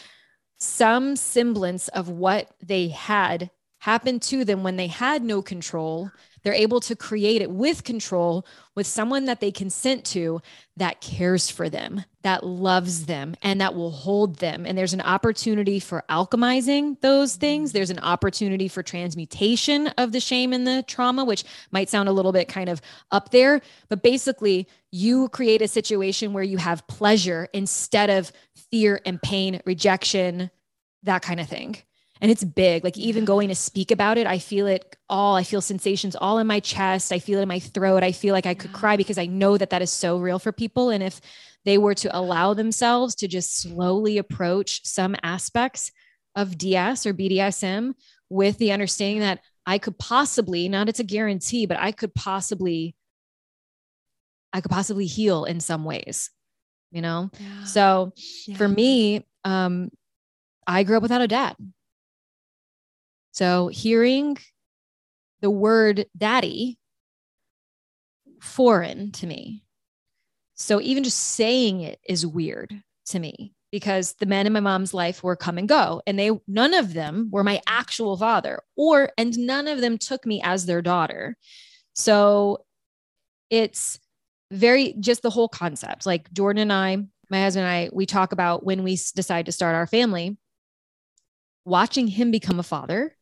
some 0.58 1.14
semblance 1.16 1.88
of 1.88 2.08
what 2.08 2.50
they 2.60 2.88
had 2.88 3.50
happen 3.78 4.20
to 4.20 4.44
them 4.44 4.62
when 4.62 4.76
they 4.76 4.86
had 4.86 5.22
no 5.24 5.42
control 5.42 6.10
they're 6.42 6.52
able 6.52 6.80
to 6.80 6.96
create 6.96 7.42
it 7.42 7.50
with 7.50 7.84
control 7.84 8.46
with 8.74 8.86
someone 8.86 9.26
that 9.26 9.40
they 9.40 9.50
consent 9.50 10.04
to 10.04 10.40
that 10.76 11.00
cares 11.00 11.50
for 11.50 11.68
them, 11.68 12.04
that 12.22 12.44
loves 12.44 13.06
them, 13.06 13.36
and 13.42 13.60
that 13.60 13.74
will 13.74 13.90
hold 13.90 14.36
them. 14.36 14.64
And 14.64 14.76
there's 14.76 14.94
an 14.94 15.02
opportunity 15.02 15.78
for 15.78 16.04
alchemizing 16.08 17.00
those 17.00 17.36
things. 17.36 17.72
There's 17.72 17.90
an 17.90 17.98
opportunity 17.98 18.68
for 18.68 18.82
transmutation 18.82 19.88
of 19.98 20.12
the 20.12 20.20
shame 20.20 20.52
and 20.52 20.66
the 20.66 20.82
trauma, 20.86 21.24
which 21.24 21.44
might 21.70 21.90
sound 21.90 22.08
a 22.08 22.12
little 22.12 22.32
bit 22.32 22.48
kind 22.48 22.68
of 22.70 22.80
up 23.10 23.30
there. 23.30 23.60
But 23.88 24.02
basically, 24.02 24.66
you 24.90 25.28
create 25.28 25.62
a 25.62 25.68
situation 25.68 26.32
where 26.32 26.44
you 26.44 26.56
have 26.56 26.86
pleasure 26.86 27.48
instead 27.52 28.08
of 28.08 28.32
fear 28.70 29.00
and 29.04 29.20
pain, 29.20 29.60
rejection, 29.66 30.50
that 31.02 31.22
kind 31.22 31.40
of 31.40 31.48
thing 31.48 31.76
and 32.22 32.30
it's 32.30 32.44
big. 32.44 32.84
Like 32.84 32.96
even 32.96 33.26
going 33.26 33.48
to 33.48 33.54
speak 33.54 33.90
about 33.90 34.16
it 34.16 34.26
i 34.26 34.38
feel 34.38 34.66
it 34.66 34.96
all. 35.10 35.36
I 35.36 35.42
feel 35.42 35.60
sensations 35.60 36.16
all 36.16 36.38
in 36.38 36.46
my 36.46 36.60
chest. 36.60 37.12
I 37.12 37.18
feel 37.18 37.40
it 37.40 37.42
in 37.42 37.48
my 37.48 37.58
throat. 37.58 38.02
I 38.02 38.12
feel 38.12 38.32
like 38.32 38.46
i 38.46 38.54
could 38.54 38.72
cry 38.72 38.96
because 38.96 39.18
i 39.18 39.26
know 39.26 39.58
that 39.58 39.70
that 39.70 39.82
is 39.82 39.90
so 39.90 40.18
real 40.18 40.38
for 40.38 40.52
people. 40.52 40.88
And 40.88 41.02
if 41.02 41.20
they 41.64 41.78
were 41.78 41.94
to 41.94 42.16
allow 42.16 42.54
themselves 42.54 43.14
to 43.16 43.28
just 43.28 43.60
slowly 43.60 44.18
approach 44.18 44.84
some 44.84 45.14
aspects 45.22 45.92
of 46.34 46.56
ds 46.56 47.06
or 47.06 47.12
bdsm 47.12 47.94
with 48.30 48.56
the 48.58 48.72
understanding 48.72 49.20
that 49.20 49.40
i 49.66 49.78
could 49.78 49.98
possibly 49.98 50.68
not 50.68 50.88
it's 50.88 51.00
a 51.00 51.04
guarantee 51.04 51.66
but 51.66 51.78
i 51.78 51.92
could 51.92 52.14
possibly 52.14 52.94
i 54.52 54.60
could 54.60 54.70
possibly 54.70 55.06
heal 55.06 55.44
in 55.44 55.60
some 55.60 55.84
ways 55.84 56.30
you 56.90 57.02
know? 57.02 57.30
Yeah. 57.38 57.64
so 57.64 58.12
yeah. 58.46 58.56
for 58.56 58.68
me 58.68 59.26
um 59.44 59.90
i 60.66 60.82
grew 60.84 60.96
up 60.96 61.02
without 61.02 61.20
a 61.20 61.28
dad 61.28 61.54
so 63.32 63.68
hearing 63.68 64.38
the 65.40 65.50
word 65.50 66.06
daddy 66.16 66.78
foreign 68.40 69.10
to 69.12 69.26
me. 69.26 69.64
So 70.54 70.80
even 70.80 71.04
just 71.04 71.18
saying 71.18 71.80
it 71.80 71.98
is 72.06 72.26
weird 72.26 72.82
to 73.06 73.18
me 73.18 73.54
because 73.72 74.14
the 74.14 74.26
men 74.26 74.46
in 74.46 74.52
my 74.52 74.60
mom's 74.60 74.92
life 74.92 75.22
were 75.22 75.34
come 75.34 75.58
and 75.58 75.68
go 75.68 76.02
and 76.06 76.18
they 76.18 76.30
none 76.46 76.74
of 76.74 76.92
them 76.92 77.30
were 77.32 77.42
my 77.42 77.60
actual 77.66 78.16
father 78.16 78.60
or 78.76 79.10
and 79.16 79.36
none 79.38 79.66
of 79.66 79.80
them 79.80 79.98
took 79.98 80.26
me 80.26 80.40
as 80.44 80.66
their 80.66 80.82
daughter. 80.82 81.36
So 81.94 82.64
it's 83.50 83.98
very 84.50 84.94
just 85.00 85.22
the 85.22 85.30
whole 85.30 85.48
concept. 85.48 86.04
Like 86.04 86.30
Jordan 86.32 86.62
and 86.62 86.72
I, 86.72 86.96
my 87.30 87.42
husband 87.42 87.66
and 87.66 87.74
I, 87.74 87.90
we 87.92 88.04
talk 88.04 88.32
about 88.32 88.64
when 88.64 88.82
we 88.82 88.98
decide 89.14 89.46
to 89.46 89.52
start 89.52 89.74
our 89.74 89.86
family, 89.86 90.36
watching 91.64 92.06
him 92.06 92.30
become 92.30 92.60
a 92.60 92.64
father 92.64 93.16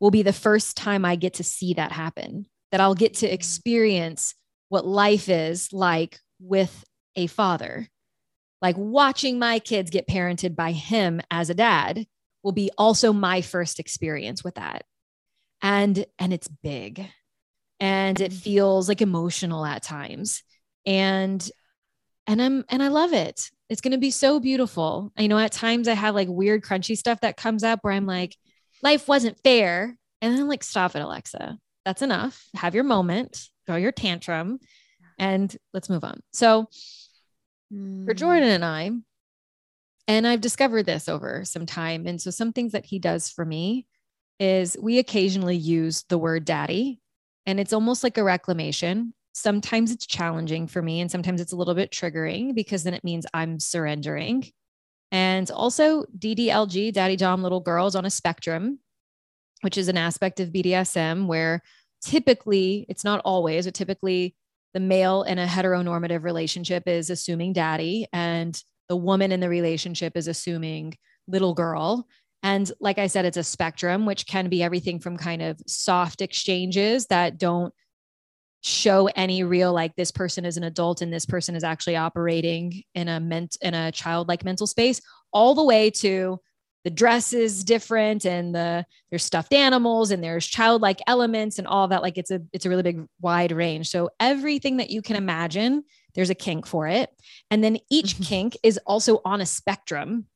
will 0.00 0.10
be 0.10 0.22
the 0.22 0.32
first 0.32 0.76
time 0.76 1.04
I 1.04 1.16
get 1.16 1.34
to 1.34 1.44
see 1.44 1.74
that 1.74 1.92
happen, 1.92 2.46
that 2.70 2.80
I'll 2.80 2.94
get 2.94 3.14
to 3.14 3.28
mm. 3.28 3.32
experience 3.32 4.34
what 4.68 4.86
life 4.86 5.28
is 5.28 5.72
like 5.72 6.18
with 6.40 6.84
a 7.14 7.26
father. 7.26 7.88
Like 8.60 8.76
watching 8.78 9.38
my 9.38 9.58
kids 9.58 9.90
get 9.90 10.08
parented 10.08 10.56
by 10.56 10.72
him 10.72 11.20
as 11.30 11.50
a 11.50 11.54
dad 11.54 12.06
will 12.42 12.52
be 12.52 12.70
also 12.76 13.12
my 13.12 13.40
first 13.42 13.78
experience 13.80 14.42
with 14.42 14.54
that. 14.56 14.84
And 15.62 16.04
and 16.18 16.32
it's 16.32 16.48
big. 16.48 17.08
And 17.80 18.20
it 18.20 18.32
mm. 18.32 18.36
feels 18.36 18.88
like 18.88 19.02
emotional 19.02 19.64
at 19.64 19.82
times. 19.82 20.42
And 20.84 21.48
and 22.26 22.42
I'm 22.42 22.64
and 22.68 22.82
I 22.82 22.88
love 22.88 23.12
it. 23.12 23.50
It's 23.68 23.80
going 23.80 23.92
to 23.92 23.98
be 23.98 24.10
so 24.10 24.38
beautiful. 24.38 25.12
I 25.16 25.26
know 25.26 25.38
at 25.38 25.52
times 25.52 25.88
I 25.88 25.94
have 25.94 26.14
like 26.14 26.28
weird 26.28 26.62
crunchy 26.62 26.96
stuff 26.96 27.20
that 27.20 27.36
comes 27.36 27.64
up 27.64 27.80
where 27.82 27.92
I'm 27.92 28.06
like 28.06 28.36
life 28.82 29.08
wasn't 29.08 29.40
fair. 29.42 29.96
And 30.20 30.36
then 30.36 30.48
like, 30.48 30.64
stop 30.64 30.96
it, 30.96 31.02
Alexa. 31.02 31.58
That's 31.84 32.02
enough. 32.02 32.44
Have 32.54 32.74
your 32.74 32.84
moment, 32.84 33.48
throw 33.66 33.76
your 33.76 33.92
tantrum, 33.92 34.58
and 35.18 35.54
let's 35.72 35.88
move 35.88 36.04
on. 36.04 36.20
So 36.32 36.68
for 37.70 37.76
hmm. 37.76 38.12
Jordan 38.12 38.48
and 38.48 38.64
I, 38.64 38.90
And 40.08 40.26
I've 40.26 40.40
discovered 40.40 40.84
this 40.86 41.08
over 41.08 41.44
some 41.44 41.66
time. 41.66 42.06
And 42.06 42.20
so, 42.20 42.30
some 42.30 42.52
things 42.52 42.72
that 42.72 42.86
he 42.86 42.98
does 42.98 43.28
for 43.28 43.44
me 43.44 43.86
is 44.38 44.76
we 44.80 44.98
occasionally 44.98 45.56
use 45.56 46.04
the 46.08 46.18
word 46.18 46.44
daddy, 46.44 47.00
and 47.46 47.58
it's 47.58 47.72
almost 47.72 48.04
like 48.04 48.18
a 48.18 48.24
reclamation. 48.24 49.14
Sometimes 49.32 49.90
it's 49.90 50.06
challenging 50.06 50.66
for 50.66 50.80
me, 50.80 51.00
and 51.00 51.10
sometimes 51.10 51.40
it's 51.40 51.52
a 51.52 51.56
little 51.56 51.74
bit 51.74 51.90
triggering 51.90 52.54
because 52.54 52.84
then 52.84 52.94
it 52.94 53.04
means 53.04 53.26
I'm 53.34 53.58
surrendering. 53.58 54.44
And 55.12 55.50
also, 55.50 56.04
DDLG, 56.18 56.92
daddy, 56.92 57.16
dom, 57.16 57.42
little 57.42 57.60
girls 57.60 57.94
on 57.94 58.04
a 58.04 58.10
spectrum, 58.10 58.80
which 59.62 59.78
is 59.78 59.88
an 59.88 59.96
aspect 59.96 60.40
of 60.40 60.50
BDSM 60.50 61.26
where 61.26 61.62
typically, 62.02 62.86
it's 62.88 63.04
not 63.04 63.22
always, 63.24 63.66
but 63.66 63.74
typically 63.74 64.34
the 64.74 64.80
male 64.80 65.22
in 65.22 65.38
a 65.38 65.46
heteronormative 65.46 66.22
relationship 66.22 66.86
is 66.86 67.08
assuming 67.08 67.52
daddy, 67.52 68.06
and 68.12 68.62
the 68.88 68.96
woman 68.96 69.32
in 69.32 69.40
the 69.40 69.48
relationship 69.48 70.16
is 70.16 70.28
assuming 70.28 70.94
little 71.26 71.54
girl. 71.54 72.06
And 72.42 72.70
like 72.80 72.98
I 72.98 73.06
said, 73.06 73.24
it's 73.24 73.38
a 73.38 73.42
spectrum, 73.42 74.06
which 74.06 74.26
can 74.26 74.48
be 74.48 74.62
everything 74.62 75.00
from 75.00 75.16
kind 75.16 75.42
of 75.42 75.60
soft 75.66 76.20
exchanges 76.20 77.06
that 77.06 77.38
don't 77.38 77.72
show 78.66 79.06
any 79.14 79.44
real 79.44 79.72
like 79.72 79.94
this 79.94 80.10
person 80.10 80.44
is 80.44 80.56
an 80.56 80.64
adult 80.64 81.00
and 81.00 81.12
this 81.12 81.26
person 81.26 81.54
is 81.54 81.62
actually 81.62 81.96
operating 81.96 82.82
in 82.94 83.08
a 83.08 83.20
ment 83.20 83.56
in 83.62 83.74
a 83.74 83.92
childlike 83.92 84.44
mental 84.44 84.66
space 84.66 85.00
all 85.32 85.54
the 85.54 85.64
way 85.64 85.90
to 85.90 86.38
the 86.86 86.90
dress 86.90 87.32
is 87.32 87.64
different 87.64 88.24
and 88.24 88.54
the 88.54 88.86
there's 89.10 89.24
stuffed 89.24 89.52
animals 89.52 90.12
and 90.12 90.22
there's 90.22 90.46
childlike 90.46 91.00
elements 91.08 91.58
and 91.58 91.66
all 91.66 91.88
that. 91.88 92.00
Like 92.00 92.16
it's 92.16 92.30
a 92.30 92.40
it's 92.52 92.64
a 92.64 92.68
really 92.68 92.84
big 92.84 93.04
wide 93.20 93.50
range. 93.50 93.88
So 93.88 94.10
everything 94.20 94.76
that 94.76 94.88
you 94.88 95.02
can 95.02 95.16
imagine 95.16 95.82
there's 96.14 96.30
a 96.30 96.34
kink 96.34 96.64
for 96.64 96.86
it. 96.86 97.10
And 97.50 97.64
then 97.64 97.78
each 97.90 98.14
mm-hmm. 98.14 98.22
kink 98.22 98.56
is 98.62 98.78
also 98.86 99.20
on 99.24 99.40
a 99.40 99.46
spectrum. 99.46 100.26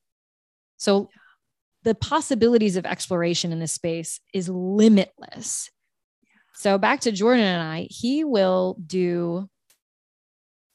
So 0.77 1.09
the 1.85 1.95
possibilities 1.95 2.77
of 2.77 2.85
exploration 2.85 3.53
in 3.53 3.61
this 3.61 3.73
space 3.73 4.19
is 4.35 4.49
limitless 4.49 5.71
so 6.61 6.77
back 6.77 7.01
to 7.01 7.13
Jordan 7.13 7.47
and 7.47 7.63
I, 7.63 7.87
he 7.89 8.23
will 8.23 8.77
do, 8.87 9.49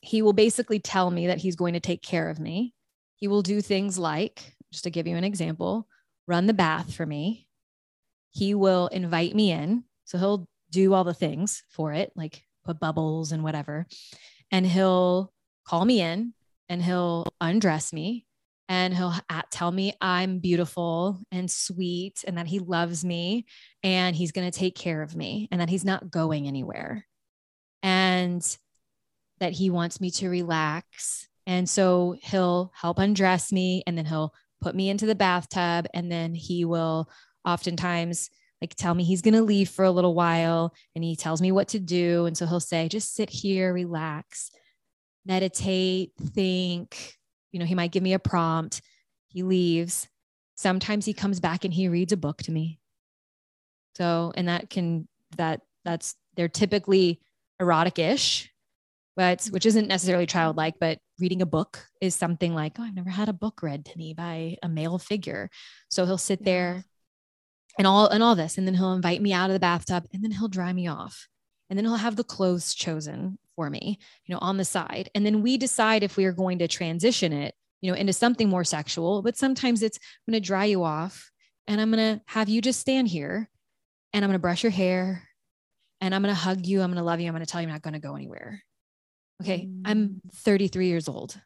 he 0.01 0.23
will 0.23 0.33
basically 0.33 0.79
tell 0.79 1.11
me 1.11 1.27
that 1.27 1.37
he's 1.37 1.55
going 1.55 1.75
to 1.75 1.79
take 1.79 2.01
care 2.01 2.27
of 2.31 2.39
me. 2.39 2.73
He 3.17 3.27
will 3.27 3.43
do 3.43 3.61
things 3.61 3.99
like, 3.99 4.55
just 4.71 4.85
to 4.85 4.89
give 4.89 5.05
you 5.05 5.15
an 5.15 5.23
example, 5.23 5.87
run 6.25 6.47
the 6.47 6.55
bath 6.55 6.91
for 6.95 7.05
me. 7.05 7.47
He 8.31 8.55
will 8.55 8.87
invite 8.87 9.35
me 9.35 9.51
in. 9.51 9.83
So 10.05 10.17
he'll 10.17 10.47
do 10.71 10.95
all 10.95 11.03
the 11.03 11.13
things 11.13 11.61
for 11.69 11.93
it, 11.93 12.11
like 12.15 12.41
put 12.63 12.79
bubbles 12.79 13.31
and 13.31 13.43
whatever. 13.43 13.85
And 14.49 14.65
he'll 14.65 15.31
call 15.67 15.85
me 15.85 16.01
in 16.01 16.33
and 16.67 16.81
he'll 16.81 17.27
undress 17.39 17.93
me 17.93 18.25
and 18.67 18.93
he'll 18.93 19.13
tell 19.51 19.71
me 19.71 19.93
I'm 20.01 20.39
beautiful 20.39 21.19
and 21.31 21.49
sweet 21.49 22.23
and 22.27 22.37
that 22.37 22.47
he 22.47 22.59
loves 22.59 23.05
me 23.05 23.45
and 23.83 24.15
he's 24.15 24.31
going 24.31 24.49
to 24.49 24.57
take 24.57 24.75
care 24.75 25.01
of 25.01 25.15
me 25.15 25.47
and 25.51 25.61
that 25.61 25.69
he's 25.69 25.85
not 25.85 26.09
going 26.09 26.47
anywhere 26.47 27.05
and 27.83 28.57
that 29.39 29.51
he 29.51 29.69
wants 29.69 30.01
me 30.01 30.09
to 30.11 30.29
relax. 30.29 31.27
And 31.45 31.69
so 31.69 32.15
he'll 32.23 32.71
help 32.73 32.97
undress 32.97 33.51
me 33.51 33.83
and 33.85 33.97
then 33.97 34.05
he'll 34.05 34.33
put 34.61 34.75
me 34.75 34.89
into 34.89 35.05
the 35.05 35.15
bathtub 35.15 35.85
and 35.93 36.11
then 36.11 36.33
he 36.33 36.65
will 36.65 37.09
oftentimes 37.45 38.31
like 38.61 38.73
tell 38.75 38.95
me 38.95 39.03
he's 39.03 39.21
going 39.21 39.35
to 39.35 39.43
leave 39.43 39.69
for 39.69 39.85
a 39.85 39.91
little 39.91 40.15
while 40.15 40.73
and 40.95 41.03
he 41.03 41.15
tells 41.15 41.41
me 41.41 41.51
what 41.51 41.67
to 41.67 41.79
do 41.79 42.25
and 42.25 42.35
so 42.35 42.47
he'll 42.47 42.59
say 42.59 42.87
just 42.87 43.13
sit 43.13 43.29
here 43.29 43.71
relax 43.73 44.49
meditate 45.25 46.13
think 46.19 47.15
you 47.55 47.59
know, 47.59 47.65
he 47.65 47.73
might 47.73 47.93
give 47.93 48.03
me 48.03 48.11
a 48.11 48.19
prompt, 48.19 48.81
he 49.29 49.41
leaves. 49.41 50.09
Sometimes 50.55 51.05
he 51.05 51.13
comes 51.13 51.39
back 51.39 51.63
and 51.63 51.73
he 51.73 51.87
reads 51.87 52.11
a 52.11 52.17
book 52.17 52.43
to 52.43 52.51
me. 52.51 52.81
So, 53.95 54.33
and 54.35 54.49
that 54.49 54.69
can, 54.69 55.07
that, 55.37 55.61
that's, 55.85 56.15
they're 56.35 56.49
typically 56.49 57.21
erotic-ish, 57.61 58.51
but 59.15 59.45
which 59.51 59.65
isn't 59.65 59.87
necessarily 59.87 60.25
childlike, 60.25 60.73
but 60.81 60.99
reading 61.17 61.41
a 61.41 61.45
book 61.45 61.87
is 62.01 62.13
something 62.13 62.53
like, 62.53 62.73
oh, 62.77 62.83
I've 62.83 62.93
never 62.93 63.09
had 63.09 63.29
a 63.29 63.33
book 63.33 63.63
read 63.63 63.85
to 63.85 63.97
me 63.97 64.13
by 64.13 64.57
a 64.61 64.67
male 64.67 64.99
figure. 64.99 65.49
So 65.87 66.05
he'll 66.05 66.17
sit 66.17 66.43
there 66.43 66.83
and 67.77 67.87
all 67.87 68.09
and 68.09 68.21
all 68.21 68.35
this, 68.35 68.57
and 68.57 68.67
then 68.67 68.75
he'll 68.75 68.91
invite 68.91 69.21
me 69.21 69.31
out 69.31 69.49
of 69.49 69.53
the 69.53 69.61
bathtub 69.61 70.07
and 70.11 70.21
then 70.21 70.31
he'll 70.31 70.49
dry 70.49 70.73
me 70.73 70.89
off. 70.89 71.29
And 71.69 71.79
then 71.79 71.85
he'll 71.85 71.95
have 71.95 72.17
the 72.17 72.25
clothes 72.25 72.75
chosen 72.75 73.37
for 73.55 73.69
me, 73.69 73.99
you 74.25 74.33
know, 74.33 74.39
on 74.39 74.57
the 74.57 74.65
side. 74.65 75.09
And 75.15 75.25
then 75.25 75.41
we 75.41 75.57
decide 75.57 76.03
if 76.03 76.17
we 76.17 76.25
are 76.25 76.31
going 76.31 76.59
to 76.59 76.67
transition 76.67 77.33
it, 77.33 77.55
you 77.81 77.91
know, 77.91 77.97
into 77.97 78.13
something 78.13 78.49
more 78.49 78.63
sexual. 78.63 79.21
But 79.21 79.37
sometimes 79.37 79.81
it's 79.81 79.97
I'm 79.97 80.31
going 80.31 80.41
to 80.41 80.45
dry 80.45 80.65
you 80.65 80.83
off 80.83 81.31
and 81.67 81.79
I'm 81.79 81.91
going 81.91 82.17
to 82.17 82.21
have 82.27 82.49
you 82.49 82.61
just 82.61 82.79
stand 82.79 83.07
here 83.07 83.49
and 84.13 84.23
I'm 84.23 84.29
going 84.29 84.39
to 84.39 84.41
brush 84.41 84.63
your 84.63 84.71
hair 84.71 85.27
and 86.01 86.13
I'm 86.13 86.21
going 86.21 86.33
to 86.33 86.39
hug 86.39 86.65
you. 86.65 86.81
I'm 86.81 86.89
going 86.89 86.97
to 86.97 87.03
love 87.03 87.19
you. 87.19 87.27
I'm 87.27 87.33
going 87.33 87.45
to 87.45 87.51
tell 87.51 87.61
you 87.61 87.67
I'm 87.67 87.73
not 87.73 87.81
going 87.81 87.93
to 87.93 87.99
go 87.99 88.15
anywhere. 88.15 88.61
Okay. 89.41 89.67
Mm. 89.67 89.81
I'm 89.85 90.21
33 90.33 90.87
years 90.87 91.07
old 91.07 91.39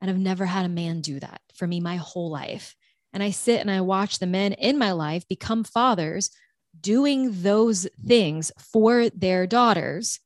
and 0.00 0.10
I've 0.10 0.18
never 0.18 0.44
had 0.44 0.66
a 0.66 0.70
man 0.70 1.00
do 1.00 1.20
that 1.20 1.40
for 1.54 1.66
me 1.66 1.80
my 1.80 1.96
whole 1.96 2.30
life. 2.30 2.74
And 3.12 3.22
I 3.22 3.30
sit 3.30 3.60
and 3.60 3.70
I 3.70 3.80
watch 3.82 4.18
the 4.18 4.26
men 4.26 4.52
in 4.54 4.78
my 4.78 4.92
life 4.92 5.28
become 5.28 5.64
fathers 5.64 6.30
doing 6.80 7.42
those 7.42 7.86
things 8.06 8.50
for 8.72 9.10
their 9.10 9.46
daughters 9.46 10.20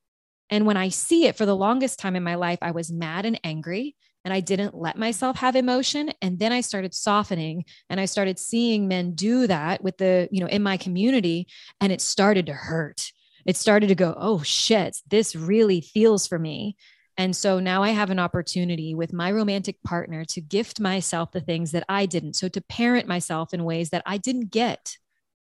and 0.51 0.67
when 0.67 0.77
I 0.77 0.91
see 0.91 1.27
it 1.27 1.37
for 1.37 1.47
the 1.47 1.57
longest 1.57 1.99
time 1.99 2.17
in 2.17 2.23
my 2.23 2.37
life, 2.37 2.59
I 2.63 2.71
was 2.71 2.93
mad 2.93 3.27
and 3.27 3.41
angry 3.43 3.97
and 4.25 4.33
I 4.33 4.41
didn't 4.41 4.75
let 4.75 4.99
myself 4.99 5.37
have 5.37 5.57
emotion. 5.57 6.13
And 6.21 6.39
then 6.39 6.53
I 6.53 6.61
started 6.61 6.95
softening 6.95 7.65
and 7.89 8.01
I 8.01 8.07
started 8.07 8.39
seeing 8.39 8.89
men 8.89 9.15
do 9.15 9.47
that 9.47 9.83
with 9.83 9.99
the, 9.99 10.29
you 10.31 10.41
know, 10.41 10.49
in 10.49 10.63
my 10.63 10.77
community. 10.77 11.47
And 11.81 11.93
it 11.93 12.01
started 12.01 12.47
to 12.47 12.53
hurt. 12.53 13.13
It 13.45 13.57
started 13.57 13.89
to 13.89 13.95
go, 13.95 14.15
oh 14.19 14.43
shit, 14.43 14.97
this 15.09 15.37
really 15.37 15.81
feels 15.81 16.27
for 16.27 16.39
me. 16.39 16.77
And 17.17 17.35
so 17.35 17.61
now 17.61 17.83
I 17.83 17.91
have 17.91 18.11
an 18.11 18.19
opportunity 18.19 18.95
with 18.95 19.13
my 19.13 19.31
romantic 19.31 19.83
partner 19.85 20.25
to 20.27 20.41
gift 20.41 20.81
myself 20.81 21.31
the 21.33 21.41
things 21.41 21.73
that 21.73 21.85
I 21.89 22.07
didn't. 22.07 22.35
So 22.35 22.49
to 22.49 22.61
parent 22.61 23.07
myself 23.07 23.55
in 23.55 23.65
ways 23.65 23.91
that 23.91 24.03
I 24.07 24.19
didn't 24.19 24.51
get. 24.51 24.97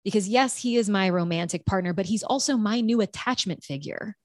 Because 0.04 0.30
yes, 0.30 0.58
he 0.58 0.76
is 0.76 0.90
my 0.90 1.10
romantic 1.10 1.66
partner, 1.66 1.94
but 1.94 2.06
he's 2.06 2.24
also 2.24 2.58
my 2.58 2.82
new 2.82 3.02
attachment 3.02 3.64
figure. 3.64 4.16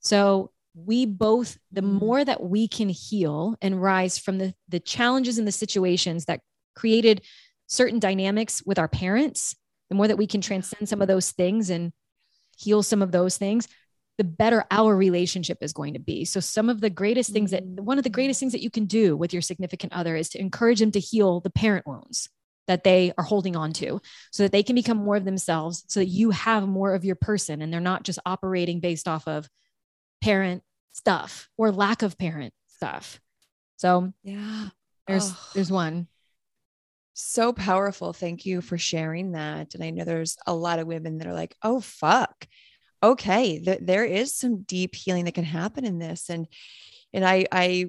So 0.00 0.50
we 0.74 1.06
both, 1.06 1.58
the 1.72 1.82
mm. 1.82 2.00
more 2.00 2.24
that 2.24 2.42
we 2.42 2.68
can 2.68 2.88
heal 2.88 3.56
and 3.60 3.80
rise 3.80 4.18
from 4.18 4.38
the, 4.38 4.54
the 4.68 4.80
challenges 4.80 5.38
and 5.38 5.46
the 5.46 5.52
situations 5.52 6.26
that 6.26 6.40
created 6.74 7.22
certain 7.66 7.98
dynamics 7.98 8.62
with 8.64 8.78
our 8.78 8.88
parents, 8.88 9.54
the 9.88 9.94
more 9.94 10.08
that 10.08 10.18
we 10.18 10.26
can 10.26 10.40
transcend 10.40 10.88
some 10.88 11.02
of 11.02 11.08
those 11.08 11.30
things 11.32 11.70
and 11.70 11.92
heal 12.56 12.82
some 12.82 13.02
of 13.02 13.12
those 13.12 13.36
things, 13.36 13.68
the 14.18 14.24
better 14.24 14.64
our 14.70 14.94
relationship 14.94 15.58
is 15.62 15.72
going 15.72 15.94
to 15.94 16.00
be. 16.00 16.24
So, 16.24 16.40
some 16.40 16.68
of 16.68 16.80
the 16.80 16.90
greatest 16.90 17.32
things 17.32 17.52
that 17.52 17.64
one 17.64 17.96
of 17.96 18.04
the 18.04 18.10
greatest 18.10 18.38
things 18.38 18.52
that 18.52 18.62
you 18.62 18.70
can 18.70 18.84
do 18.84 19.16
with 19.16 19.32
your 19.32 19.40
significant 19.40 19.94
other 19.94 20.14
is 20.14 20.28
to 20.30 20.40
encourage 20.40 20.80
them 20.80 20.90
to 20.92 21.00
heal 21.00 21.40
the 21.40 21.50
parent 21.50 21.86
wounds 21.86 22.28
that 22.66 22.84
they 22.84 23.12
are 23.16 23.24
holding 23.24 23.56
on 23.56 23.72
to 23.72 24.00
so 24.30 24.42
that 24.42 24.52
they 24.52 24.62
can 24.62 24.76
become 24.76 24.98
more 24.98 25.16
of 25.16 25.24
themselves, 25.24 25.84
so 25.88 26.00
that 26.00 26.06
you 26.06 26.30
have 26.30 26.68
more 26.68 26.94
of 26.94 27.04
your 27.04 27.16
person 27.16 27.62
and 27.62 27.72
they're 27.72 27.80
not 27.80 28.02
just 28.02 28.18
operating 28.26 28.78
based 28.78 29.08
off 29.08 29.26
of 29.26 29.48
parent 30.20 30.62
stuff 30.92 31.48
or 31.56 31.72
lack 31.72 32.02
of 32.02 32.18
parent 32.18 32.52
stuff. 32.68 33.20
So 33.76 34.12
yeah, 34.22 34.68
there's 35.06 35.30
oh. 35.30 35.50
there's 35.54 35.70
one. 35.70 36.06
So 37.14 37.52
powerful. 37.52 38.12
Thank 38.12 38.46
you 38.46 38.60
for 38.60 38.78
sharing 38.78 39.32
that. 39.32 39.74
And 39.74 39.84
I 39.84 39.90
know 39.90 40.04
there's 40.04 40.36
a 40.46 40.54
lot 40.54 40.78
of 40.78 40.86
women 40.86 41.18
that 41.18 41.26
are 41.26 41.34
like, 41.34 41.54
oh 41.62 41.80
fuck. 41.80 42.46
Okay, 43.02 43.58
th- 43.58 43.80
there 43.82 44.04
is 44.04 44.34
some 44.34 44.62
deep 44.62 44.94
healing 44.94 45.24
that 45.24 45.34
can 45.34 45.44
happen 45.44 45.84
in 45.84 45.98
this. 45.98 46.28
And 46.30 46.46
and 47.12 47.24
I 47.24 47.46
I 47.50 47.86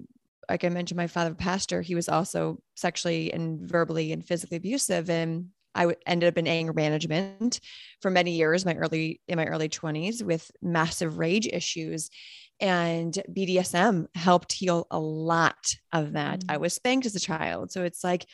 like 0.49 0.63
I 0.63 0.69
mentioned, 0.69 0.97
my 0.97 1.07
father 1.07 1.33
pastor, 1.33 1.81
he 1.81 1.95
was 1.95 2.09
also 2.09 2.61
sexually 2.75 3.31
and 3.31 3.61
verbally 3.61 4.11
and 4.11 4.25
physically 4.25 4.57
abusive. 4.57 5.09
And 5.09 5.47
I 5.75 5.95
ended 6.05 6.27
up 6.27 6.37
in 6.37 6.47
anger 6.47 6.73
management 6.73 7.59
for 8.01 8.11
many 8.11 8.31
years, 8.31 8.65
my 8.65 8.75
early 8.75 9.21
in 9.27 9.37
my 9.37 9.45
early 9.45 9.69
20s 9.69 10.23
with 10.23 10.49
massive 10.61 11.17
rage 11.17 11.47
issues. 11.47 12.09
And 12.59 13.17
BDSM 13.31 14.05
helped 14.13 14.53
heal 14.53 14.85
a 14.91 14.99
lot 14.99 15.75
of 15.91 16.13
that. 16.13 16.41
Mm-hmm. 16.41 16.51
I 16.51 16.57
was 16.57 16.73
spanked 16.73 17.07
as 17.07 17.15
a 17.15 17.19
child. 17.19 17.71
So 17.71 17.83
it's 17.83 18.03
like, 18.03 18.27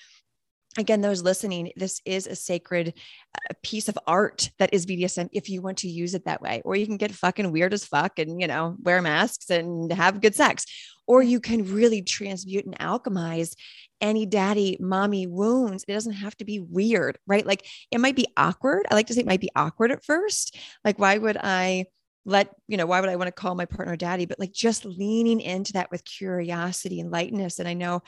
again, 0.78 1.02
those 1.02 1.24
listening, 1.24 1.72
this 1.76 2.02
is 2.06 2.28
a 2.28 2.36
sacred 2.36 2.94
uh, 3.36 3.54
piece 3.64 3.88
of 3.88 3.98
art 4.06 4.50
that 4.60 4.74
is 4.74 4.86
BDSM 4.86 5.30
if 5.32 5.50
you 5.50 5.62
want 5.62 5.78
to 5.80 5.88
use 5.88 6.14
it 6.14 6.26
that 6.26 6.42
way. 6.42 6.62
Or 6.66 6.76
you 6.76 6.86
can 6.86 6.98
get 6.98 7.12
fucking 7.12 7.52
weird 7.52 7.74
as 7.74 7.86
fuck 7.86 8.20
and, 8.20 8.40
you 8.42 8.48
know, 8.48 8.76
wear 8.82 9.02
masks 9.02 9.50
and 9.50 9.92
have 9.94 10.22
good 10.22 10.36
sex. 10.36 10.66
Or 11.08 11.24
you 11.24 11.40
can 11.40 11.74
really 11.74 12.02
transmute 12.02 12.66
and 12.66 12.78
alchemize 12.80 13.56
any 14.02 14.26
daddy 14.26 14.78
mommy 14.80 15.28
wounds. 15.28 15.84
It 15.88 15.94
doesn't 15.94 16.14
have 16.14 16.36
to 16.38 16.46
be 16.46 16.60
weird, 16.60 17.18
right? 17.28 17.46
Like 17.46 17.66
it 17.92 18.00
might 18.00 18.16
be 18.16 18.28
awkward. 18.38 18.86
I 18.90 18.96
like 18.96 19.08
to 19.08 19.14
say 19.14 19.22
it 19.22 19.28
might 19.28 19.42
be 19.42 19.52
awkward 19.56 19.92
at 19.92 20.04
first. 20.04 20.58
Like, 20.84 21.00
why 21.00 21.18
would 21.18 21.38
I 21.38 21.86
let, 22.26 22.54
you 22.68 22.78
know, 22.78 22.86
why 22.86 23.00
would 23.00 23.10
I 23.10 23.16
want 23.16 23.28
to 23.28 23.32
call 23.32 23.56
my 23.56 23.66
partner 23.66 23.96
daddy? 23.96 24.26
But 24.26 24.40
like 24.40 24.52
just 24.52 24.86
leaning 24.86 25.40
into 25.42 25.74
that 25.74 25.92
with 25.92 26.04
curiosity 26.04 27.00
and 27.00 27.12
lightness. 27.12 27.60
And 27.60 27.68
I 27.68 27.74
know 27.74 28.02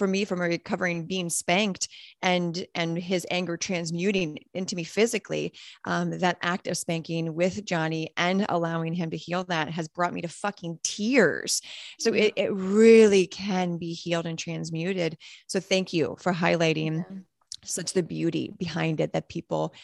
for 0.00 0.06
me 0.06 0.24
from 0.24 0.40
recovering 0.40 1.04
being 1.04 1.28
spanked 1.28 1.86
and 2.22 2.66
and 2.74 2.96
his 2.96 3.26
anger 3.30 3.58
transmuting 3.58 4.38
into 4.54 4.74
me 4.74 4.82
physically 4.82 5.52
um, 5.84 6.18
that 6.20 6.38
act 6.40 6.66
of 6.66 6.78
spanking 6.78 7.34
with 7.34 7.66
johnny 7.66 8.08
and 8.16 8.46
allowing 8.48 8.94
him 8.94 9.10
to 9.10 9.18
heal 9.18 9.44
that 9.44 9.68
has 9.68 9.88
brought 9.88 10.14
me 10.14 10.22
to 10.22 10.28
fucking 10.28 10.78
tears. 10.82 11.60
So 11.98 12.12
it, 12.12 12.32
it 12.36 12.52
really 12.52 13.26
can 13.26 13.76
be 13.76 13.92
healed 13.92 14.26
and 14.26 14.38
transmuted. 14.38 15.18
So 15.46 15.60
thank 15.60 15.92
you 15.92 16.16
for 16.18 16.32
highlighting 16.32 17.24
such 17.62 17.92
the 17.92 18.02
beauty 18.02 18.52
behind 18.58 19.00
it 19.00 19.12
that 19.12 19.28
people 19.28 19.74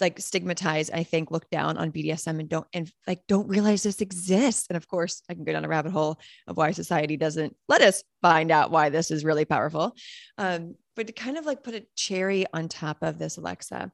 like 0.00 0.18
stigmatize 0.18 0.90
i 0.90 1.02
think 1.02 1.30
look 1.30 1.48
down 1.50 1.76
on 1.76 1.92
bdsm 1.92 2.40
and 2.40 2.48
don't 2.48 2.66
and 2.72 2.90
like 3.06 3.20
don't 3.28 3.48
realize 3.48 3.82
this 3.82 4.00
exists. 4.00 4.66
And 4.70 4.76
of 4.76 4.88
course 4.88 5.22
i 5.28 5.34
can 5.34 5.44
go 5.44 5.52
down 5.52 5.64
a 5.64 5.68
rabbit 5.68 5.92
hole 5.92 6.18
of 6.46 6.56
why 6.56 6.70
society 6.70 7.16
doesn't 7.16 7.54
let 7.68 7.82
us 7.82 8.02
find 8.22 8.50
out 8.50 8.70
why 8.70 8.88
this 8.88 9.10
is 9.10 9.24
really 9.24 9.44
powerful. 9.44 9.94
Um, 10.38 10.76
but 10.96 11.08
to 11.08 11.12
kind 11.12 11.36
of 11.36 11.44
like 11.44 11.62
put 11.62 11.74
a 11.74 11.86
cherry 11.96 12.46
on 12.52 12.68
top 12.68 12.98
of 13.02 13.18
this 13.18 13.36
alexa 13.36 13.90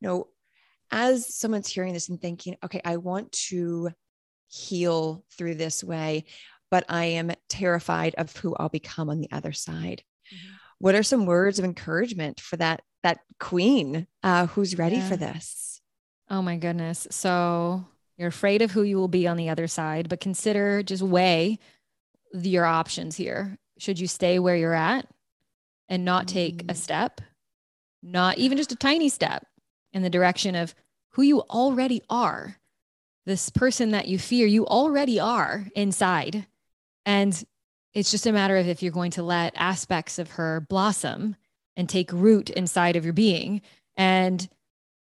you 0.00 0.08
know 0.08 0.28
as 0.90 1.34
someone's 1.34 1.68
hearing 1.68 1.92
this 1.92 2.08
and 2.08 2.20
thinking 2.20 2.56
okay 2.64 2.80
i 2.84 2.96
want 2.96 3.30
to 3.32 3.90
heal 4.48 5.24
through 5.36 5.54
this 5.54 5.82
way 5.82 6.24
but 6.70 6.84
i 6.88 7.04
am 7.04 7.32
terrified 7.48 8.14
of 8.16 8.34
who 8.36 8.54
i'll 8.56 8.68
become 8.68 9.10
on 9.10 9.20
the 9.20 9.30
other 9.32 9.52
side. 9.52 10.02
Mm-hmm. 10.32 10.54
what 10.78 10.94
are 10.94 11.02
some 11.02 11.26
words 11.26 11.58
of 11.58 11.66
encouragement 11.66 12.40
for 12.40 12.56
that 12.56 12.80
that 13.04 13.20
queen 13.38 14.06
uh, 14.22 14.46
who's 14.46 14.76
ready 14.76 14.96
yeah. 14.96 15.08
for 15.08 15.16
this. 15.16 15.80
Oh 16.28 16.42
my 16.42 16.56
goodness. 16.56 17.06
So 17.10 17.84
you're 18.16 18.28
afraid 18.28 18.62
of 18.62 18.72
who 18.72 18.82
you 18.82 18.96
will 18.96 19.08
be 19.08 19.28
on 19.28 19.36
the 19.36 19.50
other 19.50 19.66
side, 19.68 20.08
but 20.08 20.20
consider 20.20 20.82
just 20.82 21.02
weigh 21.02 21.58
your 22.32 22.64
options 22.64 23.14
here. 23.14 23.58
Should 23.78 24.00
you 24.00 24.08
stay 24.08 24.38
where 24.38 24.56
you're 24.56 24.74
at 24.74 25.06
and 25.88 26.04
not 26.04 26.26
take 26.26 26.66
mm. 26.66 26.70
a 26.70 26.74
step, 26.74 27.20
not 28.02 28.38
even 28.38 28.56
just 28.56 28.72
a 28.72 28.76
tiny 28.76 29.10
step 29.10 29.46
in 29.92 30.02
the 30.02 30.10
direction 30.10 30.54
of 30.54 30.74
who 31.10 31.22
you 31.22 31.42
already 31.42 32.02
are? 32.08 32.56
This 33.26 33.50
person 33.50 33.90
that 33.90 34.08
you 34.08 34.18
fear, 34.18 34.46
you 34.46 34.66
already 34.66 35.20
are 35.20 35.66
inside. 35.76 36.46
And 37.04 37.44
it's 37.92 38.10
just 38.10 38.26
a 38.26 38.32
matter 38.32 38.56
of 38.56 38.66
if 38.66 38.82
you're 38.82 38.92
going 38.92 39.12
to 39.12 39.22
let 39.22 39.52
aspects 39.56 40.18
of 40.18 40.32
her 40.32 40.60
blossom 40.68 41.36
and 41.76 41.88
take 41.88 42.12
root 42.12 42.50
inside 42.50 42.96
of 42.96 43.04
your 43.04 43.12
being. 43.12 43.62
And 43.96 44.48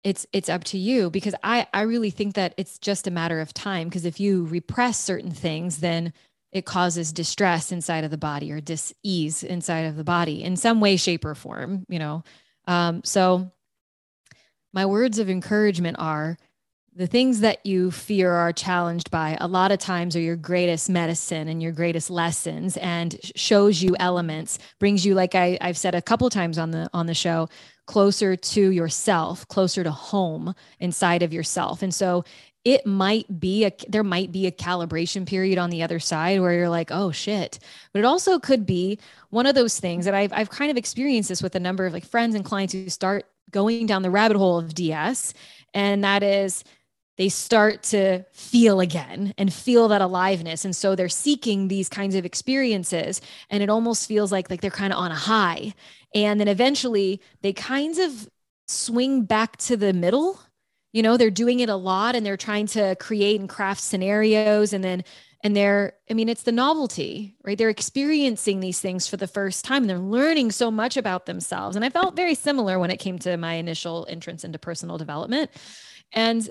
it's 0.05 0.27
it's 0.31 0.49
up 0.49 0.63
to 0.63 0.77
you 0.77 1.09
because 1.09 1.33
i 1.43 1.67
i 1.73 1.81
really 1.81 2.11
think 2.11 2.35
that 2.35 2.53
it's 2.57 2.77
just 2.77 3.07
a 3.07 3.11
matter 3.11 3.41
of 3.41 3.53
time 3.53 3.89
because 3.89 4.05
if 4.05 4.19
you 4.19 4.45
repress 4.45 4.99
certain 4.99 5.31
things 5.31 5.79
then 5.79 6.13
it 6.51 6.63
causes 6.63 7.11
distress 7.11 7.71
inside 7.71 8.03
of 8.03 8.11
the 8.11 8.17
body 8.17 8.51
or 8.51 8.61
dis-ease 8.61 9.41
inside 9.43 9.79
of 9.81 9.97
the 9.97 10.03
body 10.03 10.43
in 10.43 10.55
some 10.55 10.79
way 10.79 10.95
shape 10.95 11.25
or 11.25 11.35
form 11.35 11.85
you 11.89 11.99
know? 11.99 12.23
Um, 12.67 13.03
so 13.03 13.51
my 14.73 14.85
words 14.85 15.19
of 15.19 15.29
encouragement 15.29 15.97
are 15.99 16.37
the 16.97 17.07
things 17.07 17.41
that 17.41 17.65
you 17.65 17.91
fear 17.91 18.31
are 18.31 18.53
challenged 18.53 19.11
by 19.11 19.37
a 19.41 19.47
lot 19.47 19.71
of 19.71 19.79
times 19.79 20.15
are 20.15 20.21
your 20.21 20.37
greatest 20.37 20.89
medicine 20.89 21.49
and 21.49 21.61
your 21.61 21.73
greatest 21.73 22.09
lessons 22.09 22.77
and 22.77 23.19
shows 23.35 23.81
you 23.81 23.95
elements 23.99 24.57
brings 24.79 25.05
you 25.05 25.13
like 25.13 25.35
I, 25.35 25.57
i've 25.59 25.77
said 25.77 25.93
a 25.93 26.01
couple 26.01 26.29
times 26.29 26.57
on 26.57 26.71
the 26.71 26.89
on 26.93 27.05
the 27.05 27.13
show 27.13 27.49
closer 27.85 28.35
to 28.35 28.69
yourself 28.71 29.47
closer 29.47 29.83
to 29.83 29.91
home 29.91 30.53
inside 30.79 31.23
of 31.23 31.33
yourself. 31.33 31.81
And 31.81 31.93
so 31.93 32.23
it 32.63 32.85
might 32.85 33.39
be 33.39 33.65
a 33.65 33.71
there 33.87 34.03
might 34.03 34.31
be 34.31 34.47
a 34.47 34.51
calibration 34.51 35.27
period 35.27 35.59
on 35.59 35.69
the 35.69 35.83
other 35.83 35.99
side 35.99 36.41
where 36.41 36.53
you're 36.53 36.69
like 36.69 36.89
oh 36.91 37.11
shit. 37.11 37.59
But 37.93 37.99
it 37.99 38.05
also 38.05 38.39
could 38.39 38.65
be 38.65 38.99
one 39.29 39.45
of 39.45 39.55
those 39.55 39.79
things 39.79 40.05
that 40.05 40.15
i've, 40.15 40.33
I've 40.33 40.49
kind 40.49 40.71
of 40.71 40.77
experienced 40.77 41.29
this 41.29 41.43
with 41.43 41.55
a 41.55 41.59
number 41.59 41.85
of 41.85 41.93
like 41.93 42.05
friends 42.05 42.35
and 42.35 42.43
clients 42.43 42.73
who 42.73 42.89
start 42.89 43.25
going 43.51 43.85
down 43.85 44.01
the 44.01 44.09
rabbit 44.09 44.37
hole 44.37 44.57
of 44.57 44.73
ds 44.73 45.33
and 45.73 46.03
that 46.03 46.23
is 46.23 46.63
they 47.17 47.29
start 47.29 47.83
to 47.83 48.23
feel 48.33 48.79
again 48.79 49.33
and 49.37 49.53
feel 49.53 49.87
that 49.87 50.01
aliveness. 50.01 50.65
And 50.65 50.75
so 50.75 50.95
they're 50.95 51.09
seeking 51.09 51.67
these 51.67 51.87
kinds 51.87 52.15
of 52.15 52.25
experiences 52.25 53.21
and 53.49 53.63
it 53.63 53.69
almost 53.69 54.07
feels 54.07 54.31
like 54.31 54.49
like 54.49 54.61
they're 54.61 54.71
kind 54.71 54.93
of 54.93 54.99
on 54.99 55.11
a 55.11 55.15
high. 55.15 55.73
And 56.13 56.39
then 56.39 56.47
eventually 56.47 57.21
they 57.41 57.53
kind 57.53 57.97
of 57.99 58.27
swing 58.67 59.23
back 59.23 59.57
to 59.57 59.77
the 59.77 59.93
middle. 59.93 60.39
You 60.91 61.03
know 61.03 61.17
they're 61.17 61.29
doing 61.29 61.59
it 61.59 61.69
a 61.69 61.75
lot 61.75 62.15
and 62.15 62.25
they're 62.25 62.37
trying 62.37 62.67
to 62.67 62.95
create 62.95 63.39
and 63.39 63.49
craft 63.49 63.81
scenarios 63.81 64.73
and 64.73 64.83
then 64.83 65.03
and 65.43 65.55
they're 65.55 65.93
i 66.09 66.13
mean 66.13 66.29
it's 66.29 66.43
the 66.43 66.53
novelty 66.53 67.35
right? 67.43 67.57
They're 67.57 67.69
experiencing 67.69 68.59
these 68.59 68.79
things 68.79 69.07
for 69.07 69.17
the 69.17 69.27
first 69.27 69.65
time 69.65 69.83
and 69.83 69.89
they're 69.89 69.99
learning 69.99 70.51
so 70.51 70.71
much 70.71 70.97
about 70.97 71.25
themselves. 71.25 71.75
And 71.75 71.85
i 71.85 71.89
felt 71.89 72.15
very 72.15 72.35
similar 72.35 72.79
when 72.79 72.91
it 72.91 72.97
came 72.97 73.19
to 73.19 73.37
my 73.37 73.53
initial 73.53 74.05
entrance 74.09 74.43
into 74.43 74.57
personal 74.57 74.97
development. 74.97 75.51
And 76.13 76.49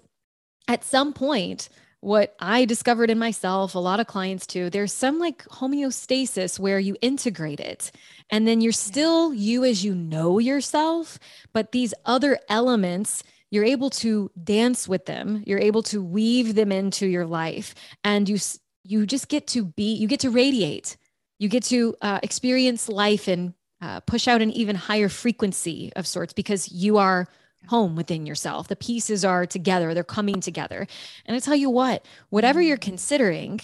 at 0.69 0.85
some 0.85 1.12
point, 1.12 1.69
what 2.01 2.35
I 2.39 2.67
discovered 2.67 3.09
in 3.09 3.19
myself, 3.19 3.75
a 3.75 3.79
lot 3.79 3.99
of 3.99 4.07
clients 4.07 4.47
too, 4.47 4.69
there's 4.69 4.93
some 4.93 5.19
like 5.19 5.43
homeostasis 5.45 6.59
where 6.59 6.79
you 6.79 6.97
integrate 7.01 7.61
it 7.61 7.91
and 8.29 8.47
then 8.47 8.61
you're 8.61 8.73
still 8.73 9.33
you 9.33 9.65
as 9.65 9.83
you 9.83 9.95
know 9.95 10.39
yourself, 10.39 11.19
but 11.55 11.73
these 11.73 11.95
other 12.05 12.39
elements, 12.51 13.23
you're 13.51 13.65
able 13.65 13.89
to 13.89 14.31
dance 14.43 14.87
with 14.87 15.07
them, 15.07 15.43
you're 15.47 15.59
able 15.59 15.83
to 15.85 16.03
weave 16.03 16.55
them 16.55 16.71
into 16.71 17.07
your 17.07 17.27
life 17.27 17.75
and 18.05 18.29
you 18.29 18.39
you 18.87 19.07
just 19.07 19.29
get 19.29 19.47
to 19.47 19.65
be 19.65 19.95
you 19.95 20.07
get 20.07 20.21
to 20.21 20.31
radiate. 20.31 20.99
You 21.39 21.49
get 21.49 21.65
to 21.65 21.97
uh, 22.01 22.21
experience 22.23 22.89
life 22.89 23.29
and 23.29 23.55
uh, 23.81 24.01
push 24.01 24.29
out 24.29 24.43
an 24.43 24.51
even 24.51 24.77
higher 24.77 25.09
frequency 25.09 25.91
of 25.97 26.07
sorts 26.07 26.33
because 26.33 26.71
you 26.71 26.99
are 26.99 27.29
home 27.69 27.97
within 27.97 28.27
yourself. 28.27 28.69
The 28.69 28.77
pieces 28.77 29.25
are 29.25 29.47
together, 29.47 29.95
they're 29.95 30.05
coming 30.05 30.41
together. 30.41 30.87
And 31.27 31.37
I 31.37 31.41
tell 31.41 31.57
you 31.57 31.71
what, 31.71 32.05
whatever 32.31 32.61
you're 32.61 32.77
considering, 32.77 33.61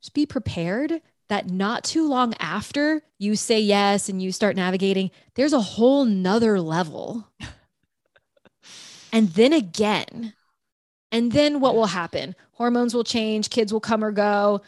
just 0.00 0.14
be 0.14 0.26
prepared 0.26 1.02
that 1.28 1.48
not 1.48 1.84
too 1.84 2.08
long 2.08 2.34
after 2.40 3.02
you 3.18 3.36
say 3.36 3.60
yes 3.60 4.08
and 4.08 4.20
you 4.20 4.32
start 4.32 4.56
navigating, 4.56 5.10
there's 5.34 5.52
a 5.52 5.60
whole 5.60 6.04
nother 6.04 6.60
level. 6.60 7.28
and 9.12 9.28
then 9.30 9.52
again, 9.52 10.34
and 11.12 11.32
then 11.32 11.60
what 11.60 11.74
will 11.74 11.86
happen? 11.86 12.34
Hormones 12.52 12.94
will 12.94 13.04
change, 13.04 13.50
kids 13.50 13.72
will 13.72 13.80
come 13.80 14.04
or 14.04 14.12
go, 14.12 14.60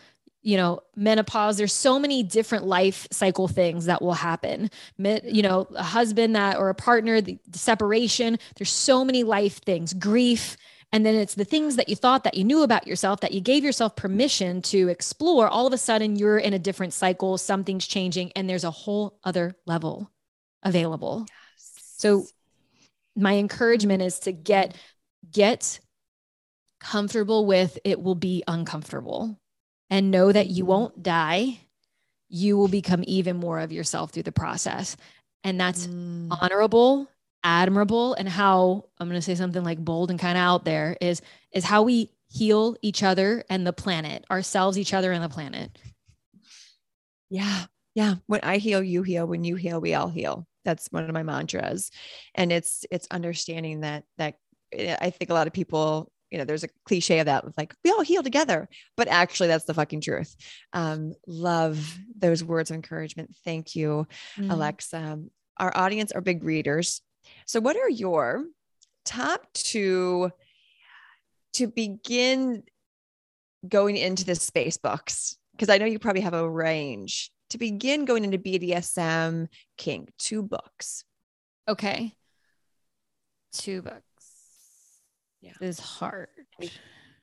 you 0.42 0.56
know 0.56 0.80
menopause 0.96 1.56
there's 1.56 1.72
so 1.72 1.98
many 1.98 2.22
different 2.22 2.66
life 2.66 3.06
cycle 3.10 3.48
things 3.48 3.86
that 3.86 4.02
will 4.02 4.14
happen. 4.14 4.70
You 4.98 5.42
know 5.42 5.66
a 5.74 5.82
husband 5.82 6.36
that 6.36 6.58
or 6.58 6.68
a 6.68 6.74
partner 6.74 7.20
the, 7.20 7.38
separation 7.52 8.38
there's 8.56 8.70
so 8.70 9.04
many 9.04 9.22
life 9.22 9.62
things 9.62 9.92
grief. 9.94 10.56
And 10.94 11.06
then 11.06 11.14
it's 11.14 11.34
the 11.34 11.46
things 11.46 11.76
that 11.76 11.88
you 11.88 11.96
thought 11.96 12.24
that 12.24 12.36
you 12.36 12.44
knew 12.44 12.62
about 12.62 12.86
yourself 12.86 13.20
that 13.20 13.32
you 13.32 13.40
gave 13.40 13.64
yourself 13.64 13.96
permission 13.96 14.60
to 14.62 14.88
explore. 14.88 15.48
All 15.48 15.66
of 15.66 15.72
a 15.72 15.78
sudden 15.78 16.16
you're 16.16 16.36
in 16.36 16.52
a 16.52 16.58
different 16.58 16.92
cycle 16.92 17.38
something's 17.38 17.86
changing 17.86 18.30
and 18.36 18.48
there's 18.48 18.64
a 18.64 18.70
whole 18.70 19.18
other 19.24 19.56
level 19.64 20.10
available. 20.62 21.26
Yes. 21.28 21.82
so 21.96 22.26
my 23.16 23.36
encouragement 23.36 24.02
is 24.02 24.20
to 24.20 24.32
get 24.32 24.76
get 25.30 25.80
comfortable 26.80 27.46
with 27.46 27.78
it 27.84 28.02
will 28.02 28.14
be 28.14 28.42
uncomfortable 28.48 29.38
and 29.92 30.10
know 30.10 30.32
that 30.32 30.48
you 30.48 30.64
won't 30.64 31.02
die, 31.02 31.60
you 32.30 32.56
will 32.56 32.66
become 32.66 33.04
even 33.06 33.36
more 33.36 33.60
of 33.60 33.70
yourself 33.70 34.10
through 34.10 34.22
the 34.22 34.32
process. 34.32 34.96
And 35.44 35.60
that's 35.60 35.86
mm. 35.86 36.34
honorable, 36.40 37.06
admirable, 37.44 38.14
and 38.14 38.26
how 38.26 38.86
I'm 38.98 39.08
going 39.08 39.20
to 39.20 39.22
say 39.22 39.34
something 39.34 39.62
like 39.62 39.84
bold 39.84 40.10
and 40.10 40.18
kind 40.18 40.38
of 40.38 40.42
out 40.42 40.64
there 40.64 40.96
is 41.02 41.20
is 41.52 41.62
how 41.62 41.82
we 41.82 42.10
heal 42.30 42.74
each 42.80 43.02
other 43.02 43.44
and 43.50 43.66
the 43.66 43.72
planet, 43.74 44.24
ourselves, 44.30 44.78
each 44.78 44.94
other, 44.94 45.12
and 45.12 45.22
the 45.22 45.28
planet. 45.28 45.78
Yeah. 47.28 47.64
Yeah. 47.94 48.14
When 48.26 48.40
I 48.42 48.56
heal, 48.56 48.82
you 48.82 49.02
heal. 49.02 49.26
When 49.26 49.44
you 49.44 49.56
heal, 49.56 49.78
we 49.78 49.92
all 49.92 50.08
heal. 50.08 50.46
That's 50.64 50.88
one 50.90 51.04
of 51.04 51.12
my 51.12 51.22
mantras. 51.22 51.90
And 52.34 52.50
it's 52.50 52.86
it's 52.90 53.08
understanding 53.10 53.80
that 53.80 54.04
that 54.16 54.36
I 54.74 55.10
think 55.10 55.30
a 55.30 55.34
lot 55.34 55.48
of 55.48 55.52
people 55.52 56.10
you 56.32 56.38
know, 56.38 56.44
there's 56.44 56.64
a 56.64 56.68
cliche 56.86 57.18
of 57.18 57.26
that, 57.26 57.44
like 57.58 57.74
we 57.84 57.90
all 57.90 58.00
heal 58.00 58.22
together, 58.22 58.66
but 58.96 59.06
actually 59.06 59.48
that's 59.48 59.66
the 59.66 59.74
fucking 59.74 60.00
truth. 60.00 60.34
Um, 60.72 61.12
love 61.26 61.98
those 62.18 62.42
words 62.42 62.70
of 62.70 62.76
encouragement. 62.76 63.36
Thank 63.44 63.76
you, 63.76 64.06
mm. 64.38 64.50
Alexa. 64.50 65.20
Our 65.58 65.76
audience 65.76 66.10
are 66.10 66.22
big 66.22 66.42
readers. 66.42 67.02
So 67.46 67.60
what 67.60 67.76
are 67.76 67.90
your 67.90 68.46
top 69.04 69.46
two 69.52 70.30
to 71.52 71.66
begin 71.66 72.62
going 73.68 73.98
into 73.98 74.24
the 74.24 74.34
space 74.34 74.78
books? 74.78 75.36
Because 75.52 75.68
I 75.68 75.76
know 75.76 75.84
you 75.84 75.98
probably 75.98 76.22
have 76.22 76.32
a 76.32 76.48
range 76.48 77.30
to 77.50 77.58
begin 77.58 78.06
going 78.06 78.24
into 78.24 78.38
BDSM 78.38 79.48
kink, 79.76 80.10
two 80.18 80.42
books. 80.42 81.04
Okay. 81.68 82.14
Two 83.52 83.82
books 83.82 84.11
yeah. 85.42 85.52
is 85.60 85.78
hard. 85.78 86.28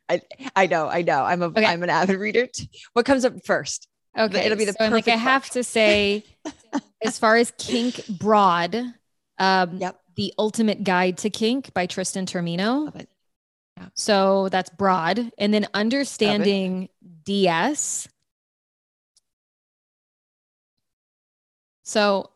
I 0.08 0.22
I 0.56 0.68
know, 0.68 0.88
I 0.88 1.02
know. 1.02 1.24
I'm 1.24 1.42
a 1.42 1.48
okay. 1.48 1.66
I'm 1.66 1.82
an 1.82 1.90
avid 1.90 2.20
reader. 2.20 2.48
What 2.94 3.06
comes 3.06 3.26
up 3.26 3.34
first? 3.46 3.88
Okay, 4.18 4.46
it'll 4.46 4.58
be 4.58 4.66
the 4.66 4.74
so, 4.74 4.90
like 4.90 5.08
I 5.08 5.16
have 5.16 5.50
to 5.52 5.64
say 5.64 6.26
as 7.04 7.18
far 7.18 7.38
as 7.38 7.52
kink 7.58 8.06
broad, 8.08 8.76
um, 9.40 9.78
Yep. 9.78 10.00
The 10.16 10.34
Ultimate 10.38 10.84
Guide 10.84 11.18
to 11.20 11.30
Kink 11.30 11.74
by 11.74 11.86
Tristan 11.86 12.26
Taormino. 12.26 12.86
Love 12.86 12.96
it. 12.98 13.10
So 13.94 14.50
that's 14.50 14.70
broad. 14.70 15.32
And 15.38 15.54
then 15.54 15.68
understanding 15.74 16.90
DS. 17.24 18.08
So 21.84 22.30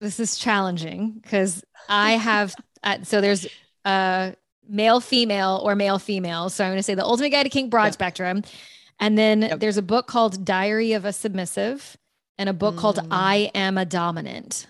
this 0.00 0.20
is 0.20 0.36
challenging 0.36 1.18
because 1.22 1.64
I 1.88 2.12
have, 2.12 2.54
uh, 2.82 2.98
so 3.02 3.20
there's 3.20 3.46
uh, 3.84 4.32
male, 4.68 5.00
female, 5.00 5.60
or 5.64 5.74
male, 5.74 5.98
female. 5.98 6.48
So 6.50 6.64
I'm 6.64 6.70
going 6.70 6.78
to 6.78 6.82
say 6.82 6.94
the 6.94 7.04
Ultimate 7.04 7.30
Guide 7.30 7.44
to 7.44 7.48
Kink 7.50 7.70
Broad 7.70 7.84
Yep. 7.86 7.92
Spectrum. 7.94 8.42
And 9.00 9.18
then 9.18 9.42
Yep. 9.42 9.60
there's 9.60 9.76
a 9.76 9.82
book 9.82 10.06
called 10.06 10.44
Diary 10.44 10.92
of 10.92 11.04
a 11.04 11.12
Submissive 11.12 11.96
and 12.38 12.48
a 12.48 12.52
book 12.52 12.76
called 12.76 12.96
Mm. 12.98 13.08
I 13.10 13.50
Am 13.54 13.76
a 13.78 13.84
Dominant. 13.84 14.66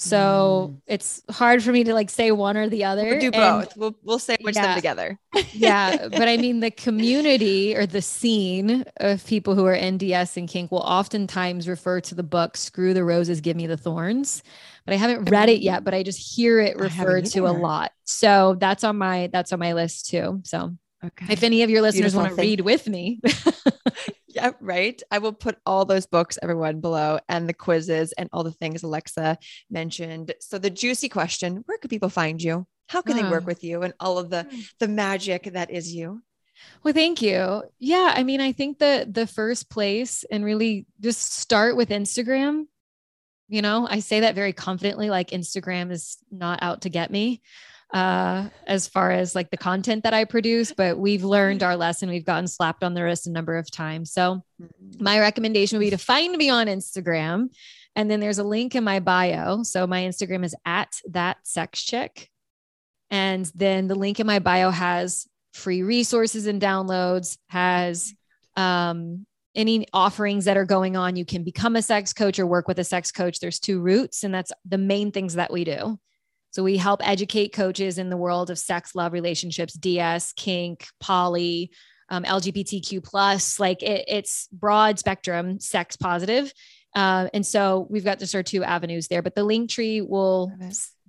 So 0.00 0.76
it's 0.86 1.22
hard 1.28 1.60
for 1.64 1.72
me 1.72 1.82
to 1.82 1.92
like 1.92 2.08
say 2.08 2.30
one 2.30 2.56
or 2.56 2.68
the 2.68 2.84
other. 2.84 3.04
We'll 3.04 3.18
do 3.20 3.26
and- 3.32 3.34
both. 3.34 3.76
We'll 3.76 3.96
we'll 4.04 4.18
sandwich 4.20 4.54
Yeah. 4.54 4.66
them 4.68 4.74
together. 4.76 5.18
yeah, 5.52 6.06
but 6.08 6.28
I 6.28 6.36
mean, 6.36 6.60
the 6.60 6.70
community 6.70 7.74
or 7.76 7.84
the 7.84 8.00
scene 8.00 8.84
of 8.98 9.26
people 9.26 9.56
who 9.56 9.66
are 9.66 9.74
NDS 9.76 10.36
and 10.36 10.48
kink 10.48 10.70
will 10.70 10.78
oftentimes 10.80 11.66
refer 11.66 12.00
to 12.02 12.14
the 12.14 12.22
book 12.22 12.56
"Screw 12.56 12.94
the 12.94 13.02
Roses, 13.02 13.40
Give 13.40 13.56
Me 13.56 13.66
the 13.66 13.76
Thorns," 13.76 14.44
but 14.88 14.94
I 14.94 14.96
haven't 14.96 15.28
read 15.30 15.50
it 15.50 15.60
yet. 15.60 15.84
But 15.84 15.92
I 15.92 16.02
just 16.02 16.18
hear 16.34 16.60
it 16.60 16.78
referred 16.78 17.26
to 17.26 17.46
a 17.46 17.52
lot, 17.52 17.92
so 18.04 18.56
that's 18.58 18.84
on 18.84 18.96
my 18.96 19.28
that's 19.30 19.52
on 19.52 19.58
my 19.58 19.74
list 19.74 20.06
too. 20.08 20.40
So 20.44 20.76
Okay. 21.04 21.26
if 21.30 21.42
any 21.42 21.62
of 21.62 21.68
your 21.70 21.82
listeners 21.82 22.14
want 22.16 22.30
to 22.30 22.34
read 22.40 22.60
with 22.62 22.88
me, 22.88 23.20
Yeah, 24.28 24.52
right. 24.60 25.00
I 25.10 25.18
will 25.18 25.32
put 25.32 25.58
all 25.66 25.84
those 25.84 26.06
books, 26.06 26.38
everyone, 26.42 26.80
below 26.80 27.18
and 27.28 27.48
the 27.48 27.52
quizzes 27.54 28.12
and 28.12 28.28
all 28.32 28.44
the 28.44 28.52
things 28.52 28.82
Alexa 28.82 29.38
mentioned. 29.70 30.32
So 30.40 30.58
the 30.58 30.70
juicy 30.70 31.08
question, 31.08 31.62
where 31.66 31.78
could 31.78 31.90
people 31.90 32.08
find 32.08 32.40
you? 32.40 32.66
How 32.88 33.02
can 33.02 33.16
they 33.16 33.22
work 33.28 33.42
Ah. 33.44 33.46
with 33.46 33.62
you 33.64 33.82
and 33.82 33.92
all 34.00 34.18
of 34.18 34.30
the 34.30 34.44
Hmm. 34.44 34.60
the 34.78 34.88
magic 34.88 35.44
that 35.52 35.70
is 35.70 35.92
you? 35.94 36.22
Well, 36.82 36.94
thank 36.94 37.22
you. 37.22 37.62
Yeah, 37.78 38.12
I 38.14 38.22
mean, 38.24 38.40
I 38.40 38.52
think 38.52 38.78
the 38.78 39.06
the 39.10 39.26
first 39.26 39.70
place 39.70 40.24
and 40.30 40.44
really 40.44 40.86
just 41.00 41.34
start 41.34 41.76
with 41.76 41.90
Instagram. 41.90 42.66
You 43.48 43.62
know, 43.62 43.86
I 43.88 44.00
say 44.00 44.20
that 44.20 44.34
very 44.34 44.52
confidently, 44.52 45.10
like 45.10 45.30
Instagram 45.30 45.90
is 45.90 46.18
not 46.30 46.58
out 46.62 46.82
to 46.82 46.88
get 46.88 47.10
me 47.10 47.40
uh 47.90 48.50
as 48.66 48.86
far 48.86 49.10
as 49.10 49.34
like 49.34 49.50
the 49.50 49.56
content 49.56 50.04
that 50.04 50.12
I 50.12 50.24
produce, 50.26 50.72
but 50.72 50.98
we've 50.98 51.24
learned 51.24 51.62
our 51.62 51.74
lesson. 51.74 52.10
We've 52.10 52.24
gotten 52.24 52.46
slapped 52.46 52.84
on 52.84 52.92
the 52.92 53.02
wrist 53.02 53.26
a 53.26 53.30
number 53.30 53.56
of 53.56 53.70
times. 53.70 54.12
So 54.12 54.42
my 55.00 55.18
recommendation 55.18 55.78
would 55.78 55.84
be 55.86 55.90
to 55.90 55.98
find 55.98 56.36
me 56.36 56.50
on 56.50 56.66
Instagram. 56.66 57.48
And 57.96 58.10
then 58.10 58.20
there's 58.20 58.38
a 58.38 58.44
link 58.44 58.74
in 58.74 58.84
my 58.84 59.00
bio. 59.00 59.62
So 59.62 59.86
my 59.86 60.02
Instagram 60.02 60.44
is 60.44 60.54
at 60.66 61.00
that 61.10 61.38
sex 61.44 61.82
chick. 61.82 62.28
And 63.10 63.50
then 63.54 63.88
the 63.88 63.94
link 63.94 64.20
in 64.20 64.26
my 64.26 64.38
bio 64.38 64.70
has 64.70 65.26
free 65.54 65.82
resources 65.82 66.46
and 66.46 66.60
downloads, 66.60 67.38
has 67.48 68.14
um, 68.54 69.26
any 69.58 69.86
offerings 69.92 70.46
that 70.46 70.56
are 70.56 70.64
going 70.64 70.96
on. 70.96 71.16
You 71.16 71.26
can 71.26 71.42
become 71.42 71.76
a 71.76 71.82
sex 71.82 72.14
coach 72.14 72.38
or 72.38 72.46
work 72.46 72.68
with 72.68 72.78
a 72.78 72.84
sex 72.84 73.12
coach. 73.12 73.40
There's 73.40 73.58
two 73.58 73.80
routes, 73.80 74.24
and 74.24 74.32
that's 74.32 74.52
the 74.64 74.78
main 74.78 75.10
things 75.10 75.34
that 75.34 75.52
we 75.52 75.64
do. 75.64 75.98
So 76.50 76.62
we 76.62 76.78
help 76.78 77.06
educate 77.06 77.52
coaches 77.52 77.98
in 77.98 78.08
the 78.08 78.16
world 78.16 78.48
of 78.48 78.58
sex, 78.58 78.94
love, 78.94 79.12
relationships, 79.12 79.74
DS, 79.74 80.32
kink, 80.32 80.86
poly, 81.00 81.70
um, 82.08 82.24
LGBTQ 82.24 83.04
plus. 83.04 83.60
Like 83.60 83.82
it, 83.82 84.04
it's 84.08 84.48
broad 84.52 84.98
spectrum, 84.98 85.60
sex 85.60 85.96
positive. 85.96 86.50
Uh, 86.94 87.28
and 87.34 87.44
so 87.44 87.86
we've 87.90 88.04
got 88.04 88.18
just 88.18 88.34
our 88.34 88.42
two 88.42 88.64
avenues 88.64 89.08
there. 89.08 89.22
But 89.22 89.34
the 89.34 89.44
Linktree 89.44 90.08
will 90.08 90.52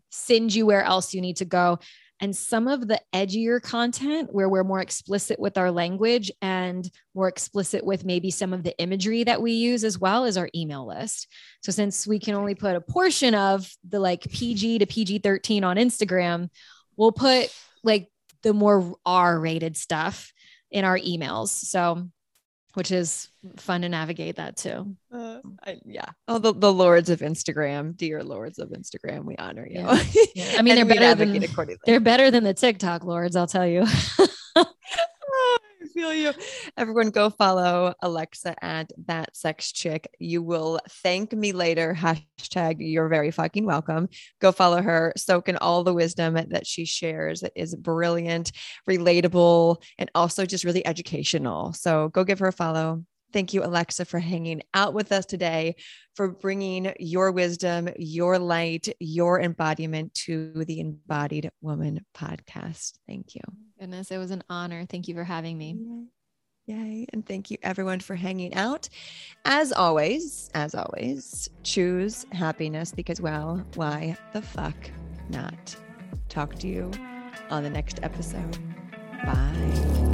send 0.10 0.54
you 0.54 0.66
where 0.66 0.84
else 0.84 1.14
you 1.14 1.22
need 1.22 1.38
to 1.38 1.46
go. 1.46 1.80
And 2.22 2.36
some 2.36 2.68
of 2.68 2.88
the 2.88 3.02
edgier 3.14 3.62
content 3.62 4.34
where 4.34 4.50
we're 4.50 4.64
more 4.64 4.82
explicit 4.82 5.40
with 5.40 5.58
our 5.58 5.72
language 5.72 6.32
and 6.42 6.90
more 7.16 7.30
explicit 7.30 7.86
with 7.86 8.04
maybe 8.04 8.30
some 8.30 8.52
of 8.52 8.64
the 8.64 8.78
imagery 8.80 9.24
that 9.24 9.42
we 9.42 9.54
use 9.54 9.84
as 9.84 9.98
well 9.98 10.26
as 10.26 10.36
our 10.36 10.50
email 10.54 10.86
list. 10.86 11.28
So 11.62 11.72
since 11.72 12.06
we 12.06 12.20
can 12.20 12.36
only 12.36 12.56
put 12.56 12.76
a 12.76 12.82
portion 12.82 13.36
of 13.36 13.72
the 13.88 14.00
like 14.00 14.24
PG 14.24 14.80
to 14.80 14.86
PG 14.86 15.20
13 15.20 15.64
on 15.64 15.78
Instagram, 15.78 16.50
we'll 16.98 17.14
put 17.14 17.54
like 17.84 18.10
the 18.44 18.54
more 18.54 18.96
R 19.06 19.40
rated 19.40 19.78
stuff 19.78 20.34
in 20.72 20.86
our 20.86 20.98
emails. 20.98 21.50
So, 21.50 22.10
which 22.76 22.92
is 22.92 23.30
fun 23.58 23.82
to 23.82 23.90
navigate 23.90 24.36
that 24.36 24.56
too. 24.58 24.96
Uh, 25.14 25.40
I- 25.66 25.80
yeah. 25.86 26.06
Oh, 26.28 26.38
the, 26.38 26.54
the 26.54 26.72
lords 26.72 27.10
of 27.10 27.20
Instagram, 27.20 27.98
dear 27.98 28.24
lords 28.24 28.60
of 28.60 28.70
Instagram, 28.70 29.26
we 29.26 29.36
honor 29.38 29.66
you. 29.68 29.80
Yeah. 29.80 30.04
Yeah. 30.36 30.56
I 30.58 30.62
mean, 30.62 30.76
they're 30.76 30.86
better 30.86 31.16
than 31.16 31.30
advocate 31.30 31.50
accordingly. 31.52 31.80
they're 31.86 32.00
better 32.00 32.32
than 32.32 32.44
the 32.44 32.54
TikTok 32.54 33.04
lords, 33.04 33.36
I'll 33.36 33.48
tell 33.48 33.68
you. 33.68 33.86
I 35.82 35.88
feel 35.88 36.14
you. 36.14 36.34
Everyone 36.78 37.10
go 37.10 37.30
follow 37.30 37.94
Alexa 38.02 38.56
at 38.64 38.92
that 39.08 39.36
sex 39.36 39.72
chick. 39.72 40.10
You 40.20 40.42
will 40.42 40.80
thank 41.04 41.32
me 41.34 41.52
later. 41.52 41.94
Hashtag 41.98 42.78
you're 42.80 43.08
very 43.08 43.32
fucking 43.32 43.66
welcome. 43.66 44.10
Go 44.42 44.52
follow 44.52 44.82
her. 44.82 45.14
Soak 45.16 45.48
in 45.48 45.58
all 45.58 45.84
the 45.84 45.94
wisdom 45.94 46.34
that 46.34 46.68
she 46.68 46.86
shares. 46.86 47.44
It 47.44 47.54
is 47.56 47.76
brilliant, 47.76 48.52
relatable, 48.90 49.82
and 49.98 50.12
also 50.14 50.46
just 50.46 50.66
really 50.66 50.86
educational. 50.86 51.74
So 51.74 52.10
go 52.10 52.24
give 52.24 52.40
her 52.40 52.48
a 52.48 52.54
follow. 52.54 53.04
Thank 53.32 53.54
you, 53.54 53.64
Alexa, 53.64 54.06
for 54.06 54.20
hanging 54.20 54.64
out 54.74 54.94
with 54.94 55.12
us 55.12 55.26
today, 55.26 55.76
for 56.16 56.30
bringing 56.30 56.94
your 57.00 57.32
wisdom, 57.32 57.90
your 57.98 58.40
light, 58.40 58.88
your 59.00 59.40
embodiment 59.40 60.14
to 60.16 60.52
the 60.66 60.80
Embodied 60.80 61.50
Woman 61.62 62.06
podcast. 62.16 62.94
Thank 63.08 63.36
you. 63.36 63.42
Goodness, 63.80 64.12
it 64.12 64.18
was 64.18 64.32
an 64.32 64.44
honor. 64.50 64.86
Thank 64.86 65.08
you 65.08 65.16
for 65.16 65.24
having 65.24 65.58
me. 65.58 65.78
Yay. 66.66 67.08
And 67.14 67.26
thank 67.26 67.50
you 67.50 67.58
everyone 67.64 68.00
for 68.00 68.16
hanging 68.16 68.54
out. 68.54 68.90
As 69.44 69.72
always, 69.72 70.52
as 70.54 70.76
always, 70.76 71.50
choose 71.64 72.28
happiness 72.32 72.92
because, 72.92 73.20
well, 73.20 73.66
why 73.74 74.16
the 74.34 74.42
fuck 74.42 74.76
not? 75.30 75.76
Talk 76.30 76.56
to 76.60 76.68
you 76.68 76.92
on 77.50 77.64
the 77.64 77.72
next 77.72 78.00
episode. 78.04 78.58
Bye. 79.26 80.09